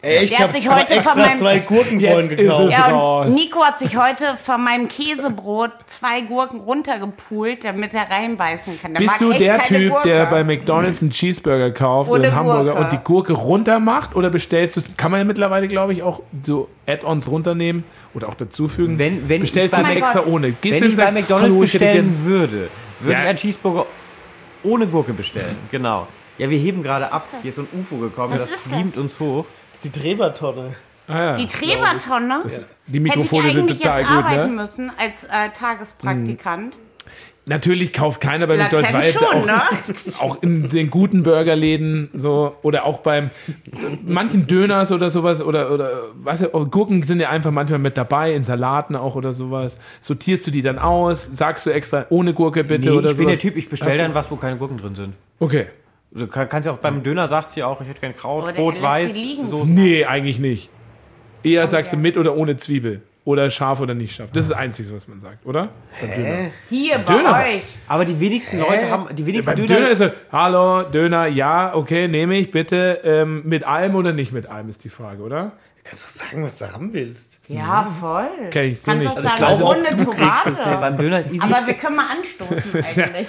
[0.00, 2.72] Ey, ich Der hat habe sich heute von extra meinem- zwei Gurken vorhin gekauft.
[2.72, 8.92] Ja, Nico hat sich heute von meinem Käsebrot zwei Gurken runtergepult, damit er reinbeißen kann.
[8.94, 10.08] Der Bist mag du echt der keine Typ, Gurke.
[10.08, 12.78] der bei McDonalds einen Cheeseburger kauft oder einen Hamburger Gurke.
[12.80, 16.22] und die Gurke runter macht oder bestellst du Kann man ja mittlerweile, glaube ich, auch
[16.42, 17.84] so Add-ons runternehmen
[18.16, 18.98] oder auch dazufügen.
[18.98, 20.52] Wenn- wenn bestellst ich du bei es extra ohne.
[20.52, 22.68] Gehst Wenn du ich bei McDonalds "Hallo, ich hätte gern-" bestellen würde,
[23.00, 23.22] würde Ja.
[23.22, 23.86] ich einen Cheeseburger
[24.64, 25.56] ohne Gurke bestellen.
[25.70, 26.08] Genau.
[26.38, 27.26] Ja, wir heben gerade ab.
[27.30, 27.40] das?
[27.42, 28.68] Hier ist so ein UFO gekommen, Was das das?
[28.68, 29.44] beamt uns hoch.
[29.72, 30.74] Das ist die Trebertonne.
[31.08, 31.36] Ah, ja.
[31.36, 34.62] Die Trebertonne Die hätte ich Mikrofone sind eigentlich total jetzt gut, arbeiten ne?
[34.62, 36.76] müssen als äh, Tagespraktikant.
[37.48, 39.60] Natürlich kauft keiner bei McDonalds, schon, auch, ne?
[40.18, 43.30] auch in den guten Burgerläden so oder auch beim
[44.04, 48.34] manchen Döners oder sowas oder oder weißt du, Gurken sind ja einfach manchmal mit dabei
[48.34, 49.78] in Salaten auch oder sowas.
[50.00, 51.28] Sortierst du die dann aus?
[51.32, 53.42] Sagst du extra ohne Gurke bitte Nee, oder ich bin der sowas?
[53.42, 54.02] Typ, ich bestelle so.
[54.02, 55.14] dann was, wo keine Gurken drin sind.
[55.38, 55.66] Okay.
[56.10, 58.42] Du kann- kannst ja auch beim Döner sagst du ja auch, ich hätte kein Kraut,
[58.44, 59.46] Oder Rot, lässt Weiß, sie liegen.
[59.46, 59.70] Soße.
[59.72, 60.68] Nee, eigentlich nicht.
[61.44, 64.30] Eher sagst du mit oder ohne Zwiebel oder scharf oder nicht scharf.
[64.32, 65.68] Das ist das Einzige, was man sagt, oder?
[66.70, 67.34] Hier bei Döner.
[67.34, 67.76] euch.
[67.88, 71.74] Aber die wenigsten Leute haben, die wenigsten Beim Döner, Döner ist so, hallo, Döner, ja,
[71.74, 73.00] okay, nehme ich bitte.
[73.02, 75.52] Ähm, mit allem oder nicht mit allem ist die Frage, oder?
[75.86, 77.38] Du kannst doch sagen, was du haben willst.
[77.46, 78.26] Ja, voll.
[78.50, 79.16] Kenn ich so Kannst nicht.
[79.16, 80.80] Also sagen, glaube auch, ohne du kriegst es Tomate.
[80.80, 83.28] beim Döner ist easy, Aber wir können mal anstoßen eigentlich.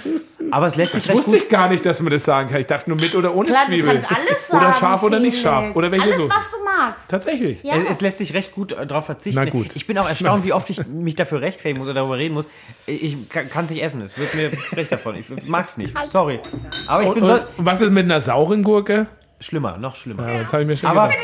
[0.50, 2.60] aber es lässt sich Das wusste gut, ich gar nicht, dass man das sagen kann.
[2.60, 4.00] Ich dachte nur mit oder ohne Klar, du Zwiebel.
[4.02, 4.64] kannst alles sagen.
[4.64, 5.76] Oder scharf oder nicht scharf.
[5.76, 6.28] Oder welche Alles, so.
[6.28, 7.08] was du magst.
[7.08, 7.58] Tatsächlich.
[7.62, 7.76] Ja.
[7.76, 9.40] es, es lässt sich recht gut darauf verzichten.
[9.40, 9.76] Na gut.
[9.76, 12.48] Ich bin auch erstaunt, wie oft ich mich dafür rechtfertigen muss oder darüber reden muss.
[12.86, 15.14] Ich kann es nicht essen, es wird mir recht davon.
[15.14, 16.40] Ich mag's nicht, sorry.
[16.88, 19.06] Aber ich Und, bin so, und was ist mit einer sauren Gurke?
[19.40, 20.30] Schlimmer, noch schlimmer.
[20.32, 21.22] Ja, das habe ich mir schon Aber- gedacht.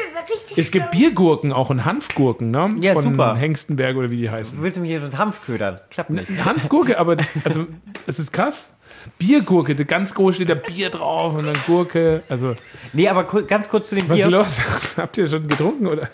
[0.56, 2.70] Es gibt Biergurken auch und Hanfgurken, ne?
[2.80, 3.34] Ja, Von super.
[3.34, 4.62] Hengstenberg oder wie die heißen.
[4.62, 5.80] Willst du mich hier mit Hanf ködern?
[5.90, 6.28] Klappt nicht.
[6.44, 7.66] Hanfgurke, aber also
[8.06, 8.72] es ist krass.
[9.18, 12.22] Biergurke, ganz groß steht da Bier drauf und dann Gurke.
[12.28, 12.54] Also,
[12.92, 14.30] Nee, aber ku- ganz kurz zu dem was ist Bier.
[14.38, 14.56] los?
[14.96, 16.08] Habt ihr schon getrunken oder?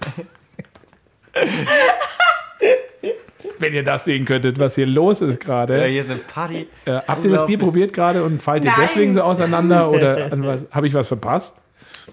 [3.59, 5.85] Wenn ihr das sehen könntet, was hier los ist Ja, gerade.
[5.85, 6.67] hier ist eine Party.
[6.87, 7.59] Äh, habt ihr das Bier Unglaublich.
[7.59, 8.81] probiert gerade und fallt ihr Nein.
[8.89, 11.57] deswegen so auseinander oder an was, habe ich was verpasst?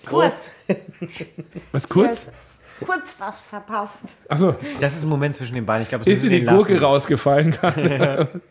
[0.09, 0.51] Kurz.
[1.71, 2.29] Was kurz?
[2.85, 4.03] Kurz was verpasst.
[4.29, 5.81] Achso, Das ist ein Moment zwischen den beiden.
[5.81, 8.29] Ich glaube, ist dir die Gurke rausgefallen gerade?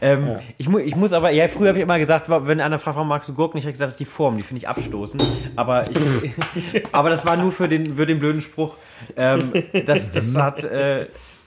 [0.00, 2.96] Ähm, ich, mu ich muss aber, ja, früher habe ich immer gesagt, wenn einer fragt,
[2.96, 5.26] warum magst du Gurken, ich habe gesagt, das ist die Form, die finde ich abstoßend.
[5.56, 5.96] Aber, ich,
[6.92, 8.76] aber das war nur für den, für den blöden Spruch.
[9.16, 11.06] Ähm, das, das hat, äh,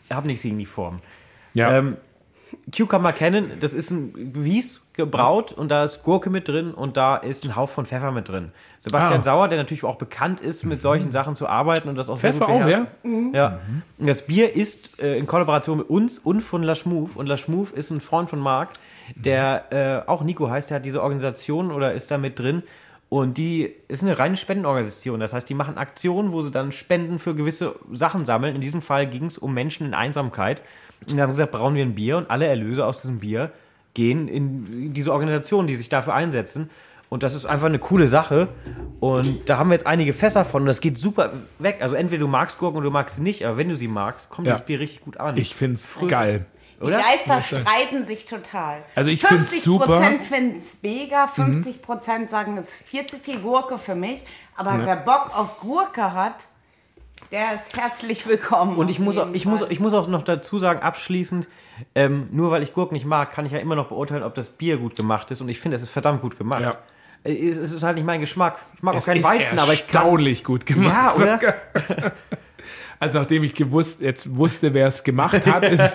[0.10, 0.98] hab nichts gegen die Form.
[1.54, 1.78] Ja.
[1.78, 1.98] Ähm,
[2.76, 7.16] Cucumber Cannon, das ist ein Wies gebraut und da ist Gurke mit drin und da
[7.16, 8.52] ist ein Hauch von Pfeffer mit drin.
[8.78, 9.24] Sebastian Ah.
[9.24, 12.38] Sauer, der natürlich auch bekannt ist, mit solchen Sachen zu arbeiten und das auch Pfeffer
[12.38, 12.88] sehr gut auch, beherrscht.
[13.04, 13.10] ja?
[13.34, 13.60] Ja.
[13.98, 17.16] Und Das Bier ist äh, in Kollaboration mit uns und von La Schmouv.
[17.16, 18.70] Und La Schmouv ist ein Freund von Marc,
[19.16, 22.62] der äh, auch Nico heißt, der hat diese Organisation oder ist da mit drin.
[23.10, 25.20] Und die ist eine reine Spendenorganisation.
[25.20, 28.54] Das heißt, die machen Aktionen, wo sie dann Spenden für gewisse Sachen sammeln.
[28.54, 30.62] In diesem Fall ging es um Menschen in Einsamkeit.
[31.02, 33.52] Und dann haben sie gesagt, brauchen wir ein Bier und alle Erlöse aus diesem Bier
[34.00, 36.70] gehen in diese Organisation, die sich dafür einsetzen.
[37.10, 38.48] Und das ist einfach eine coole Sache.
[39.00, 41.80] Und da haben wir jetzt einige Fässer von und das geht super weg.
[41.82, 44.30] Also entweder du magst Gurken oder du magst sie nicht, aber wenn du sie magst,
[44.30, 44.54] kommt Ja.
[44.54, 45.36] das Bier richtig gut an.
[45.36, 46.46] Ich find's geil.
[46.80, 47.00] Die Oder?
[47.00, 48.78] Geister streiten sich total.
[48.96, 49.86] Also ich find's 50 super.
[49.88, 54.24] Prozent finden es mega, 50 Prozent sagen, es ist viel zu viel Gurke für mich.
[54.56, 56.46] Aber wer Bock auf Gurke hat,
[57.32, 58.78] Der ist herzlich willkommen.
[58.78, 61.48] Und ich muss, auch, ich, muss, ich muss auch noch dazu sagen, abschließend,
[61.94, 64.50] ähm, nur weil ich Gurken nicht mag, kann ich ja immer noch beurteilen, ob das
[64.50, 65.40] Bier gut gemacht ist.
[65.42, 66.62] Und ich finde, es ist verdammt gut gemacht.
[66.62, 66.78] Ja.
[67.24, 68.58] Äh, Es ist halt nicht mein Geschmack.
[68.76, 70.02] Ich mag auch Es keinen ist Weizen, aber ich kann.
[70.02, 70.88] erstaunlich gut gemacht.
[70.92, 71.40] Ja, oder?
[73.02, 75.94] Also nachdem ich gewusst, jetzt wusste, wer es gemacht hat, ist es,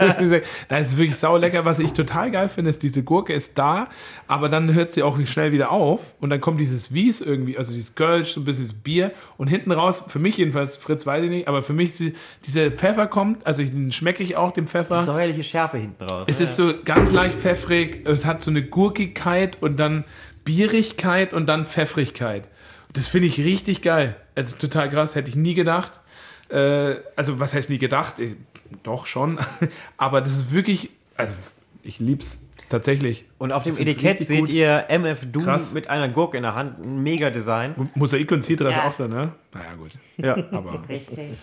[0.68, 1.64] das ist wirklich saulecker.
[1.66, 3.88] Was ich total geil finde, ist, diese Gurke ist da,
[4.26, 7.74] aber dann hört sie auch schnell wieder auf und dann kommt dieses Wies irgendwie, also
[7.74, 11.24] dieses Kölsch, so ein bisschen das Bier und hinten raus, für mich jedenfalls, Fritz weiß
[11.24, 12.14] ich nicht, aber für mich, die-
[12.46, 15.02] dieser Pfeffer kommt, also ich- den schmecke ich auch, den Pfeffer.
[15.02, 16.24] Säuerliche Schärfe hinten raus.
[16.26, 20.04] Es ist so ganz leicht pfeffrig, es hat so eine Gurkigkeit und dann
[20.44, 22.48] Bierigkeit und dann Pfeffrigkeit.
[22.92, 24.14] Das finde ich richtig geil.
[24.36, 26.00] Also total krass, hätte ich nie gedacht.
[26.48, 28.18] Äh, also was heißt nie gedacht?
[28.18, 28.36] Ich,
[28.82, 29.38] doch schon.
[29.96, 31.34] Aber das ist wirklich, also
[31.82, 32.38] ich lieb's
[32.68, 33.24] tatsächlich.
[33.38, 34.48] Und auf dem Etikett seht gut.
[34.48, 35.72] ihr MF Doom Krass.
[35.74, 36.84] mit einer Gurke in der Hand.
[36.84, 37.74] Ein mega Design.
[37.94, 38.88] Mosaik und Citra ist Ja.
[38.88, 39.32] auch drin, ne?
[39.52, 39.92] Naja, gut.
[40.16, 40.36] Ja.
[40.52, 41.36] Aber Richtig.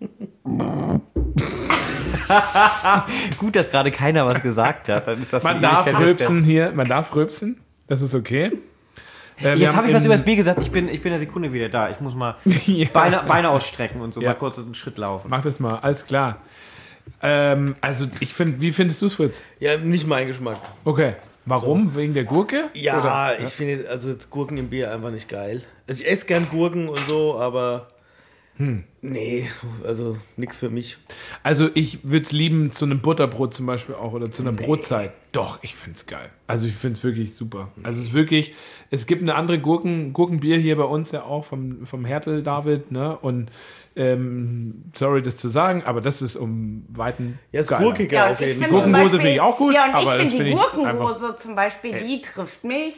[3.38, 5.06] Gut, dass gerade keiner was gesagt hat.
[5.06, 7.60] Dann ist das man darf rülpsen hier, man darf rülpsen.
[7.86, 8.52] Das ist okay.
[9.42, 10.62] Äh, Jetzt habe ich was in- über das Bier gesagt.
[10.62, 11.90] Ich bin, ich bin eine Sekunde wieder da.
[11.90, 12.36] Ich muss mal
[12.66, 12.88] Ja.
[12.92, 14.30] Beine, Beine ausstrecken und so Ja.
[14.30, 15.28] mal kurz einen Schritt laufen.
[15.30, 16.38] Mach das mal, alles klar.
[17.22, 19.42] Ähm, also ich finde, wie findest du es, Fritz?
[19.58, 20.58] Ja, nicht mein Geschmack.
[20.84, 21.14] Okay.
[21.46, 21.94] Warum?
[21.94, 22.64] Wegen der Gurke?
[22.74, 23.44] Ja, Oder?
[23.44, 25.62] ich finde also jetzt Gurken im Bier einfach nicht geil.
[25.88, 27.88] Also ich esse gern Gurken und so, aber
[29.00, 29.50] nee,
[29.84, 30.98] also nichts für mich.
[31.42, 35.12] Also ich würde es lieben zu einem Butterbrot zum Beispiel auch oder zu einer Brotzeit.
[35.32, 36.28] Doch, ich finde es geil.
[36.46, 37.68] Also ich finde es wirklich super.
[37.82, 38.52] Also es ist wirklich,
[38.90, 42.90] es gibt eine andere Gurken, Gurkenbier hier bei uns ja auch vom, vom Hertel David,
[42.92, 43.16] ne?
[43.16, 43.50] Und
[43.96, 47.38] ähm, sorry, das zu sagen, aber das ist um Weiten.
[47.52, 48.90] Ja, ist gurkiger Ja, und auf ich jeden finde Fall.
[48.90, 51.98] Gurkenhose finde ich auch gut, Ja, und aber ich das finde die Gurkenhose zum Beispiel,
[51.98, 52.94] die trifft mich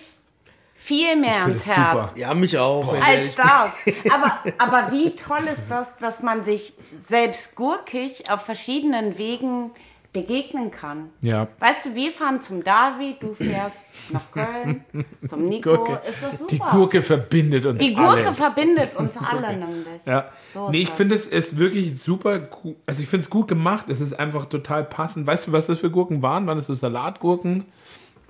[0.82, 1.76] viel mehr ans Herz.
[1.76, 2.12] super.
[2.16, 2.92] Ja, mich auch.
[2.92, 3.72] wenn Als das.
[4.12, 6.74] Aber, aber wie toll ist das, dass man sich
[7.08, 9.70] selbst gurkig auf verschiedenen Wegen
[10.12, 11.08] begegnen kann.
[11.22, 11.48] Ja.
[11.58, 14.84] Weißt du, wir fahren zum David, du fährst nach Köln,
[15.26, 15.74] zum Nico.
[15.76, 16.02] Gurke.
[16.06, 16.50] Ist doch super.
[16.50, 18.32] Die Gurke verbindet uns Die Gurke alle.
[18.34, 20.04] verbindet uns alle nämlich.
[20.04, 20.28] Ja.
[20.52, 22.76] So nee, ich finde es ist wirklich super gut.
[22.86, 23.86] Also ich finde es gut gemacht.
[23.88, 25.26] Es ist einfach total passend.
[25.26, 26.46] Weißt du, was das für Gurken waren?
[26.46, 27.64] Waren das so Salatgurken?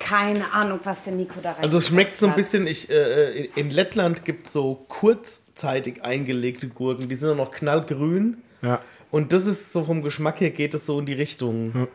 [0.02, 3.46] Keine Ahnung, was der Nico da rein Also es schmeckt so ein bisschen, ich, äh,
[3.56, 8.38] in Lettland gibt es so kurzzeitig eingelegte Gurken, die sind dann noch knallgrün.
[8.62, 8.80] Ja.
[9.10, 11.88] Und das ist so vom Geschmack her geht es so in die Richtung.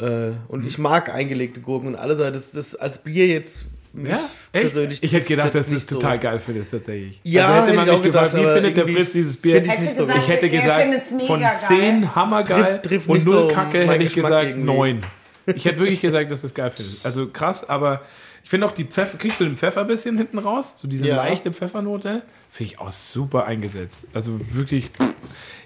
[0.00, 4.12] Äh, und ich mag eingelegte Gurken und alles, aber das, das als Bier jetzt mich
[4.12, 4.22] Echt?
[4.52, 5.02] persönlich.
[5.02, 6.22] Ich hätte gedacht, dass du es nicht total so.
[6.22, 7.20] geil findest, tatsächlich.
[7.24, 9.36] Ja, also hätte hätte man ich auch mich gefragt, gedacht, wie findet der Fritz dieses
[9.36, 9.64] Bier?
[9.64, 10.08] ich nicht so.
[10.08, 10.94] Ich hätte gesagt,
[11.26, 11.58] von geil.
[11.66, 14.64] 10 hammergeil Trifft- trifft und nicht 0 so Kacke hätte ich gesagt irgendwie.
[14.66, 15.00] 9.
[15.54, 17.04] Ich hätte wirklich gesagt, dass du es geil findest.
[17.04, 18.00] Also krass, aber
[18.42, 20.74] ich finde auch die Pfeffer, kriegst du den Pfeffer ein bisschen hinten raus?
[20.76, 21.16] So diese Ja.
[21.16, 22.22] leichte Pfeffernote?
[22.50, 24.00] Finde ich auch super eingesetzt.
[24.14, 24.90] Also wirklich,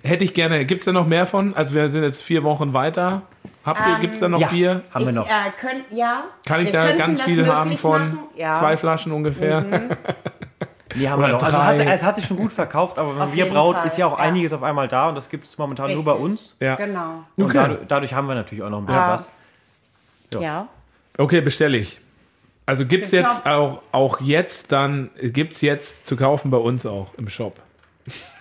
[0.03, 0.65] hätte ich gerne.
[0.67, 1.55] Gibt es da noch mehr von?
[1.55, 3.23] Also wir sind jetzt vier Wochen weiter.
[3.65, 4.49] Habt ihr, gibt es da noch ja.
[4.49, 4.83] Bier?
[4.93, 5.27] Haben wir ich, noch.
[5.27, 8.19] Äh, könnt, ja, Kann ich wir da ganz das viel haben von.
[8.37, 8.51] Ja.
[8.53, 8.55] Mhm.
[8.57, 9.65] zwei Flaschen ungefähr?
[10.95, 11.43] Die haben Oder wir noch.
[11.43, 11.79] Also drei.
[11.87, 14.19] hat, es hat sich schon gut verkauft, aber wenn jeden braut, Fall, ist ja auch
[14.19, 14.25] ja.
[14.25, 16.25] einiges auf einmal da und das gibt es momentan nur bei Richtig.
[16.31, 16.57] uns.
[16.61, 16.77] Ja.
[16.77, 17.25] Genau.
[17.37, 17.55] Und Okay.
[17.55, 19.15] dadurch, dadurch haben wir natürlich auch noch ein bisschen Ja.
[19.15, 19.29] was.
[20.33, 20.41] Ja.
[20.41, 20.69] Ja.
[21.19, 22.01] Okay, bestelle ich.
[22.67, 27.09] Also gibt's Ich jetzt auch, auch jetzt dann, gibt's jetzt zu kaufen bei uns auch
[27.19, 27.57] im Shop.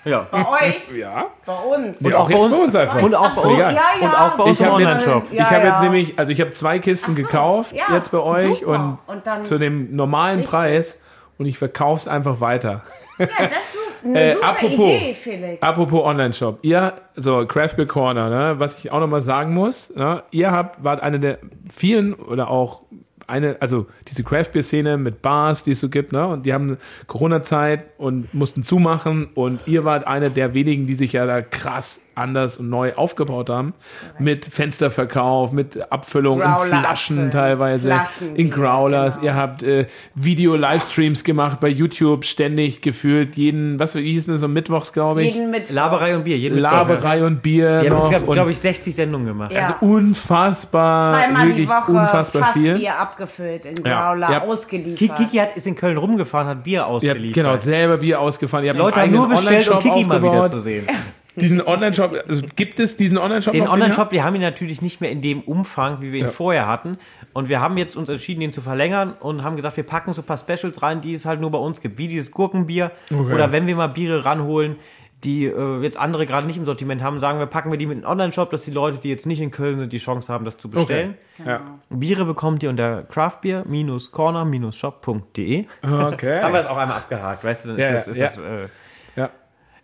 [0.06, 0.28] Ja.
[0.32, 1.28] Bei euch, Ja.
[1.46, 2.00] bei uns.
[2.02, 3.02] Und auch jetzt bei uns einfach.
[3.02, 3.60] Und auch bei uns.
[3.60, 3.82] Ja, ja.
[4.02, 5.26] Und auch bei uns Ich im habe jetzt, Online-Shop.
[5.32, 8.20] ich Ja, hab jetzt nämlich, also ich habe zwei Kisten so, gekauft ja, jetzt bei
[8.20, 8.68] euch super.
[9.08, 10.50] und, Und dann- zu dem normalen Richtig.
[10.52, 10.98] Preis
[11.38, 12.82] und ich verkaufe es einfach weiter.
[13.20, 15.62] Ja, das ist Äh, apropos, Idee, Felix.
[15.62, 16.60] apropos Online-Shop.
[16.62, 20.84] Ihr, so Craft Beer Corner, ne, was ich auch nochmal sagen muss, ne, ihr habt,
[20.84, 21.40] wart eine der
[21.72, 22.82] vielen oder auch
[23.28, 26.54] eine, also diese Craft Beer Szene mit Bars, die es so gibt, ne, und die
[26.54, 26.78] haben
[27.08, 32.02] Corona-Zeit und mussten zumachen und ihr wart eine der wenigen, die sich ja da krass
[32.16, 33.74] anders und neu aufgebaut haben.
[34.20, 39.16] Mit Fensterverkauf, mit Abfüllung in Flaschen teilweise, Flaschen, in Growlers.
[39.16, 39.26] genau.
[39.26, 39.86] Ihr habt äh,
[40.16, 45.34] Video-Livestreams gemacht bei YouTube, ständig gefühlt jeden, was wie hieß das, so mittwochs, glaube ich.
[45.36, 46.38] Jeden mit Laberei und Bier.
[46.38, 46.72] Jeden Mittwoch.
[46.72, 48.12] Laberei und Bier Wir haben noch.
[48.12, 49.52] jetzt, und glaube ich, 60 Sendungen gemacht.
[49.52, 49.62] Ja.
[49.68, 52.76] also unfassbar, zweimal die wirklich Woche unfassbar fast viel.
[52.78, 54.12] Bier abgefüllt in Ja.
[54.12, 54.42] Growler, Ja.
[54.44, 54.98] ausgeliefert.
[54.98, 57.34] Ki- Kiki hat, ist in Köln rumgefahren, hat Bier ausgeliefert.
[57.36, 58.66] genau selber Bier ausgefahren.
[58.66, 60.50] Ihr habt Leute haben nur bestellt, um Kiki mal wieder aufgebaut.
[60.50, 60.88] zu sehen.
[61.36, 65.12] Diesen Online-Shop, also gibt es diesen Online-Shop Den Online-Shop, wir haben ihn natürlich nicht mehr
[65.12, 66.32] in dem Umfang, wie wir ihn Ja.
[66.32, 66.98] vorher hatten.
[67.34, 70.22] Und wir haben jetzt uns entschieden, ihn zu verlängern und haben gesagt, wir packen so
[70.22, 71.98] ein paar Specials rein, die es halt nur bei uns gibt.
[71.98, 72.92] Wie dieses Gurkenbier.
[73.12, 73.34] Okay.
[73.34, 74.76] Oder wenn wir mal Biere ranholen,
[75.24, 77.96] die äh, jetzt andere gerade nicht im Sortiment haben, sagen wir, packen wir die mit
[77.96, 80.44] in den Online-Shop, dass die Leute, die jetzt nicht in Köln sind, die Chance haben,
[80.46, 81.16] das zu bestellen.
[81.46, 81.62] Ja.
[81.90, 85.66] Biere bekommt ihr unter craftbeer-corner-shop.de.
[85.82, 86.42] Okay.
[86.42, 87.70] Haben wir das auch einmal abgehakt, weißt du?
[87.70, 88.26] Dann Ja, ist das, ist ja.
[88.28, 88.70] das, äh, ja.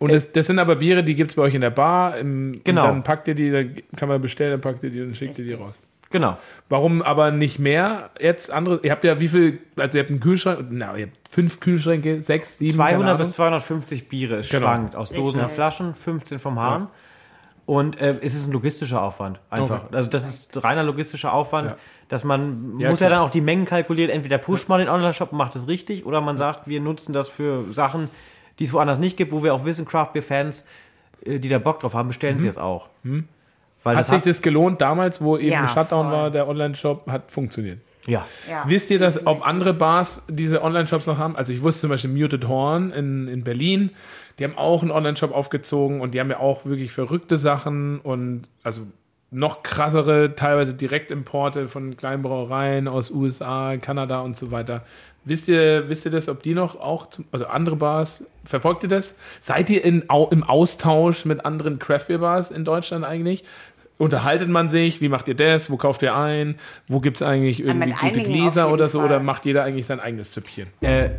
[0.00, 2.16] Und das, das sind aber Biere, die gibt es bei euch in der Bar.
[2.18, 2.82] Im, Genau.
[2.82, 5.38] Und dann packt ihr die, dann kann man bestellen, dann packt ihr die und schickt
[5.38, 5.74] ihr die raus.
[6.12, 6.36] Genau.
[6.68, 8.80] Warum aber nicht mehr jetzt andere?
[8.82, 12.20] Ihr habt ja wie viel, also ihr habt einen Kühlschrank, na, ihr habt fünf Kühlschränke,
[12.22, 13.34] sechs, sieben, 200 keine bis Ahnung.
[13.60, 14.36] 250 Biere.
[14.38, 14.62] Es Genau.
[14.66, 15.50] schwankt aus Dosen und.
[15.52, 16.88] Flaschen, 15 vom Hahn.
[17.66, 19.84] Und äh, es ist ein logistischer Aufwand, einfach.
[19.84, 19.94] Okay.
[19.96, 21.76] Also das ist reiner logistischer Aufwand, Ja.
[22.08, 23.10] dass man Ja, muss klar.
[23.10, 24.10] ja dann auch die Mengen kalkulieren.
[24.10, 27.28] Entweder pusht man den Online-Shop und macht es richtig, oder man sagt, wir nutzen das
[27.28, 28.10] für Sachen,
[28.60, 30.64] die es woanders nicht gibt, wo wir auch wissen, Craft Beer Fans,
[31.24, 32.88] äh, die da Bock drauf haben, bestellen sie jetzt auch.
[33.02, 33.24] Weil Mhm.
[33.84, 36.12] Hat das sich hat, das gelohnt damals, wo eben Ja, Shutdown voll.
[36.12, 37.78] war, der Online-Shop hat funktioniert?
[38.06, 38.26] ja.
[38.48, 38.64] Ja.
[38.66, 41.34] Wisst ihr, dass, ob andere Bars diese Online-Shops noch haben?
[41.36, 43.90] Also ich wusste zum Beispiel Muted Horn in, in Berlin,
[44.38, 48.48] die haben auch einen Online-Shop aufgezogen und die haben ja auch wirklich verrückte Sachen und
[48.62, 48.82] also
[49.32, 54.84] noch krassere, teilweise Direktimporte von kleinen Brauereien aus USA, Kanada und so weiter.
[55.24, 58.88] Wisst ihr, wisst ihr das, ob die noch auch, zum, also andere Bars, verfolgt ihr
[58.88, 59.16] das?
[59.40, 63.44] Seid ihr in, au, im Austausch mit anderen Craft Beer Bars in Deutschland eigentlich?
[63.98, 65.02] Unterhaltet man sich?
[65.02, 65.70] Wie macht ihr das?
[65.70, 66.56] Wo kauft ihr ein?
[66.88, 68.98] Wo gibt es eigentlich irgendwie mit gute Gläser oder so?
[69.00, 69.08] Fall.
[69.08, 70.68] Oder macht jeder eigentlich sein eigenes Züppchen?
[70.80, 71.10] Äh,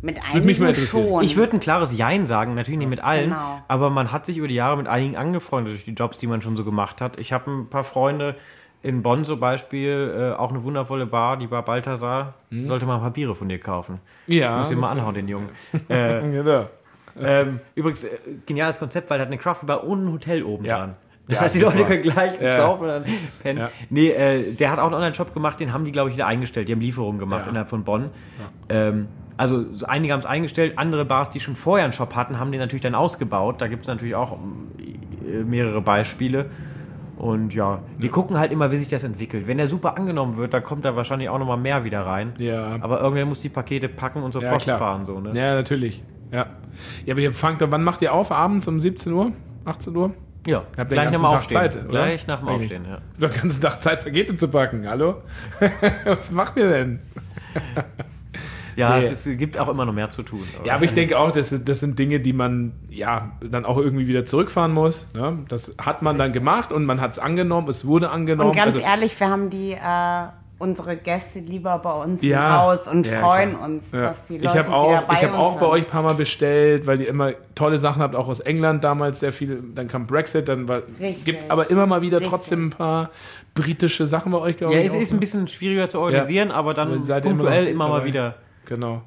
[0.00, 1.22] Mit einigen schon.
[1.22, 3.62] Ich würde ein klares Jein sagen, natürlich nicht mit allen, Genau.
[3.68, 6.40] aber man hat sich über die Jahre mit einigen angefreundet durch die Jobs, die man
[6.40, 7.18] schon so gemacht hat.
[7.18, 8.34] Ich habe ein paar Freunde
[8.82, 12.34] in Bonn zum Beispiel, äh, auch eine wundervolle Bar, die Bar Balthasar.
[12.50, 13.98] Sollte mal ein paar Biere von dir kaufen.
[14.26, 14.58] Ja.
[14.58, 15.48] Muss ich mal anhauen, den Jungen.
[15.88, 16.68] äh, Genau.
[17.20, 18.10] ähm, übrigens, äh,
[18.46, 20.78] geniales Konzept, weil er hat eine Craft Bar und ein Hotel oben Ja.
[20.78, 20.94] dran.
[21.28, 21.60] Das Ja, heißt, die.
[21.60, 22.56] Leute können gleich Ja.
[22.56, 23.04] saufen und dann
[23.42, 23.58] pennen.
[23.58, 23.70] Ja.
[23.90, 26.68] Nee, äh, der hat auch einen Online-Shop gemacht, den haben die, glaube ich, wieder eingestellt.
[26.68, 27.50] Die haben Lieferungen gemacht Ja.
[27.50, 28.10] innerhalb von Bonn.
[28.68, 32.38] Ähm, also so einige haben es eingestellt, andere Bars, die schon vorher einen Shop hatten,
[32.38, 33.60] haben den natürlich dann ausgebaut.
[33.60, 34.38] Da gibt es natürlich auch
[34.78, 36.46] äh, mehrere Beispiele.
[37.16, 39.46] Und ja, wir gucken halt immer, wie sich das entwickelt.
[39.46, 42.34] Wenn der super angenommen wird, dann kommt da wahrscheinlich auch nochmal mehr wieder rein.
[42.38, 42.76] Ja.
[42.80, 44.78] Aber irgendwer muss die Pakete packen und zur Ja, Post klar.
[44.78, 45.04] fahren.
[45.06, 45.30] So, ne?
[45.34, 46.02] Ja, natürlich.
[46.30, 46.46] Ja.
[47.06, 48.30] Ja, aber ihr fangt, wann macht ihr auf?
[48.30, 49.32] Abends um 17 Uhr?
[49.64, 50.12] 18 Uhr?
[50.46, 51.56] Ja, Habt gleich nach dem Aufstehen.
[51.58, 51.88] Zeit, oder?
[51.88, 52.62] gleich nach dem Eigentlich.
[52.72, 52.98] Aufstehen, ja.
[53.18, 54.86] Du hast den ganzen Tag Zeit, Pakete zu packen.
[54.88, 55.22] Hallo?
[56.04, 57.00] Was macht ihr denn?
[58.76, 59.06] Ja, Nee.
[59.06, 60.42] es, ist, gibt auch immer noch mehr zu tun.
[60.64, 63.78] Ja, aber ich denke auch, das, ist- das sind Dinge, die man ja dann auch
[63.78, 65.06] irgendwie wieder zurückfahren muss.
[65.14, 65.38] Ne?
[65.48, 68.50] Das hat man dann gemacht und man hat es angenommen, es wurde angenommen.
[68.50, 69.78] Und ganz Also- ehrlich, wir haben die äh,
[70.58, 72.48] unsere Gäste lieber bei uns Ja.
[72.48, 73.64] im Haus und Ja, freuen klar.
[73.66, 74.00] uns, Ja.
[74.08, 75.68] dass die Leute ich habe wieder auch, bei ich hab uns auch bei sind.
[75.68, 79.20] euch ein paar Mal bestellt, weil ihr immer tolle Sachen habt, auch aus England damals
[79.20, 79.62] sehr viel.
[79.74, 81.24] Dann kam Brexit, dann war, Richtig.
[81.26, 82.30] gibt aber immer mal wieder Richtig.
[82.30, 83.10] trotzdem ein paar
[83.54, 84.58] britische Sachen bei euch.
[84.60, 87.32] Ja, ich, es auch, ist ein bisschen schwieriger zu organisieren, aber dann Aber seid ihr
[87.32, 88.06] immer punktuell noch immer, mal dabei?
[88.08, 88.34] wieder.
[88.66, 89.02] Genau.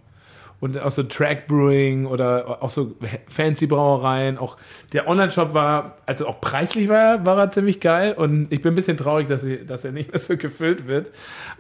[0.62, 2.94] Und auch so Track Brewing oder auch so
[3.28, 4.38] fancy Brauereien.
[4.38, 4.58] Auch
[4.92, 8.14] der Online-Shop war, also auch preislich war, war er ziemlich geil.
[8.14, 11.12] Und ich bin ein bisschen traurig, dass, sie, dass er nicht mehr so gefüllt wird.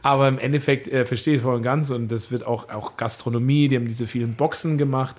[0.01, 1.91] Aber im Endeffekt äh, verstehe ich es voll und ganz.
[1.91, 5.15] Und das wird auch, auch Gastronomie, die haben diese vielen Boxen gemacht.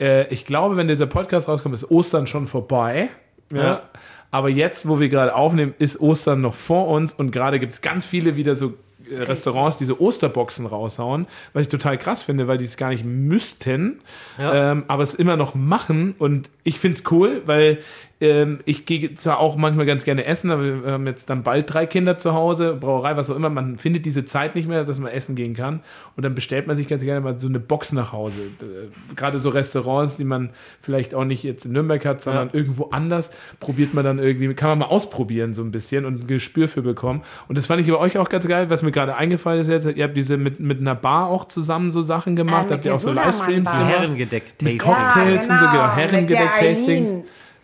[0.00, 3.10] Äh, ich glaube, wenn dieser Podcast rauskommt, ist Ostern schon vorbei.
[3.52, 3.62] Ja.
[3.62, 3.82] Ja.
[4.32, 7.80] Aber jetzt, wo wir gerade aufnehmen, ist Ostern noch vor uns und gerade gibt es
[7.80, 8.74] ganz viele wieder so
[9.10, 14.00] Restaurants diese Osterboxen raushauen, was ich total krass finde, weil die es gar nicht müssten,
[14.38, 14.72] Ja.
[14.72, 17.78] ähm, aber es immer noch machen und ich finde es cool, weil
[18.20, 21.72] ähm, ich gehe zwar auch manchmal ganz gerne essen, aber wir haben jetzt dann bald
[21.72, 24.98] drei Kinder zu Hause, Brauerei, was auch immer, man findet diese Zeit nicht mehr, dass
[24.98, 25.80] man essen gehen kann
[26.16, 28.40] und dann bestellt man sich ganz gerne mal so eine Box nach Hause.
[28.60, 32.54] Äh, Gerade so Restaurants, die man vielleicht auch nicht jetzt in Nürnberg hat, sondern Ja.
[32.54, 36.26] irgendwo anders, probiert man dann irgendwie, kann man mal ausprobieren so ein bisschen und ein
[36.26, 37.22] Gespür für bekommen.
[37.48, 39.86] Und das fand ich bei euch auch ganz geil, was mir gerade eingefallen ist jetzt,
[39.96, 42.94] ihr habt diese mit, mit einer Bar auch zusammen so Sachen gemacht, mit habt ihr
[42.94, 43.88] auch so Livestreams gemacht?
[43.88, 44.94] Herrengedeckt Mit Tasting.
[44.94, 47.10] Cocktails Ja, und so, genau, genau, mit der Herrengedeck-Tastings.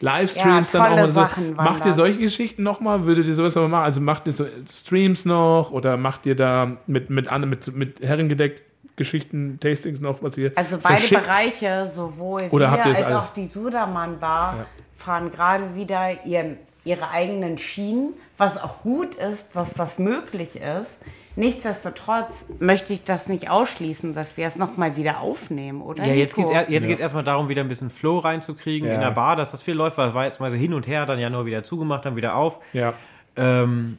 [0.01, 1.53] Livestreams Ja, dann auch und so.
[1.57, 3.07] Macht ihr solche Geschichten nochmal?
[3.07, 3.85] Würdet ihr sowas nochmal machen?
[3.85, 8.63] Also macht ihr so Streams noch oder macht ihr da mit, mit, mit, mit Herrengedeck
[8.97, 11.25] Geschichten, Tastings noch, was ihr Also beide verschickt?
[11.25, 13.17] Bereiche, sowohl Oder wir ihr als alles?
[13.19, 14.67] auch die Sudermann Bar, Ja.
[14.97, 20.97] fahren gerade wieder ihren, ihre eigenen Schienen, was auch gut ist, was das möglich ist.
[21.37, 26.05] Nichtsdestotrotz möchte ich das nicht ausschließen, dass wir es nochmal wieder aufnehmen, oder?
[26.05, 28.95] Ja, jetzt geht es jetzt geht's erstmal darum, wieder ein bisschen Flow reinzukriegen Ja.
[28.95, 30.87] in der Bar, dass das viel läuft, weil es war jetzt mal so hin und
[30.89, 32.59] her, dann ja nur wieder zugemacht, dann wieder auf.
[32.73, 32.95] Ja.
[33.37, 33.99] Ähm,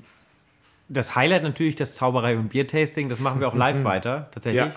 [0.90, 4.66] das Highlight natürlich das Zauberei und Biertasting, das machen wir auch live weiter, tatsächlich.
[4.66, 4.72] ja.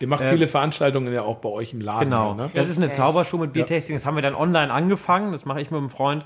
[0.00, 2.10] Ihr macht Äh, viele Veranstaltungen ja auch bei euch im Laden.
[2.10, 2.30] Genau.
[2.30, 2.50] Ja, ne?
[2.54, 2.90] Das ist eine.
[2.90, 3.94] Zaubershow mit Biertasting.
[3.96, 5.30] Das haben wir dann online angefangen.
[5.32, 6.24] Das mache ich mit einem Freund.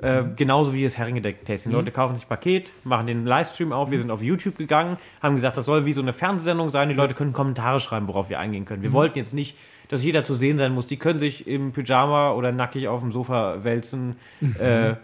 [0.00, 1.72] Äh, genauso wie das Herrengedeck-Tasting.
[1.72, 3.90] Leute kaufen sich Paket, machen den Livestream auf.
[3.90, 6.88] Wir sind auf YouTube gegangen, haben gesagt, das soll wie so eine Fernsehsendung sein.
[6.88, 8.82] Die Leute können Kommentare schreiben, worauf wir eingehen können.
[8.82, 9.56] Wir wollten jetzt nicht,
[9.88, 10.86] dass jeder zu sehen sein muss.
[10.86, 14.16] Die können sich im Pyjama oder nackig auf dem Sofa wälzen.
[14.60, 14.94] Äh,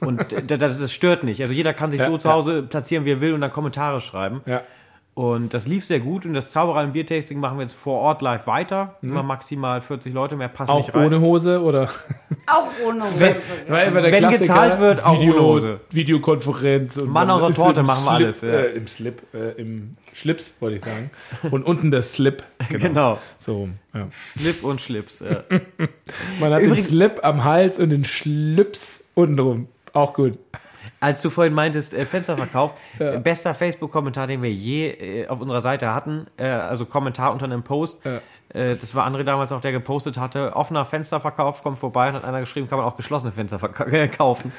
[0.00, 1.40] und das, das stört nicht.
[1.40, 2.30] Also jeder kann sich Ja, so zu.
[2.30, 4.40] Hause platzieren, wie er will und dann Kommentare schreiben.
[4.46, 4.62] Ja.
[5.20, 8.22] Und das lief sehr gut und das Zauberei und Biertasting machen wir jetzt vor Ort
[8.22, 8.94] live weiter.
[9.02, 11.08] Immer maximal 40 Leute, mehr passen Auch nicht rein.
[11.08, 11.90] ohne Hose oder?
[12.46, 13.36] Auch ohne Hose.
[13.68, 15.80] Weil immer der Wenn Klassiker, gezahlt wird, auch Video, ohne Hose.
[15.90, 16.96] Videokonferenz.
[16.96, 18.48] Und Mann aus der Torte im machen wir Slip, alles, ja.
[18.48, 21.10] Äh, Im Slip, äh, im Schlips, wollte ich sagen.
[21.50, 22.42] Und unten der Slip.
[22.70, 22.82] Genau.
[22.88, 23.18] Genau.
[23.38, 24.08] So, ja.
[24.24, 25.20] Slip und Schlips.
[25.20, 25.42] Ja.
[26.40, 29.66] Man hat Übrigens- den Slip am Hals und den Schlips untenrum.
[29.92, 30.38] Auch gut.
[31.02, 35.62] Als du vorhin meintest, äh, Fensterverkauf, äh, bester Facebook-Kommentar, den wir je äh, auf unserer
[35.62, 38.04] Seite hatten, äh, also Kommentar unter einem Post.
[38.04, 38.20] Äh,
[38.76, 42.40] das war André damals noch, der gepostet hatte, offener Fensterverkauf, kommt vorbei und hat einer
[42.40, 43.58] geschrieben, kann man auch geschlossene Fenster
[43.90, 44.52] äh, kaufen.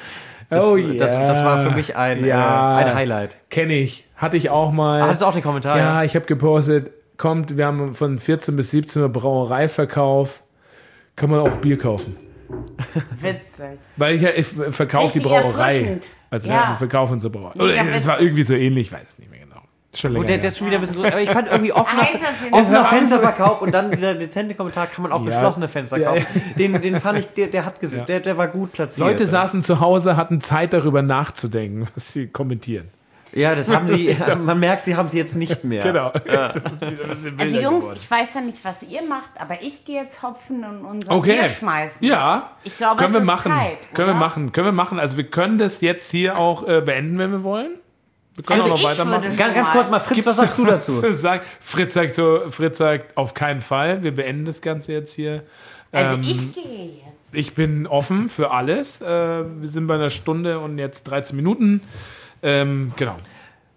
[0.50, 2.80] Das, Oh das, das war für mich ein, Ja.
[2.80, 3.36] äh, ein Highlight.
[3.48, 4.04] Kenne ich.
[4.16, 5.00] Hatte ich auch mal.
[5.00, 5.78] Ah, Hattest du auch den Kommentar?
[5.78, 10.42] Ja, ich habe gepostet, kommt, wir haben von 14 bis 17 Uhr Brauereiverkauf.
[11.14, 12.16] Kann man auch Bier kaufen.
[13.20, 13.78] Witzig.
[13.96, 16.00] Weil ich, ja- ich verkaufe die Brauerei.
[16.32, 16.54] Also Ja.
[16.54, 16.68] ja.
[16.70, 17.52] wir verkaufen Brauerei.
[17.56, 18.06] Mega Oder, es witzig.
[18.08, 19.60] war irgendwie so ähnlich, ich weiß es nicht mehr genau.
[19.94, 21.12] Schon länger Und der, der ist schon wieder ein bisschen größer.
[21.12, 22.08] Aber ich fand irgendwie offener,
[22.50, 22.84] offener.
[22.86, 25.26] Fensterverkauf und dann dieser dezente Kommentar, kann man auch Ja.
[25.26, 26.26] geschlossene Fenster Ja, kaufen.
[26.58, 29.06] Den, den fand ich, der, der hat gesehen, der, der war gut platziert.
[29.06, 32.88] Leute saßen zu Hause, hatten Zeit darüber nachzudenken, was sie kommentieren.
[33.34, 34.14] Ja, das haben sie,
[34.44, 35.82] man merkt, sie haben sie jetzt nicht mehr.
[35.82, 36.10] Genau.
[36.80, 37.98] Bisschen Also Jungs, geworden.
[38.02, 41.38] ich weiß ja nicht, was ihr macht, aber ich gehe jetzt Hopfen und unser Okay.
[41.40, 42.06] Bier schmeißen.
[42.06, 42.50] Ja.
[42.64, 43.52] Ich glaube, können es wir ist machen.
[43.52, 44.52] Zeit, können wir machen.
[44.52, 44.98] Können wir machen.
[44.98, 47.78] Also wir können das jetzt hier auch äh, beenden, wenn wir wollen.
[48.34, 49.22] Wir können Also auch noch ich weitermachen.
[49.24, 51.12] würde Ganz, ganz kurz mal, Fritz, was sagst du dazu?
[51.12, 54.02] Sagt, Fritz sagt so, Fritz sagt auf keinen Fall.
[54.02, 55.42] Wir beenden das Ganze jetzt hier.
[55.90, 57.02] Also Ähm, ich gehe jetzt.
[57.34, 59.00] Ich bin offen für alles.
[59.00, 61.80] Äh, wir sind bei einer Stunde und jetzt 13 Minuten.
[62.42, 63.16] Ähm, genau.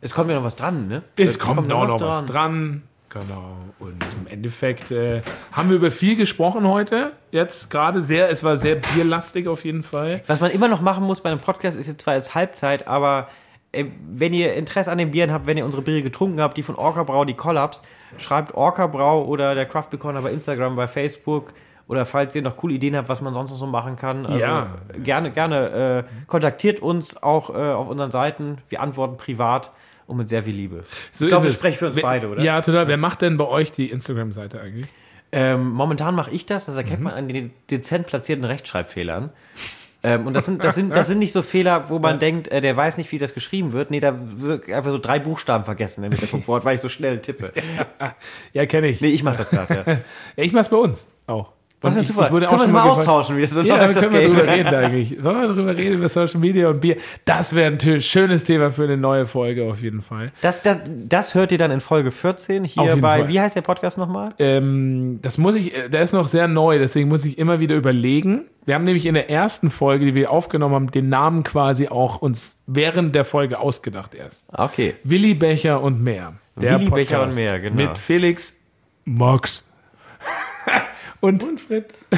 [0.02, 1.04] Es kommt ja noch was dran, ne?
[1.18, 2.84] Es kommt auch noch was dran.
[3.10, 3.56] Genau.
[3.80, 5.22] Und im Endeffekt äh,
[5.52, 7.14] haben wir über viel gesprochen heute.
[7.32, 10.22] Jetzt gerade sehr, es war sehr bierlastig auf jeden Fall.
[10.28, 13.30] Was man immer noch machen muss bei einem Podcast, ist jetzt zwar jetzt Halbzeit, aber
[13.72, 16.64] äh, wenn ihr Interesse an den Bieren habt, wenn ihr unsere Biere getrunken habt, die
[16.64, 17.84] von Orca Brau, die Collabs,
[18.18, 21.54] schreibt Orca Brau oder der Craft Beer Corner bei Instagram, bei Facebook
[21.88, 24.26] oder falls ihr noch coole Ideen habt, was man sonst noch so machen kann.
[24.26, 24.68] Also Ja.
[25.04, 28.58] gerne, gerne äh, kontaktiert uns auch äh, auf unseren Seiten.
[28.70, 29.72] Wir antworten privat
[30.08, 30.84] und mit sehr viel Liebe.
[31.12, 31.60] So ich glaube, ich es.
[31.60, 32.42] spreche für uns Wer- beide, oder?
[32.44, 32.88] Ja, total.
[32.88, 34.88] Wer macht denn bei euch die Instagram-Seite eigentlich?
[35.32, 39.32] Ähm, momentan mache ich das, das erkennt man an den dezent platzierten Rechtschreibfehlern.
[40.04, 42.62] Ähm, und das sind, das, sind, das sind nicht so Fehler, wo man denkt, äh,
[42.62, 43.90] der weiß nicht, wie das geschrieben wird.
[43.92, 47.52] Nee, da wird einfach so drei Buchstaben vergessen im Hintergrundwort, weil ich so schnell tippe.
[48.54, 49.02] Ja, kenne ich.
[49.02, 49.84] Nee, ich mache das gerade, ja.
[50.38, 51.52] Ja, ich mach's bei uns auch.
[51.86, 52.26] Was für ein ich, Zufall.
[52.28, 54.04] ich wurde Können auch wir das mal austauschen, wie das so Ja, läuft, da das
[54.04, 54.36] können wir Game.
[54.36, 55.18] drüber reden eigentlich.
[55.22, 56.98] Sollen wir drüber reden über Social Media und Bier?
[57.26, 60.32] Das wäre ein schönes Thema für eine neue Folge auf jeden Fall.
[60.42, 63.30] Das, das, das hört ihr dann in Folge 14 Auf hier bei, Fall.
[63.30, 64.30] wie heißt der Podcast nochmal?
[64.40, 67.76] Ähm, das muss ich, äh, der ist noch sehr neu, deswegen muss ich immer wieder
[67.76, 68.50] überlegen.
[68.66, 72.22] Wir haben nämlich in der ersten Folge, die wir aufgenommen haben, den Namen quasi auch
[72.22, 74.44] uns während der Folge ausgedacht erst.
[74.52, 74.96] Okay.
[75.04, 76.34] Willi Becher und mehr.
[76.56, 77.76] Der Willi Becher Podcast und mehr, genau.
[77.76, 78.54] Mit Felix,
[79.04, 79.64] Max
[81.26, 82.06] und, Und Fritz.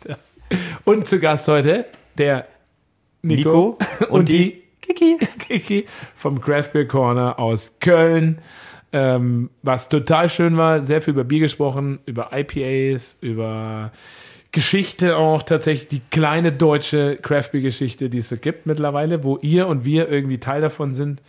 [0.00, 0.16] Genau.
[0.84, 1.84] und zu Gast heute
[2.16, 2.48] der
[3.22, 5.18] Nico, Nico und, die Kiki.
[5.38, 8.38] Kiki vom Craft Beer Corner aus Köln.
[8.92, 13.92] Ähm, was total schön war, sehr viel über Bier gesprochen, über IPAs, über
[14.54, 19.36] Geschichte auch tatsächlich, die kleine deutsche Craft Beer Geschichte, die es so gibt mittlerweile, wo
[19.42, 21.20] ihr und wir irgendwie Teil davon sind.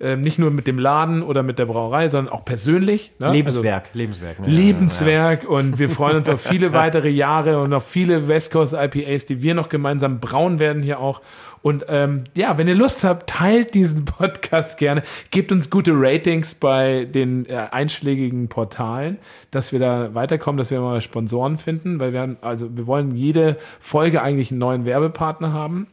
[0.00, 3.12] Ähm, nicht nur mit dem Laden oder mit der Brauerei, sondern auch persönlich.
[3.18, 3.26] Ne?
[3.26, 3.88] Also, Lebenswerk.
[3.94, 4.40] Lebenswerk.
[4.40, 4.48] ne?
[4.48, 9.24] Lebenswerk und wir freuen uns auf viele weitere Jahre und auf viele West Coast IPAs,
[9.24, 11.22] die wir noch gemeinsam brauen werden hier auch.
[11.64, 15.02] Und ähm, ja, wenn ihr Lust habt, teilt diesen Podcast gerne.
[15.30, 19.16] Gebt uns gute Ratings bei den äh, einschlägigen Portalen,
[19.50, 23.12] dass wir da weiterkommen, dass wir mal Sponsoren finden, weil wir haben, also wir wollen
[23.12, 25.86] jede Folge eigentlich einen neuen Werbepartner haben,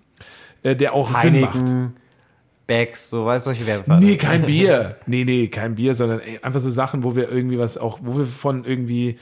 [0.63, 1.63] äh, der auch Sinn macht.
[2.67, 4.05] Bags, so, weißt du, solche Werbepartner.
[4.05, 4.97] Nee, kein Bier.
[5.05, 8.17] Nee, nee, kein Bier, sondern ey, einfach so Sachen, wo wir irgendwie was auch, wo
[8.17, 9.17] wir von irgendwie,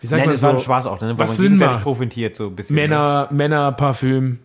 [0.00, 1.12] wie sagt Nein, man das so, war ein Spaß auch, ne?
[1.16, 1.82] wo was man Sinn macht.
[1.82, 2.76] profitiert, so ein bisschen.
[2.76, 2.80] ne?
[2.80, 4.38] Männer, Männerparfüm,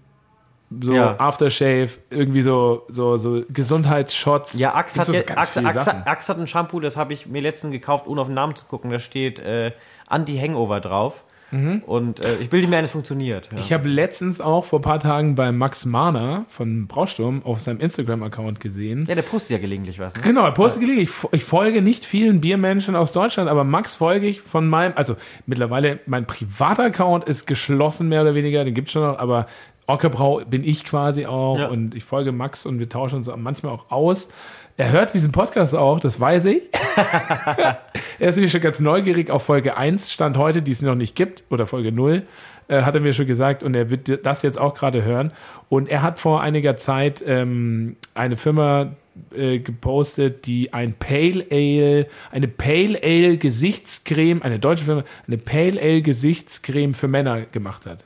[0.81, 1.15] so Ja.
[1.19, 4.59] Aftershave, irgendwie so, so, so Gesundheitsshots.
[4.59, 6.05] Ja, Axe hat, so ja, Axe, Axe.
[6.05, 8.65] Axe hat ein Shampoo, das habe ich mir letztens gekauft, ohne auf den Namen zu
[8.65, 8.91] gucken.
[8.91, 9.71] Da steht äh,
[10.07, 11.23] Anti-Hangover drauf.
[11.49, 13.45] Und äh, ich bilde mir ein, es funktioniert.
[13.45, 13.53] Ja.
[13.53, 13.59] Mhm.
[13.59, 17.79] Ich habe letztens auch vor ein paar Tagen bei Max Mahner von Brausturm auf seinem
[17.79, 19.05] Instagram-Account gesehen.
[19.07, 20.13] ja, der postet ja gelegentlich was.
[20.15, 20.23] Ne?
[20.23, 21.09] Genau, er postet gelegentlich.
[21.09, 25.15] Ich, ich folge nicht vielen Biermenschen aus Deutschland, aber Max folge ich von meinem, also
[25.45, 29.47] mittlerweile mein privater Account ist geschlossen, mehr oder weniger, den gibt's schon noch, aber
[29.87, 31.67] Ockerbrau bin ich quasi auch Ja.
[31.67, 34.27] und ich folge Max und wir tauschen uns manchmal auch aus.
[34.75, 36.63] Er hört diesen Podcast auch, das weiß ich.
[38.19, 41.15] er ist nämlich schon ganz neugierig auf Folge 1, Stand heute, die es noch nicht
[41.15, 42.23] gibt, oder Folge 0,
[42.67, 45.31] äh, hat er mir schon gesagt und er wird das jetzt auch gerade hören.
[45.69, 48.91] Und er hat vor einiger Zeit ähm, eine Firma
[49.35, 55.81] äh, gepostet, die ein Pale Ale, eine Pale Ale Gesichtscreme, eine deutsche Firma, eine Pale
[55.81, 58.03] Ale Gesichtscreme für Männer gemacht hat.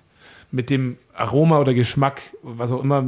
[0.51, 3.05] Mit dem Aroma oder Geschmack, was auch immer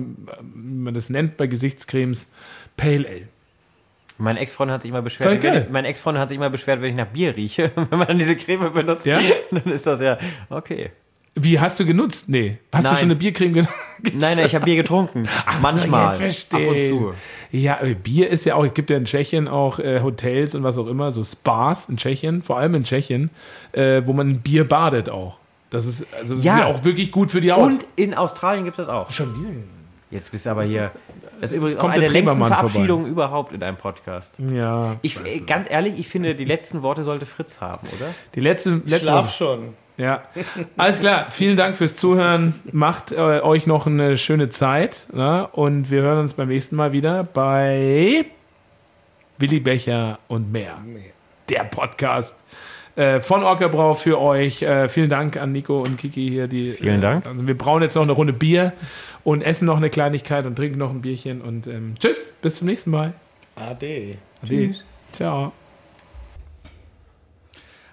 [0.53, 2.29] man das nennt bei Gesichtscremes,
[2.77, 3.27] Pale Ale.
[4.17, 6.95] Mein Ex-Freund hat sich immer beschwert, wenn, mein Ex-Freund hat sich immer beschwert, wenn ich
[6.95, 7.71] nach Bier rieche.
[7.75, 9.19] wenn man dann diese Creme benutzt, Ja?
[9.51, 10.17] dann ist das ja
[10.49, 10.91] okay.
[11.35, 12.29] Wie hast du genutzt?
[12.29, 12.59] Nee.
[12.71, 12.97] Hast du Nein.
[12.99, 13.73] schon eine Biercreme genutzt?
[14.03, 15.27] Nein, nein, ich habe Bier getrunken.
[15.63, 16.09] Manchmal.
[16.09, 17.13] Jetzt verstehe ab und zu.
[17.51, 20.61] Ja, aber Bier ist ja auch, es gibt ja in Tschechien auch äh, Hotels und
[20.61, 23.31] was auch immer, so Spas in Tschechien, vor allem in Tschechien,
[23.71, 25.39] äh, wo man Bier badet auch.
[25.73, 26.65] Das ist also Ja.
[26.67, 27.63] auch wirklich gut für die Haut.
[27.63, 29.09] Und in Australien gibt es das auch.
[29.11, 29.49] schon wieder.
[30.11, 30.91] Jetzt bist du aber hier.
[31.41, 34.31] Das ist übrigens auch Kommt eine der längsten Trebermann Verabschiedungen überhaupt in einem Podcast.
[34.37, 34.97] Ja.
[35.01, 38.13] Ich, äh, ganz ehrlich, ich finde, die letzten Worte sollte Fritz haben, oder?
[38.35, 39.73] Die letzte, letzte Schlaf schon.
[39.97, 40.23] Ja,
[40.77, 41.27] alles klar.
[41.29, 42.59] Vielen Dank fürs Zuhören.
[42.71, 45.07] Macht äh, euch noch eine schöne Zeit.
[45.13, 45.47] Ne?
[45.51, 48.25] Und wir hören uns beim nächsten Mal wieder bei
[49.39, 50.77] Willi Becher und mehr.
[51.49, 52.35] Der Podcast
[52.95, 54.61] äh, von Orkebrau für euch.
[54.61, 56.47] Äh, vielen Dank an Nico und Kiki hier.
[56.47, 57.25] Die, Vielen Dank.
[57.25, 58.73] Äh, also wir brauen jetzt noch eine Runde Bier
[59.23, 61.41] und essen noch eine Kleinigkeit und trinken noch ein Bierchen.
[61.41, 63.13] Und ähm, tschüss, bis zum nächsten Mal.
[63.55, 64.17] Ade.
[64.45, 64.85] Tschüss.
[65.11, 65.51] Ciao.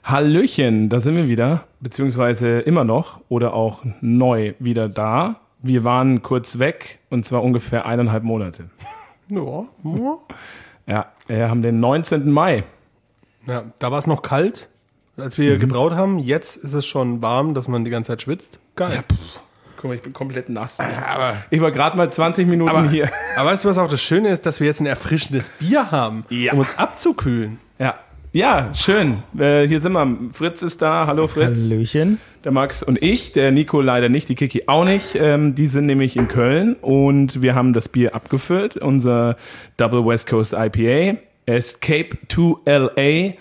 [0.03, 5.37] Hallöchen, da sind wir wieder, beziehungsweise immer noch oder auch neu wieder da.
[5.63, 8.71] Wir waren kurz weg und zwar ungefähr eineinhalb Monate.
[9.29, 10.19] Ja, ja.
[10.87, 12.33] Ja, wir haben den 19.
[12.33, 12.65] Mai.
[13.47, 14.69] ja da war es noch kalt,
[15.21, 16.19] als wir gebraut haben.
[16.19, 18.59] Jetzt ist es schon warm, dass man die ganze Zeit schwitzt.
[18.77, 19.03] Geil.
[19.77, 20.77] Guck mal, ich bin komplett nass.
[21.51, 23.09] ich war gerade mal 20 Minuten hier.
[23.37, 26.25] Aber weißt du, was auch das Schöne ist, dass wir jetzt ein erfrischendes Bier haben,
[26.29, 26.53] Ja.
[26.53, 27.59] um uns abzukühlen.
[27.79, 27.95] Ja,
[28.33, 29.23] ja schön.
[29.39, 30.19] Äh, hier sind wir.
[30.33, 31.07] Fritz ist da.
[31.07, 31.71] Hallo Fritz.
[31.71, 32.21] Hallöchen.
[32.45, 35.15] Der Max und ich, der Nico leider nicht, die Kiki auch nicht.
[35.15, 38.77] Ähm, die sind nämlich in Köln und wir haben das Bier abgefüllt.
[38.77, 39.37] Unser
[39.79, 43.33] Double West Coast IPA, Escape to LA.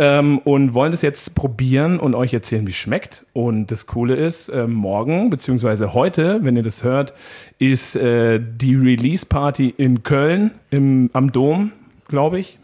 [0.00, 3.26] Ähm, und wollen das jetzt probieren und euch erzählen, wie es schmeckt.
[3.32, 7.14] Und das Coole ist, ähm, morgen, beziehungsweise heute, wenn ihr das hört,
[7.58, 11.72] ist äh, die Release Party in Köln im, am Dom,
[12.06, 12.58] glaube ich.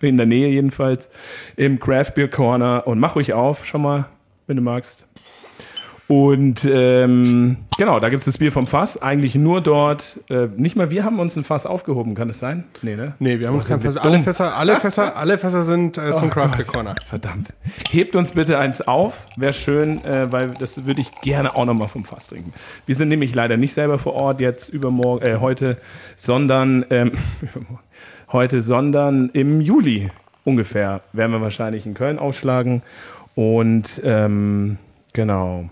[0.00, 1.08] In der Nähe jedenfalls.
[1.56, 2.86] Im Craft Beer Corner.
[2.86, 4.06] Und mach ruhig auf, schon mal,
[4.46, 5.05] wenn du magst.
[6.08, 9.02] Und ähm, genau, da gibt es das Bier vom Fass.
[9.02, 10.20] Eigentlich nur dort.
[10.30, 12.62] Äh, nicht mal wir haben uns ein Fass aufgehoben, kann es sein?
[12.82, 13.14] Nee, ne?
[13.18, 14.04] Nee, wir haben uns Oh, kein sind wir Fässer.
[14.04, 14.20] Alle.
[14.22, 16.66] Fässer, alle Fässer, alle Fässer sind äh, zum Oh Craft Gott.
[16.68, 16.94] Corner.
[17.06, 17.52] Verdammt.
[17.90, 19.26] Hebt uns bitte eins auf.
[19.36, 22.52] Wäre schön, äh, weil das würde ich gerne auch nochmal vom Fass trinken.
[22.86, 25.76] Wir sind nämlich leider nicht selber vor Ort jetzt übermorgen, äh, heute,
[26.14, 27.12] sondern ähm,
[28.32, 30.10] heute, sondern im Juli
[30.44, 32.82] ungefähr werden wir wahrscheinlich in Köln ausschlagen.
[33.34, 34.78] Und ähm,
[35.12, 35.68] genau.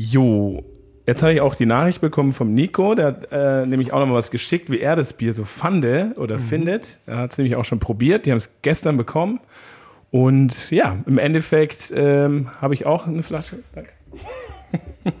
[0.00, 0.62] Jo,
[1.08, 4.06] jetzt habe ich auch die Nachricht bekommen vom Nico, der hat äh, nämlich auch noch
[4.06, 7.00] mal was geschickt, wie er das Bier so fande oder findet.
[7.06, 9.40] Er hat es nämlich auch schon probiert, die haben es gestern bekommen.
[10.12, 13.58] Und ja, im Endeffekt ähm, habe ich auch eine Flasche.
[13.74, 13.90] Danke.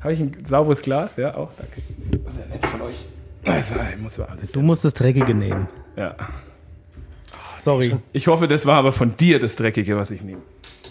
[0.00, 1.16] habe ich ein sauberes Glas?
[1.16, 1.82] Ja, auch, danke.
[2.30, 3.04] Sehr nett von euch.
[3.44, 4.52] Also, ich muss mal alles.
[4.52, 5.66] Du musst das Dreckige nehmen.
[5.96, 6.14] Ja.
[7.58, 7.96] Sorry.
[8.12, 10.42] Ich hoffe, das war aber von dir das Dreckige, was ich nehme.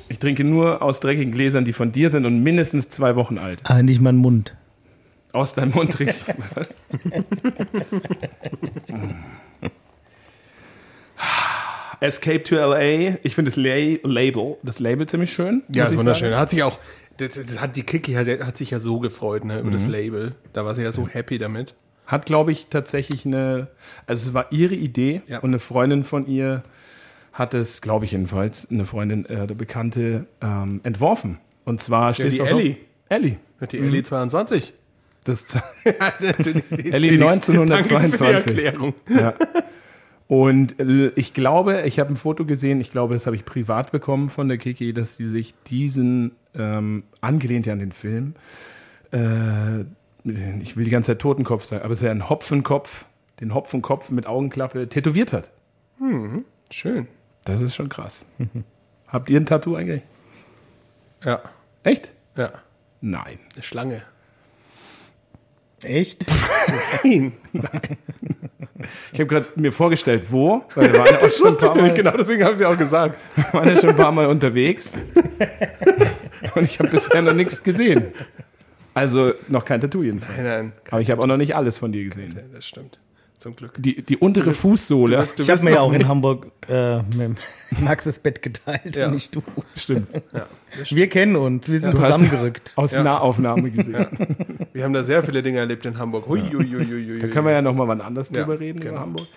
[0.10, 3.62] Ich trinke nur aus dreckigen Gläsern, die von dir sind und mindestens zwei Wochen alt.
[3.64, 4.56] Aber nicht mein Mund.
[5.32, 6.36] Aus deinem Mund trinke ich.
[6.56, 6.70] Was?
[12.00, 13.18] Escape to LA.
[13.24, 15.64] Ich finde das La Label, das Label ziemlich schön.
[15.70, 16.30] Ja, ist wunderschön.
[16.32, 16.42] sagen.
[16.42, 16.78] Hat sich auch,
[17.18, 20.36] das, das hat die Kiki hat, hat sich ja so gefreut ne, über das Label.
[20.52, 21.76] Da war sie ja so happy damit.
[22.06, 23.68] Hat, glaube ich, tatsächlich eine,
[24.06, 25.40] also es war ihre Idee Ja.
[25.40, 26.64] und eine Freundin von ihr
[27.34, 31.40] hat es, glaube ich jedenfalls, eine Freundin, äh, eine Bekannte, ähm, entworfen.
[31.66, 32.72] Und zwar steht die es auch Ellie.
[32.74, 32.78] Auf,
[33.10, 33.38] Ellie.
[33.72, 34.74] Die Ellie 22.
[35.24, 35.46] Das,
[35.84, 37.90] Ellie Ellie 1922.
[37.98, 38.94] Danke für die Erklärung.
[39.10, 39.34] Ja.
[40.28, 43.92] Und äh, ich glaube, ich habe ein Foto gesehen, ich glaube, das habe ich privat
[43.92, 48.36] bekommen von der Kiki, dass sie sich diesen, ähm, angelehnt ja an den Film,
[49.12, 49.82] äh,
[50.62, 53.06] ich will die ganze Zeit Totenkopf sagen, aber es ist ja ein Hopfenkopf,
[53.42, 55.52] den Hopfenkopf mit Augenklappe tätowiert hat.
[56.70, 57.08] Schön.
[57.46, 58.26] Das ist schon krass.
[59.08, 60.02] Habt ihr ein Tattoo eigentlich?
[61.24, 61.42] Ja.
[61.84, 62.12] Echt?
[62.36, 62.52] Ja.
[63.02, 63.40] Nein.
[63.54, 64.02] Eine Schlange.
[65.84, 66.26] Echt?
[67.04, 67.34] Nein.
[69.12, 71.94] Ich habe gerade mir vorgestellt, wo, weil wir waren ja auch schon ein paar Mal,
[71.94, 73.24] Genau, deswegen haben sie auch gesagt.
[73.54, 74.94] waren ja schon ein paar Mal unterwegs.
[76.56, 78.12] Und ich habe bisher noch nichts gesehen.
[78.94, 80.38] Also noch kein Tattoo jedenfalls.
[80.38, 82.38] Nein, nein, Aber ich habe auch noch nicht alles von dir gesehen.
[82.54, 83.00] das stimmt.
[83.44, 83.74] Zum Glück.
[83.78, 85.18] Die, die untere Fußsohle.
[85.18, 87.38] bist- du Ich habe mir ja auch in Hamburg äh, mit
[87.82, 89.08] Max das Bett geteilt Ja.
[89.08, 89.44] und nicht du.
[89.76, 90.08] Stimmt.
[90.90, 92.72] Wir kennen uns, wir sind Du hast- zusammengerückt.
[92.78, 94.08] Aus Nahaufnahme gesehen.
[94.72, 96.28] Wir haben da sehr viele Dinge erlebt in Hamburg.
[96.28, 97.20] Hui, hui, hui, hui.
[97.20, 98.94] Da können wir ja noch mal wann anders Ja, drüber reden, genau.
[98.94, 99.28] über Hamburg.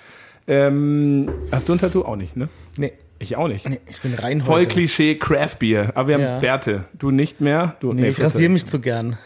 [0.47, 2.03] Ähm, hast du ein Tattoo?
[2.05, 2.49] Auch nicht, ne?
[2.79, 2.93] Nee.
[3.19, 3.69] Ich auch nicht.
[3.69, 4.69] Nee, ich bin rein Voll heute.
[4.69, 5.91] Klischee Craft Beer.
[5.97, 6.39] Aber wir haben Ja.
[6.39, 6.85] Bärte.
[6.99, 7.75] Du nicht mehr?
[7.81, 8.27] Du, Nee, ich Fritze.
[8.35, 9.17] rasiere mich zu gern.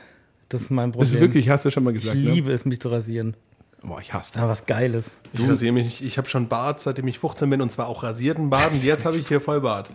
[0.49, 1.07] Das ist mein Problem.
[1.09, 2.17] Das ist wirklich, hast du schon mal ich gesagt.
[2.19, 2.31] Ne?
[2.31, 3.35] liebe es, mich zu rasieren.
[3.83, 5.17] Boah, ich hasse Da was Geiles.
[5.33, 6.05] Ich rasiere mich.
[6.05, 8.73] Ich habe schon Bart, seitdem ich 15 bin und zwar auch rasierten Bart.
[8.73, 9.91] Und jetzt habe ich hier Vollbart.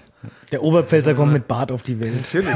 [0.51, 2.15] Der Oberpfälzer kommt mit Bart auf die Welt.
[2.15, 2.49] Natürlich.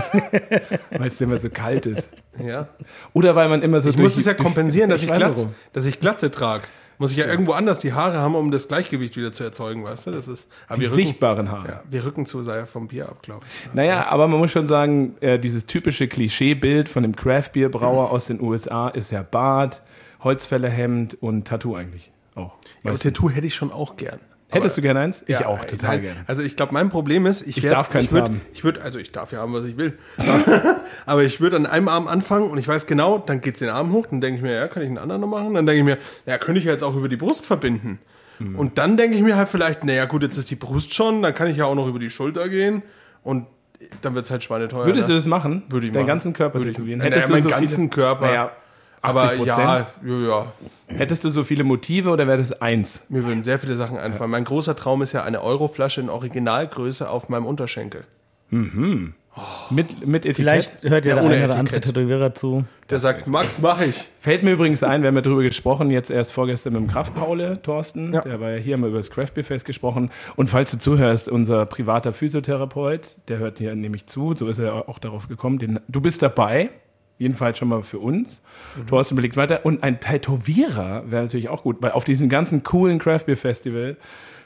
[0.90, 2.10] weil es immer so kalt ist.
[2.44, 2.68] Ja.
[3.14, 5.54] Oder weil man immer so Ich muss es ja kompensieren, dass ich, warum.
[5.74, 6.64] dass ich Glatze trage.
[6.98, 10.08] Muss ich ja, irgendwo anders die Haare haben, um das Gleichgewicht wieder zu erzeugen, weißt
[10.08, 10.12] du?
[10.12, 10.50] Das ist.
[10.68, 11.68] Aber Die wir rücken, sichtbaren Haare.
[11.70, 13.74] ja, wir rücken zu sehr vom Bier ab, glaube ich.
[13.74, 18.42] Naja, aber man muss schon sagen, äh, dieses typische Klischeebild von dem Craft-Bier-Brauer aus den
[18.42, 19.82] USA ist ja Bart,
[20.24, 22.56] Holzfällerhemd und Tattoo eigentlich auch.
[22.84, 24.20] Ja, aber Tattoo hätte ich schon auch gern.
[24.52, 25.22] Hättest du gerne eins?
[25.28, 26.20] ich Ja, auch, äh, total nein, gerne.
[26.26, 28.42] Also ich glaube, mein Problem ist, ich, Ich werd, darf keins ich würd, haben.
[28.52, 29.98] Ich würde, also ich darf ja haben, was ich will.
[31.06, 33.92] Aber ich würde an einem Arm anfangen und ich weiß genau, dann geht's den Arm
[33.92, 35.54] hoch, dann denke ich mir, ja, kann ich einen anderen noch machen?
[35.54, 38.00] Dann denke ich mir, ja, könnte ich ja jetzt auch über die Brust verbinden.
[38.40, 38.56] Mhm.
[38.58, 41.36] Und dann denke ich mir halt vielleicht, naja gut, jetzt ist die Brust schon, dann
[41.36, 42.82] kann ich ja auch noch über die Schulter gehen
[43.24, 43.46] und
[44.02, 44.88] dann wird's halt schweineteuer.
[44.88, 45.18] Würdest du ne?
[45.20, 45.64] das machen?
[45.70, 46.08] Würde ich Deinen machen.
[46.08, 47.00] ganzen Körper Würde ich- tätowieren?
[47.00, 48.26] Naja, Hättest du meinen so ganzen viele, Körper.
[48.28, 48.52] Naja,
[49.02, 49.46] Aber 80%?
[49.46, 50.46] ja, ja, ja.
[50.88, 53.04] Hättest du so viele Motive oder wäre das eins?
[53.10, 54.32] Mir würden sehr viele Sachen einfallen.
[54.32, 58.04] Mein großer Traum ist ja eine Euroflasche in Originalgröße auf meinem Unterschenkel.
[59.70, 60.36] Mit, mit Etikett?
[60.36, 61.80] Vielleicht hört ja, Ja, der ohne eine oder andere.
[61.80, 62.66] Tätowierer zu.
[62.90, 64.10] Der sagt, Max, mach ich.
[64.18, 67.62] Fällt mir übrigens ein, wir haben ja drüber gesprochen, jetzt erst vorgestern mit dem Kraftpaule,
[67.62, 68.22] Thorsten, Ja.
[68.22, 70.10] der war ja hier, haben wir über das Craft Beer Fest gesprochen.
[70.36, 74.90] Und falls du zuhörst, unser privater Physiotherapeut, der hört hier nämlich zu, so ist er
[74.90, 76.72] auch darauf gekommen, den, du bist dabei,
[77.20, 78.42] jedenfalls schon mal für uns.
[78.88, 79.64] Thorsten überlegt weiter.
[79.66, 83.98] Und ein Tätowierer wäre natürlich auch gut, weil auf diesen ganzen coolen Craft Beer Festival,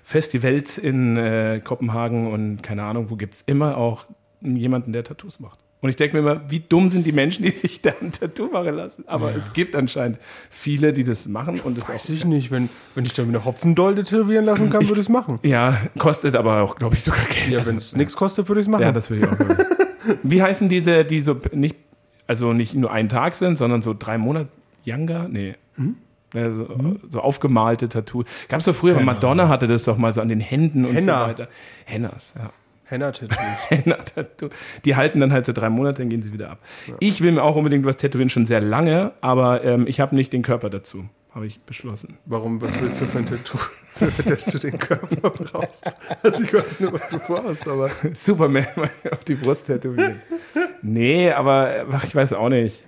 [0.04, 4.06] Festivals in äh, Kopenhagen und keine Ahnung, wo gibt's immer auch
[4.42, 5.60] jemanden, der Tattoos macht.
[5.80, 8.48] Und ich denke mir immer, wie dumm sind die Menschen, die sich da ein Tattoo
[8.48, 9.04] machen lassen.
[9.08, 10.18] Aber es gibt anscheinend
[10.50, 11.90] viele, die das machen und es auch.
[11.90, 12.52] Weiß ich nicht.
[12.52, 15.40] Wenn, wenn ich da eine Hopfendolde tätowieren lassen kann, würde ich es machen.
[15.44, 17.50] Ja, kostet aber auch, glaube ich, sogar Geld.
[17.50, 18.82] Ja, Also, wenn es nichts kostet, würde ich es machen.
[18.84, 19.58] ja, das will ich auch machen.
[20.24, 21.76] Wie heißen diese, die so nicht,
[22.28, 24.50] also nicht nur einen Tag sind, sondern so drei Monate
[24.86, 25.28] younger?
[25.28, 25.56] Nee.
[25.76, 25.96] Hm?
[26.34, 26.68] Ja, so,
[27.08, 28.24] so aufgemalte Tattoo.
[28.50, 31.22] Gab es doch früher, Madonna hatte das doch mal so an den Händen und Henna.
[31.22, 31.48] so weiter.
[31.86, 32.50] Hennas, ja.
[32.86, 33.38] Henna-Tattoos.
[33.70, 34.50] Henna-Tattoo.
[34.86, 36.60] Die halten dann halt so drei Monate, dann gehen sie wieder ab.
[37.00, 40.34] Ich will mir auch unbedingt was tätowieren, schon sehr lange, aber ähm, ich habe nicht
[40.34, 42.18] den Körper dazu, habe ich beschlossen.
[42.26, 43.58] Warum, was willst du für ein Tattoo,
[43.96, 45.86] für das du den Körper brauchst?
[46.22, 48.68] Also ich weiß nicht, was du vorhast, aber Superman
[49.12, 50.22] auf die Brust tätowieren.
[50.82, 52.84] Nee, aber ach, ich weiß auch nicht.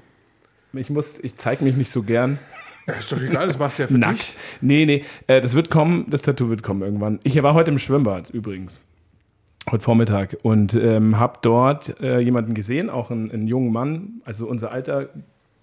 [0.73, 2.37] Ich muss, ich zeige mich nicht so gern.
[2.85, 4.19] ist doch egal, das machst du ja für Nackt.
[4.19, 4.35] dich.
[4.61, 7.19] Nee, nee, äh, das wird kommen, das Tattoo wird kommen irgendwann.
[7.23, 8.83] Ich war heute im Schwimmbad übrigens.
[9.71, 14.45] Heute Vormittag und ähm, habe dort äh, jemanden gesehen, auch einen, einen jungen Mann, also
[14.45, 15.09] unser Alter,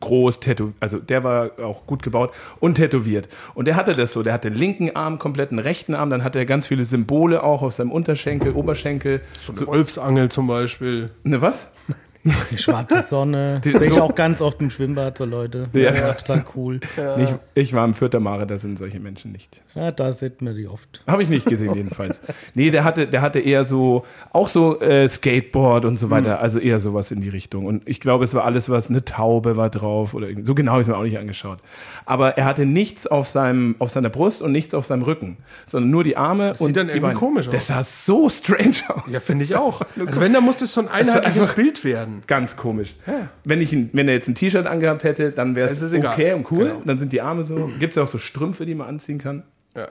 [0.02, 3.28] groß tätowiert, also der war auch gut gebaut und tätowiert.
[3.54, 6.22] Und der hatte das so, der hatte den linken Arm, komplett einen rechten Arm, dann
[6.22, 9.22] hatte er ganz viele Symbole auch auf seinem Unterschenkel, Oberschenkel.
[9.42, 11.10] So eine Wolfsangel zum Beispiel.
[11.24, 11.68] Ne, was?
[12.52, 13.60] Die schwarze Sonne.
[13.64, 15.68] Die- Sehe ich so- auch ganz oft im Schwimmbad, so Leute.
[15.72, 15.92] Ja.
[15.92, 16.80] Ja, total cool.
[17.18, 19.62] Ich, ich war im Vierter Mare, da sind solche Menschen nicht.
[19.74, 21.02] Ja, da sieht man die oft.
[21.06, 22.20] Habe ich nicht gesehen jedenfalls.
[22.54, 26.58] Nee, der hatte, der hatte eher so, auch so äh, Skateboard und so weiter, also
[26.58, 27.66] eher sowas in die Richtung.
[27.66, 30.46] Und ich glaube, es war alles was, eine Taube war drauf oder irgendwie.
[30.46, 31.58] So genau habe ich es mir auch nicht angeschaut.
[32.06, 35.90] Aber er hatte nichts auf seinem, auf seiner Brust und nichts auf seinem Rücken, sondern
[35.90, 37.18] nur die Arme und sieht dann die irgendwie Beine.
[37.18, 37.52] komisch aus.
[37.52, 39.02] Das sah so strange aus.
[39.10, 39.82] Ja, finde ich auch.
[39.98, 42.11] Also wenn, dann muss das so ein einheitliches Bild werden.
[42.26, 42.96] Ganz komisch.
[43.44, 46.50] Wenn, ich, ein- wenn er jetzt ein T-Shirt angehabt hätte, dann wäre Es okay und
[46.50, 46.64] cool.
[46.68, 46.82] Genau.
[46.84, 47.70] Dann sind die Arme so.
[47.78, 49.42] Gibt es ja auch so Strümpfe, die man anziehen kann.
[49.74, 49.86] Ja.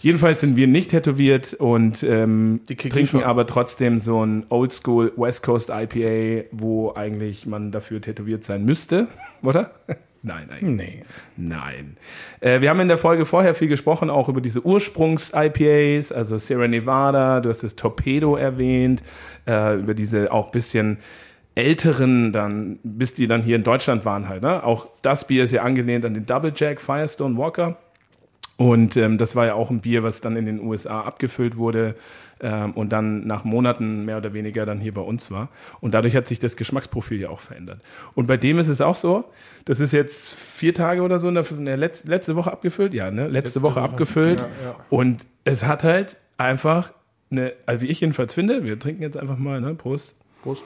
[0.00, 3.22] Jedenfalls sind wir nicht tätowiert und ähm, trinken schon.
[3.22, 9.08] aber trotzdem so ein Oldschool West Coast IPA, wo eigentlich man dafür tätowiert sein müsste,
[9.42, 9.72] oder?
[10.22, 10.86] Nein, eigentlich.
[10.88, 11.04] Nee.
[11.36, 11.98] Nein.
[12.40, 16.66] Äh, wir haben in der Folge vorher viel gesprochen, auch über diese Ursprungs-IPAs, also Sierra
[16.66, 19.02] Nevada, du hast das Torpedo erwähnt,
[19.46, 20.98] äh, über diese auch bisschen
[21.56, 24.42] älteren dann, bis die dann hier in Deutschland waren halt.
[24.42, 24.62] Ne?
[24.62, 27.78] Auch das Bier ist ja angelehnt an den Double Jack Firestone Walker.
[28.58, 31.94] Und ähm, das war ja auch ein Bier, was dann in den USA abgefüllt wurde
[32.40, 35.48] ähm, und dann nach Monaten mehr oder weniger dann hier bei uns war.
[35.80, 37.80] Und dadurch hat sich das Geschmacksprofil ja auch verändert.
[38.14, 39.24] Und bei dem ist es auch so,
[39.64, 42.94] das ist jetzt vier Tage oder so in der, in der letzte, letzte Woche abgefüllt,
[42.94, 43.28] ja, ne?
[43.28, 44.44] Letzte, Woche, abgefüllt.
[44.88, 46.92] Und es hat halt einfach
[47.30, 49.74] eine, also wie ich jedenfalls finde, wir trinken jetzt einfach mal, ne?
[49.74, 50.14] Prost.
[50.42, 50.62] Prost.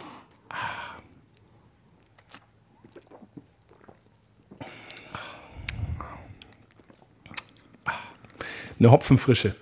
[8.80, 9.54] Eine Hopfenfrische.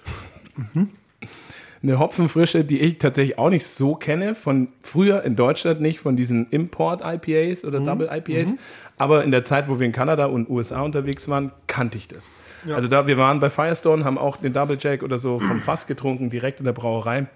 [1.82, 6.16] Eine Hopfenfrische, die ich tatsächlich auch nicht so kenne, von früher in Deutschland nicht, von
[6.16, 8.54] diesen Import-IPAs oder Double-IPAs.
[8.96, 12.30] Aber in der Zeit, wo wir in Kanada und USA unterwegs waren, kannte ich das.
[12.68, 15.86] Also da, wir waren bei Firestone, haben auch den Double Jack oder so vom Fass
[15.86, 17.26] getrunken, direkt in der Brauerei.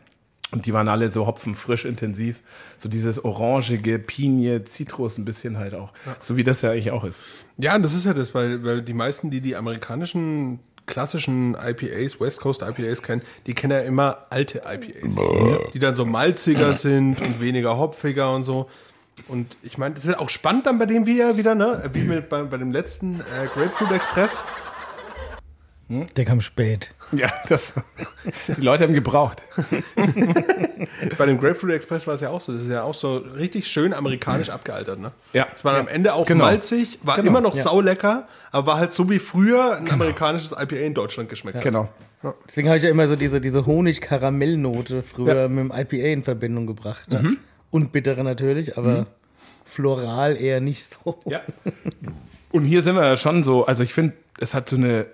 [0.50, 2.40] Und die waren alle so hopfenfrisch intensiv.
[2.76, 5.92] So dieses orangige, Pinie, Zitrus ein bisschen halt auch.
[6.18, 7.20] So wie das ja eigentlich auch ist.
[7.56, 12.20] Ja, und das ist ja das, weil, weil die meisten, die die amerikanischen klassischen IPAs,
[12.20, 15.16] West Coast IPAs kennen, die kennen ja immer alte IPAs,
[15.72, 18.68] die dann so malziger sind und weniger hopfiger und so.
[19.28, 21.88] Und ich meine, das ist ja auch spannend dann bei dem wieder, wieder ne?
[21.92, 24.42] Wie mit, bei, bei dem letzten äh, Grapefruit Express.
[25.88, 26.94] Der kam spät.
[27.12, 27.74] Ja, das,
[28.56, 29.43] die Leute haben gebraucht.
[31.18, 32.52] Bei dem Grapefruit Express war es ja auch so.
[32.52, 35.12] Das ist ja auch so richtig schön amerikanisch abgealtert, ne?
[35.32, 35.47] Ja.
[35.55, 36.44] Es war am Ende auch Genau.
[36.44, 37.62] malzig, war Genau, immer noch ja.
[37.62, 41.56] saulecker, aber war halt so wie früher ein amerikanisches IPA in Deutschland geschmeckt.
[41.56, 41.62] hat.
[41.64, 41.89] Genau.
[42.47, 45.48] Deswegen habe ich ja immer so diese, diese Honig-Karamell-Note früher Ja.
[45.48, 47.06] mit dem IPA in Verbindung gebracht.
[47.70, 49.06] Und bittere natürlich, aber
[49.64, 51.18] floral eher nicht so.
[51.26, 51.40] Ja.
[52.52, 55.06] Und hier sind wir ja schon so, also ich finde, es hat so eine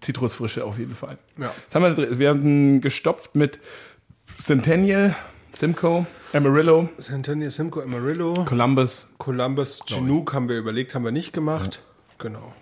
[0.00, 1.18] Zitrusfrische auf jeden Fall.
[1.36, 1.52] Ja.
[1.74, 3.60] Haben wir, wir haben gestopft mit
[4.38, 5.14] Centennial,
[5.52, 9.08] Simcoe, Amarillo, Centennial Simcoe Amarillo, Columbus.
[9.18, 11.82] Columbus Chinook haben wir überlegt, haben wir nicht gemacht.
[12.18, 12.52] Genau.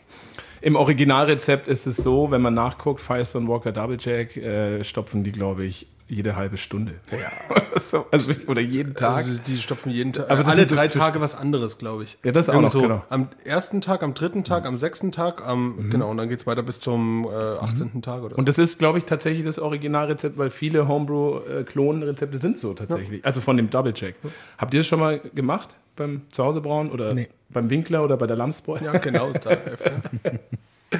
[0.60, 5.31] Im Originalrezept ist es so, wenn man nachguckt, Firestone Walker Double Jack, äh, stopfen die,
[5.31, 6.94] glaube ich, jede halbe Stunde.
[7.10, 7.18] Ja.
[7.51, 8.06] Oder, so.
[8.10, 9.16] also, oder jeden Tag.
[9.16, 12.18] Also die stopfen jeden Tag, Aber alle drei Tage was anderes, glaube ich.
[12.24, 13.05] Ja, das auch noch, so genau.
[13.10, 16.62] Am ersten Tag, am dritten Tag, am sechsten Tag, am, genau, und dann geht's weiter
[16.62, 18.02] bis zum äh, 18.
[18.02, 18.39] Tag oder so.
[18.39, 23.24] Und das ist, glaube ich, tatsächlich das Originalrezept, weil viele Homebrew-Klonrezepte sind so tatsächlich.
[23.24, 24.14] Also von dem Double Jack.
[24.56, 27.28] Habt ihr das schon mal gemacht beim Zuhausebrauen oder Nee.
[27.51, 28.78] beim Winkler oder bei der Lamsbräu?
[28.82, 29.32] ja, genau.
[29.32, 29.51] Da,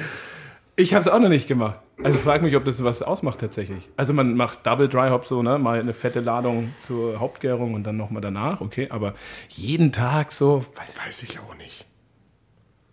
[0.79, 1.75] Ich habe es auch noch nicht gemacht.
[2.01, 3.89] Also frag mich, ob das was ausmacht tatsächlich.
[3.97, 7.83] Also man macht Double Dry Hop so, ne, mal eine fette Ladung zur Hauptgärung und
[7.83, 9.13] dann nochmal danach, okay, aber
[9.49, 11.85] jeden Tag so, weiß, weiß ich auch nicht.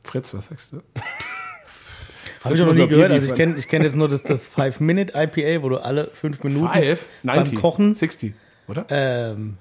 [0.03, 0.83] Fritz, was sagst du?
[2.43, 3.13] Habe ich noch nie gehört.
[3.13, 6.69] Also ich kenne ich kenn jetzt nur das, das Five-Minute-IPA, wo du alle fünf Minuten
[6.69, 7.07] Five?
[7.23, 7.59] beim 90?
[7.59, 8.35] Kochen 60,
[8.67, 8.87] oder?
[8.89, 9.59] ähm,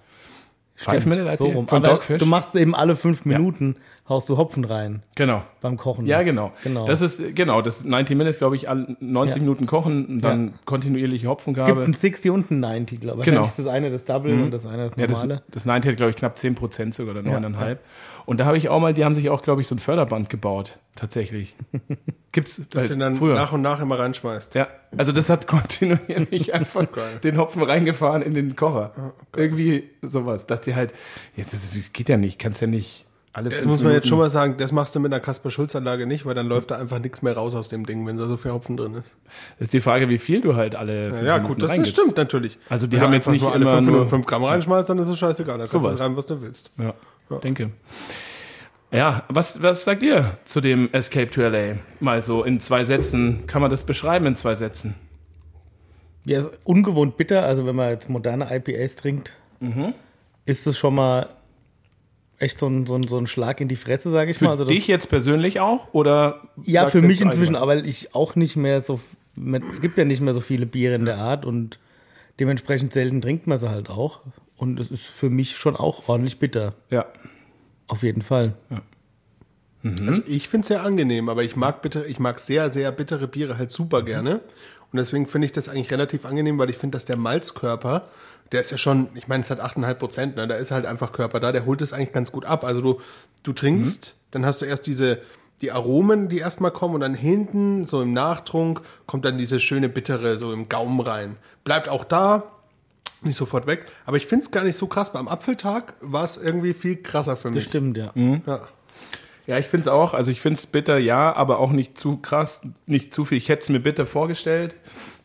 [0.77, 1.67] IPA so rum.
[1.67, 2.19] von Aber Dogfish?
[2.19, 3.77] du machst eben alle fünf Minuten,
[4.09, 5.41] haust du Hopfen rein Genau.
[5.61, 6.05] beim Kochen.
[6.05, 6.51] Ja, genau.
[6.63, 6.85] Genau.
[6.85, 9.41] Das ist, genau, das ist 90 Minutes, glaube ich, alle 90 Ja.
[9.43, 10.53] Minuten kochen und dann Ja.
[10.65, 11.83] kontinuierliche Es gibt Hopfengabe.
[11.83, 13.25] ein 60 und ein 90, glaube ich.
[13.25, 13.41] Genau.
[13.41, 15.43] Wahrscheinlich ist das eine das Double und das eine das Ja, das, normale.
[15.49, 17.77] das 90 hat, glaube ich, knapp 10 Prozent sogar, oder 9,5.
[18.25, 20.29] Und da habe ich auch mal, die haben sich auch, glaube ich, so ein Förderband
[20.29, 21.55] gebaut, tatsächlich.
[22.31, 23.35] Gibt's Dass du dann früher.
[23.35, 24.55] nach und nach immer reinschmeißt.
[24.55, 25.47] ja, also das hat
[25.87, 26.85] kontinuierlich einfach
[27.23, 28.93] den Hopfen reingefahren in den Kocher.
[28.97, 30.93] Ah, Irgendwie sowas, dass die halt,
[31.35, 33.05] jetzt das geht ja nicht, kannst ja nicht
[33.35, 36.25] alle Das muss man jetzt schon mal sagen, das machst du mit einer Kasper-Schulz-Anlage nicht,
[36.25, 38.51] weil dann läuft da einfach nichts mehr raus aus dem Ding, wenn da so viel
[38.51, 39.13] Hopfen drin ist.
[39.59, 41.91] Das ist die Frage, wie viel du halt alle fünf Ja, Minuten gut, das, reingibst.
[41.93, 42.57] stimmt natürlich.
[42.69, 44.89] Also die Wenn haben jetzt nicht nur alle immer fünf nur- Minuten fünf Gramm reinschmeißt,
[44.89, 45.57] dann ist es scheißegal.
[45.57, 45.97] Dann kannst Sowas.
[45.97, 46.71] du rein, was du willst.
[46.77, 46.93] Ja,
[47.39, 47.71] denke.
[48.91, 51.75] Ja, was, was sagt ihr zu dem Escape to LA?
[51.99, 53.45] Mal so in zwei Sätzen.
[53.47, 54.95] Kann man das beschreiben in zwei Sätzen?
[56.23, 57.43] Ja, ist ungewohnt bitter.
[57.43, 59.93] Also wenn man jetzt moderne IPAs trinkt, Mhm.
[60.45, 61.27] ist es schon mal
[62.39, 64.51] echt so ein, so ein, so ein Schlag in die Fresse, sage ich Für mal.
[64.51, 65.93] Also das- dich jetzt persönlich auch?
[65.93, 68.99] Oder Ja, für mich inzwischen, aber ich auch nicht mehr so.
[69.73, 71.79] Es gibt ja nicht mehr so viele Biere in der Art und
[72.39, 74.21] dementsprechend selten trinkt man sie halt auch.
[74.57, 76.73] Und es ist für mich schon auch ordentlich bitter.
[76.89, 77.05] Ja.
[77.87, 78.53] Auf jeden Fall.
[80.07, 83.27] Also ich finde es sehr angenehm, aber ich mag bitter, ich mag sehr, sehr bittere
[83.27, 84.39] Biere halt super gerne.
[84.95, 88.07] Und deswegen finde ich das eigentlich relativ angenehm, weil ich finde, dass der Malzkörper,
[88.53, 90.47] der ist ja schon, ich meine, es hat 8,5 Prozent, ne?
[90.47, 92.63] da ist halt einfach Körper da, der holt es eigentlich ganz gut ab.
[92.63, 93.01] Also du,
[93.43, 95.19] du trinkst, dann hast du erst diese,
[95.59, 99.89] die Aromen, die erstmal kommen und dann hinten, so im Nachtrunk, kommt dann diese schöne
[99.89, 101.35] bittere so im Gaumen rein.
[101.65, 102.43] Bleibt auch da,
[103.21, 103.85] nicht sofort weg.
[104.05, 105.11] Aber ich finde es gar nicht so krass.
[105.11, 107.63] Beim Apfeltag war es irgendwie viel krasser für mich.
[107.63, 108.13] Das stimmt, ja.
[108.15, 108.61] Ja.
[109.47, 110.13] Ja, ich finde es auch.
[110.13, 113.37] Also ich finde es bitter, ja, aber auch nicht zu krass, nicht zu viel.
[113.37, 114.75] Ich hätte es mir bitter vorgestellt,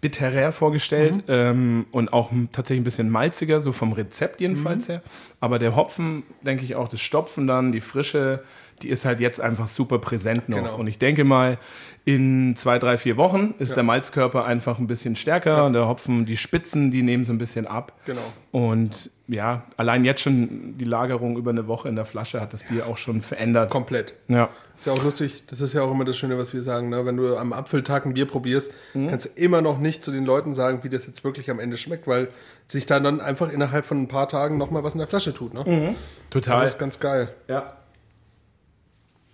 [0.01, 5.03] bitterer vorgestellt ähm, und auch tatsächlich ein bisschen malziger, so vom Rezept jedenfalls her.
[5.41, 8.43] Aber der Hopfen, denke ich auch, das Stopfen dann, die Frische,
[8.83, 10.59] die ist halt jetzt einfach super präsent noch.
[10.59, 10.77] Genau.
[10.77, 11.59] Und ich denke mal,
[12.05, 16.25] in zwei, drei, vier Wochen ist der Malzkörper einfach ein bisschen stärker und der Hopfen,
[16.25, 17.93] die Spitzen, die nehmen so ein bisschen ab.
[18.07, 18.21] Genau.
[18.53, 22.65] Und ja, allein jetzt schon die Lagerung über eine Woche in der Flasche hat das
[22.65, 23.71] Bier auch schon verändert.
[23.71, 24.15] Komplett.
[24.29, 24.49] Ja.
[24.77, 27.05] Ist ja auch lustig, das ist ja auch immer das Schöne, was wir sagen, ne?
[27.05, 30.55] wenn du am Apfeltag ein Bier probierst, kannst du immer noch nicht zu den Leuten
[30.55, 32.29] sagen, wie das jetzt wirklich am Ende schmeckt, weil
[32.67, 35.53] sich da dann einfach innerhalb von ein paar Tagen nochmal was in der Flasche tut.
[35.53, 35.95] Ne?
[36.31, 36.63] Total.
[36.63, 37.29] Das ist ganz geil.
[37.47, 37.75] Ja.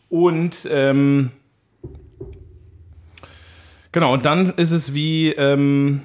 [0.09, 1.31] Und ähm,
[3.93, 6.03] genau, und dann ist es wie ähm,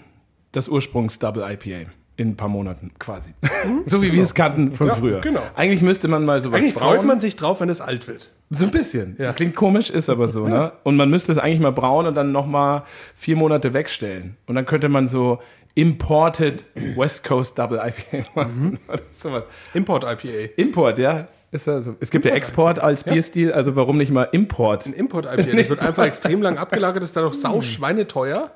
[0.52, 3.32] das Ursprungs-Double IPA in ein paar Monaten quasi.
[3.86, 5.22] so wie wir es kannten von Ja, früher.
[5.22, 5.42] genau.
[5.56, 6.98] Eigentlich müsste man mal sowas Eigentlich brauen.
[6.98, 8.30] freut man sich drauf, wenn es alt wird.
[8.50, 9.16] So ein bisschen.
[9.18, 9.32] Ja.
[9.34, 10.74] Klingt komisch, ist aber so, ne?
[10.84, 12.84] Und man müsste es eigentlich mal brauen und dann nochmal
[13.16, 14.36] vier Monate wegstellen.
[14.46, 15.40] Und dann könnte man so
[15.74, 16.66] Imported
[16.98, 18.78] West Coast Double IPA machen.
[18.90, 19.44] Oder sowas.
[19.74, 20.52] Import IPA.
[20.58, 21.30] Import, ja.
[21.54, 24.86] Ist also, es gibt ja Export als Bierstil, also warum nicht mal Import?
[24.86, 25.36] Ein Import IPA.
[25.36, 28.52] Das wird einfach extrem lang abgelagert, ist dann auch sau schweineteuer,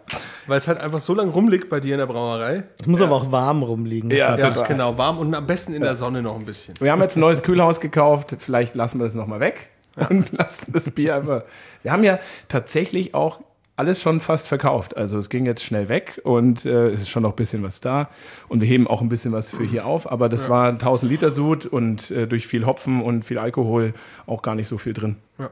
[0.48, 2.64] weil es halt einfach so lang rumliegt bei dir in der Brauerei.
[2.80, 4.10] Es muss aber auch warm rumliegen.
[4.10, 6.74] Das Ja, Ja, genau, warm und am besten in der Sonne noch ein bisschen.
[6.80, 9.68] Wir haben jetzt ein neues Kühlhaus gekauft, vielleicht lassen wir das nochmal weg
[10.10, 11.44] und lassen das Bier einfach.
[11.84, 13.42] Wir haben ja tatsächlich auch
[13.77, 14.95] alles schon fast verkauft.
[14.95, 17.81] Also es ging jetzt schnell weg und äh, es ist schon noch ein bisschen was
[17.81, 18.10] da.
[18.47, 21.31] Und wir heben auch ein bisschen was für hier auf, aber das war 1000 Liter
[21.31, 23.93] Sud und äh, durch viel Hopfen und viel Alkohol
[24.27, 25.18] auch gar nicht so viel drin.
[25.38, 25.49] Ja.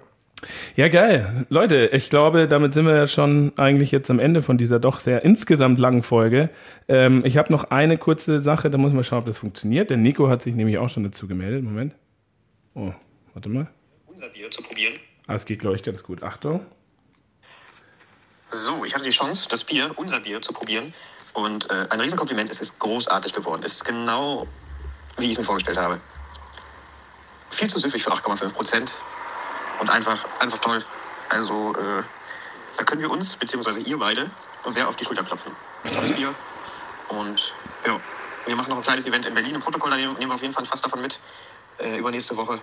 [0.75, 1.45] Ja, geil.
[1.49, 4.99] Leute, ich glaube, damit sind wir ja schon eigentlich jetzt am Ende von dieser doch
[4.99, 6.49] sehr insgesamt langen Folge.
[6.89, 9.89] Ähm, ich habe noch eine kurze Sache, da muss man schauen, ob das funktioniert.
[9.89, 11.63] Der Nico hat sich nämlich auch schon dazu gemeldet.
[11.63, 11.95] Moment.
[12.75, 12.91] Oh,
[13.33, 13.69] warte mal.
[14.05, 14.93] unser Bier zu probieren.
[15.27, 16.23] Ah, es geht, glaube ich, ganz gut.
[16.23, 16.61] Achtung.
[18.85, 20.93] Ich hatte die Chance, das Bier, unser Bier, zu probieren.
[21.33, 23.63] Und äh, ein Riesenkompliment, es ist großartig geworden.
[23.63, 24.47] Es ist genau,
[25.17, 25.99] wie ich es mir vorgestellt habe.
[27.49, 28.91] Viel zu süffig für 8,5 Prozent.
[29.79, 30.83] Und einfach, einfach toll.
[31.29, 32.03] Also, äh,
[32.77, 34.29] da können wir uns, beziehungsweise ihr beide,
[34.67, 35.51] sehr auf die Schulter klopfen.
[35.83, 36.33] Tolles Bier.
[37.09, 37.53] Und
[37.85, 37.99] ja,
[38.45, 39.89] wir machen noch ein kleines Event in Berlin im Protokoll.
[39.91, 41.19] Da nehmen nehmen wir auf jeden Fall fast davon mit.
[41.79, 42.59] Äh, übernächste Woche.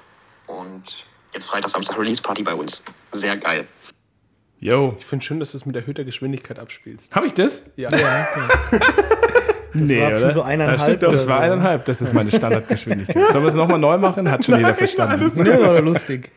[0.46, 2.82] Und jetzt Freitag, Samstag Release-Party bei uns.
[3.12, 3.66] Sehr geil.
[4.60, 4.94] Yo.
[4.98, 7.14] Ich finde schön, dass du es mit erhöhter Geschwindigkeit abspielst.
[7.14, 7.64] Habe ich das?
[7.76, 7.88] Ja.
[9.72, 11.42] nee, war schon so eineinhalb Das, oder das war so.
[11.44, 11.84] eineinhalb.
[11.86, 13.32] Das ist meine Standardgeschwindigkeit.
[13.32, 14.30] Sollen wir es nochmal neu machen?
[14.30, 15.30] Hat schon jeder verstanden.
[15.36, 16.30] Nee, war lustig.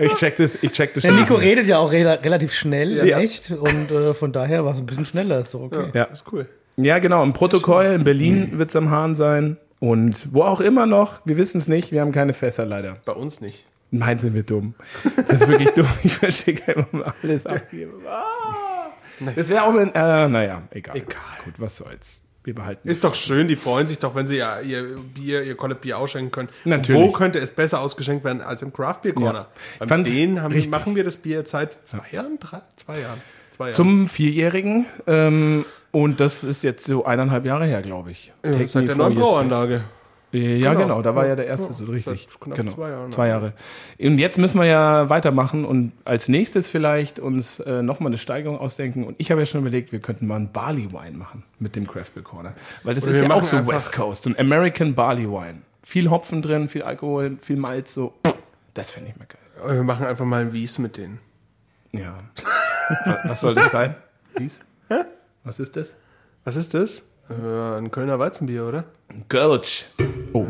[0.00, 1.20] Ich check das, ich check das Der schon.
[1.20, 3.18] Nico redet ja auch rela relativ schnell, Ja.
[3.18, 3.50] echt.
[3.50, 5.40] Und äh, von daher war es ein bisschen schneller.
[5.40, 5.90] Ist doch okay.
[5.92, 6.04] Ja.
[6.04, 6.46] Ist cool.
[6.76, 7.22] Ja, genau.
[7.22, 9.56] Im Protokoll in Berlin wird es am Hahn sein.
[9.80, 12.96] Und wo auch immer noch, wir wissen es nicht, wir haben keine Fässer leider.
[13.04, 13.64] Bei uns nicht.
[13.90, 14.74] Nein, sind wir dumm.
[15.28, 15.86] Das ist wirklich dumm.
[16.02, 17.92] Ich verschicke immer mal alles abgeben.
[18.06, 18.90] Ah.
[19.34, 20.96] Das wäre auch ein, äh, naja, egal.
[20.96, 21.16] Egal.
[21.44, 22.22] Gut, was soll's.
[22.44, 25.56] Wir behalten Ist doch schön, die freuen sich doch, wenn sie ja ihr Bier, ihr
[25.56, 26.48] Collect Bier ausschenken können.
[26.64, 27.02] Natürlich.
[27.02, 29.48] Wo könnte es besser ausgeschenkt werden als im Craft Beer Corner?
[29.80, 29.86] Ja.
[29.86, 30.70] Bei denen haben, richtig.
[30.70, 32.38] machen wir das Bier jetzt seit zwei Jahren?
[32.38, 33.20] Drei, zwei Jahren.
[33.50, 33.74] Zwei Jahren.
[33.74, 34.86] zum Vierjährigen.
[35.08, 38.32] Ähm, und das ist jetzt so eineinhalb Jahre her, glaube ich.
[38.44, 39.16] ja, seit der neuen.
[39.16, 39.80] Äh,
[40.32, 40.82] Ja, Genau.
[40.82, 41.30] genau, da war Ja.
[41.30, 42.28] ja der erste Ja, so richtig.
[42.30, 42.72] seit knapp genau.
[42.72, 43.12] zwei Jahren.
[43.12, 43.52] Zwei Jahre.
[43.98, 48.58] Und jetzt müssen wir ja weitermachen und als nächstes vielleicht uns äh, nochmal eine Steigerung
[48.58, 49.04] ausdenken.
[49.04, 51.86] Und ich habe ja schon überlegt, wir könnten mal einen Barley Wine machen mit dem
[51.86, 52.52] Craft Beer Corner.
[52.82, 55.62] Weil das Oder ist ja auch so West Coast, ein American Barley Wine.
[55.82, 58.12] Viel Hopfen drin, viel Alkohol, viel Malz, so.
[58.74, 59.76] Das fände ich mal geil.
[59.76, 61.20] Wir machen einfach mal ein Wies mit denen.
[61.92, 62.14] Ja.
[63.06, 63.94] was, was soll das sein?
[64.36, 64.60] Wies?
[65.44, 65.96] Was ist das?
[66.44, 67.04] Was ist das?
[67.30, 68.84] Äh, ein Kölner Weizenbier, oder?
[69.28, 69.86] Gulch.
[70.32, 70.46] Oh.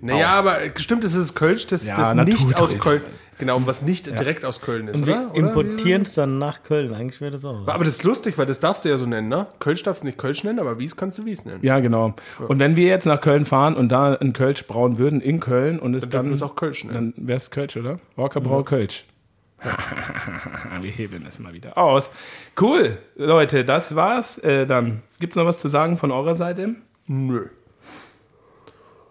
[0.00, 3.02] Naja, aber stimmt, es ist Kölsch, das, Ja, das nicht aus Köln.
[3.38, 5.12] Genau, was nicht direkt aus Köln ist, Und oder?
[5.12, 5.36] wir oder?
[5.36, 6.94] importieren es dann nach Köln.
[6.94, 7.74] Eigentlich wäre das auch was.
[7.74, 9.46] Aber das ist lustig, weil das darfst du ja so nennen, ne?
[9.58, 11.58] Kölsch darfst du nicht Kölsch nennen, aber Wies kannst du Wies nennen.
[11.62, 12.14] Ja, genau.
[12.46, 15.80] Und wenn wir jetzt nach Köln fahren und da ein Kölsch brauen würden in Köln
[15.80, 17.14] und es Dann dürfen dann, es auch Kölsch nennen.
[17.16, 17.98] dann wäre es Kölsch, oder?
[18.14, 19.04] Walker Brau Kölsch.
[20.80, 22.10] wir hebeln es mal wieder aus.
[22.60, 24.38] Cool, Leute, das war's.
[24.38, 26.74] Äh, dann gibt's noch was zu sagen von eurer Seite?
[27.06, 27.46] Nö.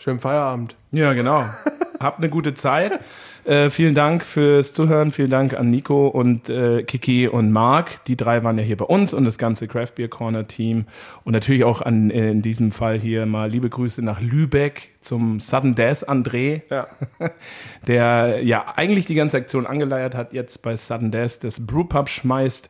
[0.04, 0.76] Schönen Feierabend.
[0.92, 1.46] Ja, genau.
[2.02, 3.00] Habt eine gute Zeit.
[3.46, 5.14] Äh, vielen Dank fürs Zuhören.
[5.14, 8.04] Vielen Dank an Nico und äh, Kiki und Marc.
[8.04, 10.88] Die drei waren ja hier bei uns und das ganze Craft Beer Corner Team.
[11.24, 15.40] Und natürlich auch an, äh, in diesem Fall hier mal liebe Grüße nach Lübeck zum
[15.40, 16.88] Sudden Death André, Ja.
[17.88, 22.70] der ja eigentlich die ganze Aktion angeleiert hat, jetzt bei Sudden Death das Brewpub schmeißt.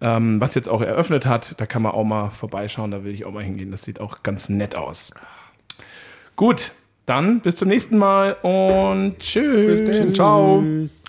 [0.00, 3.24] Ähm, was jetzt auch eröffnet hat, da kann man auch mal vorbeischauen, da will ich
[3.24, 3.70] auch mal hingehen.
[3.70, 5.12] Das sieht auch ganz nett aus.
[6.36, 6.72] Gut,
[7.06, 9.84] dann bis zum nächsten Mal und tschüss.
[9.84, 10.14] Bis dann.
[10.14, 10.62] Ciao.
[10.62, 11.04] Tschüss.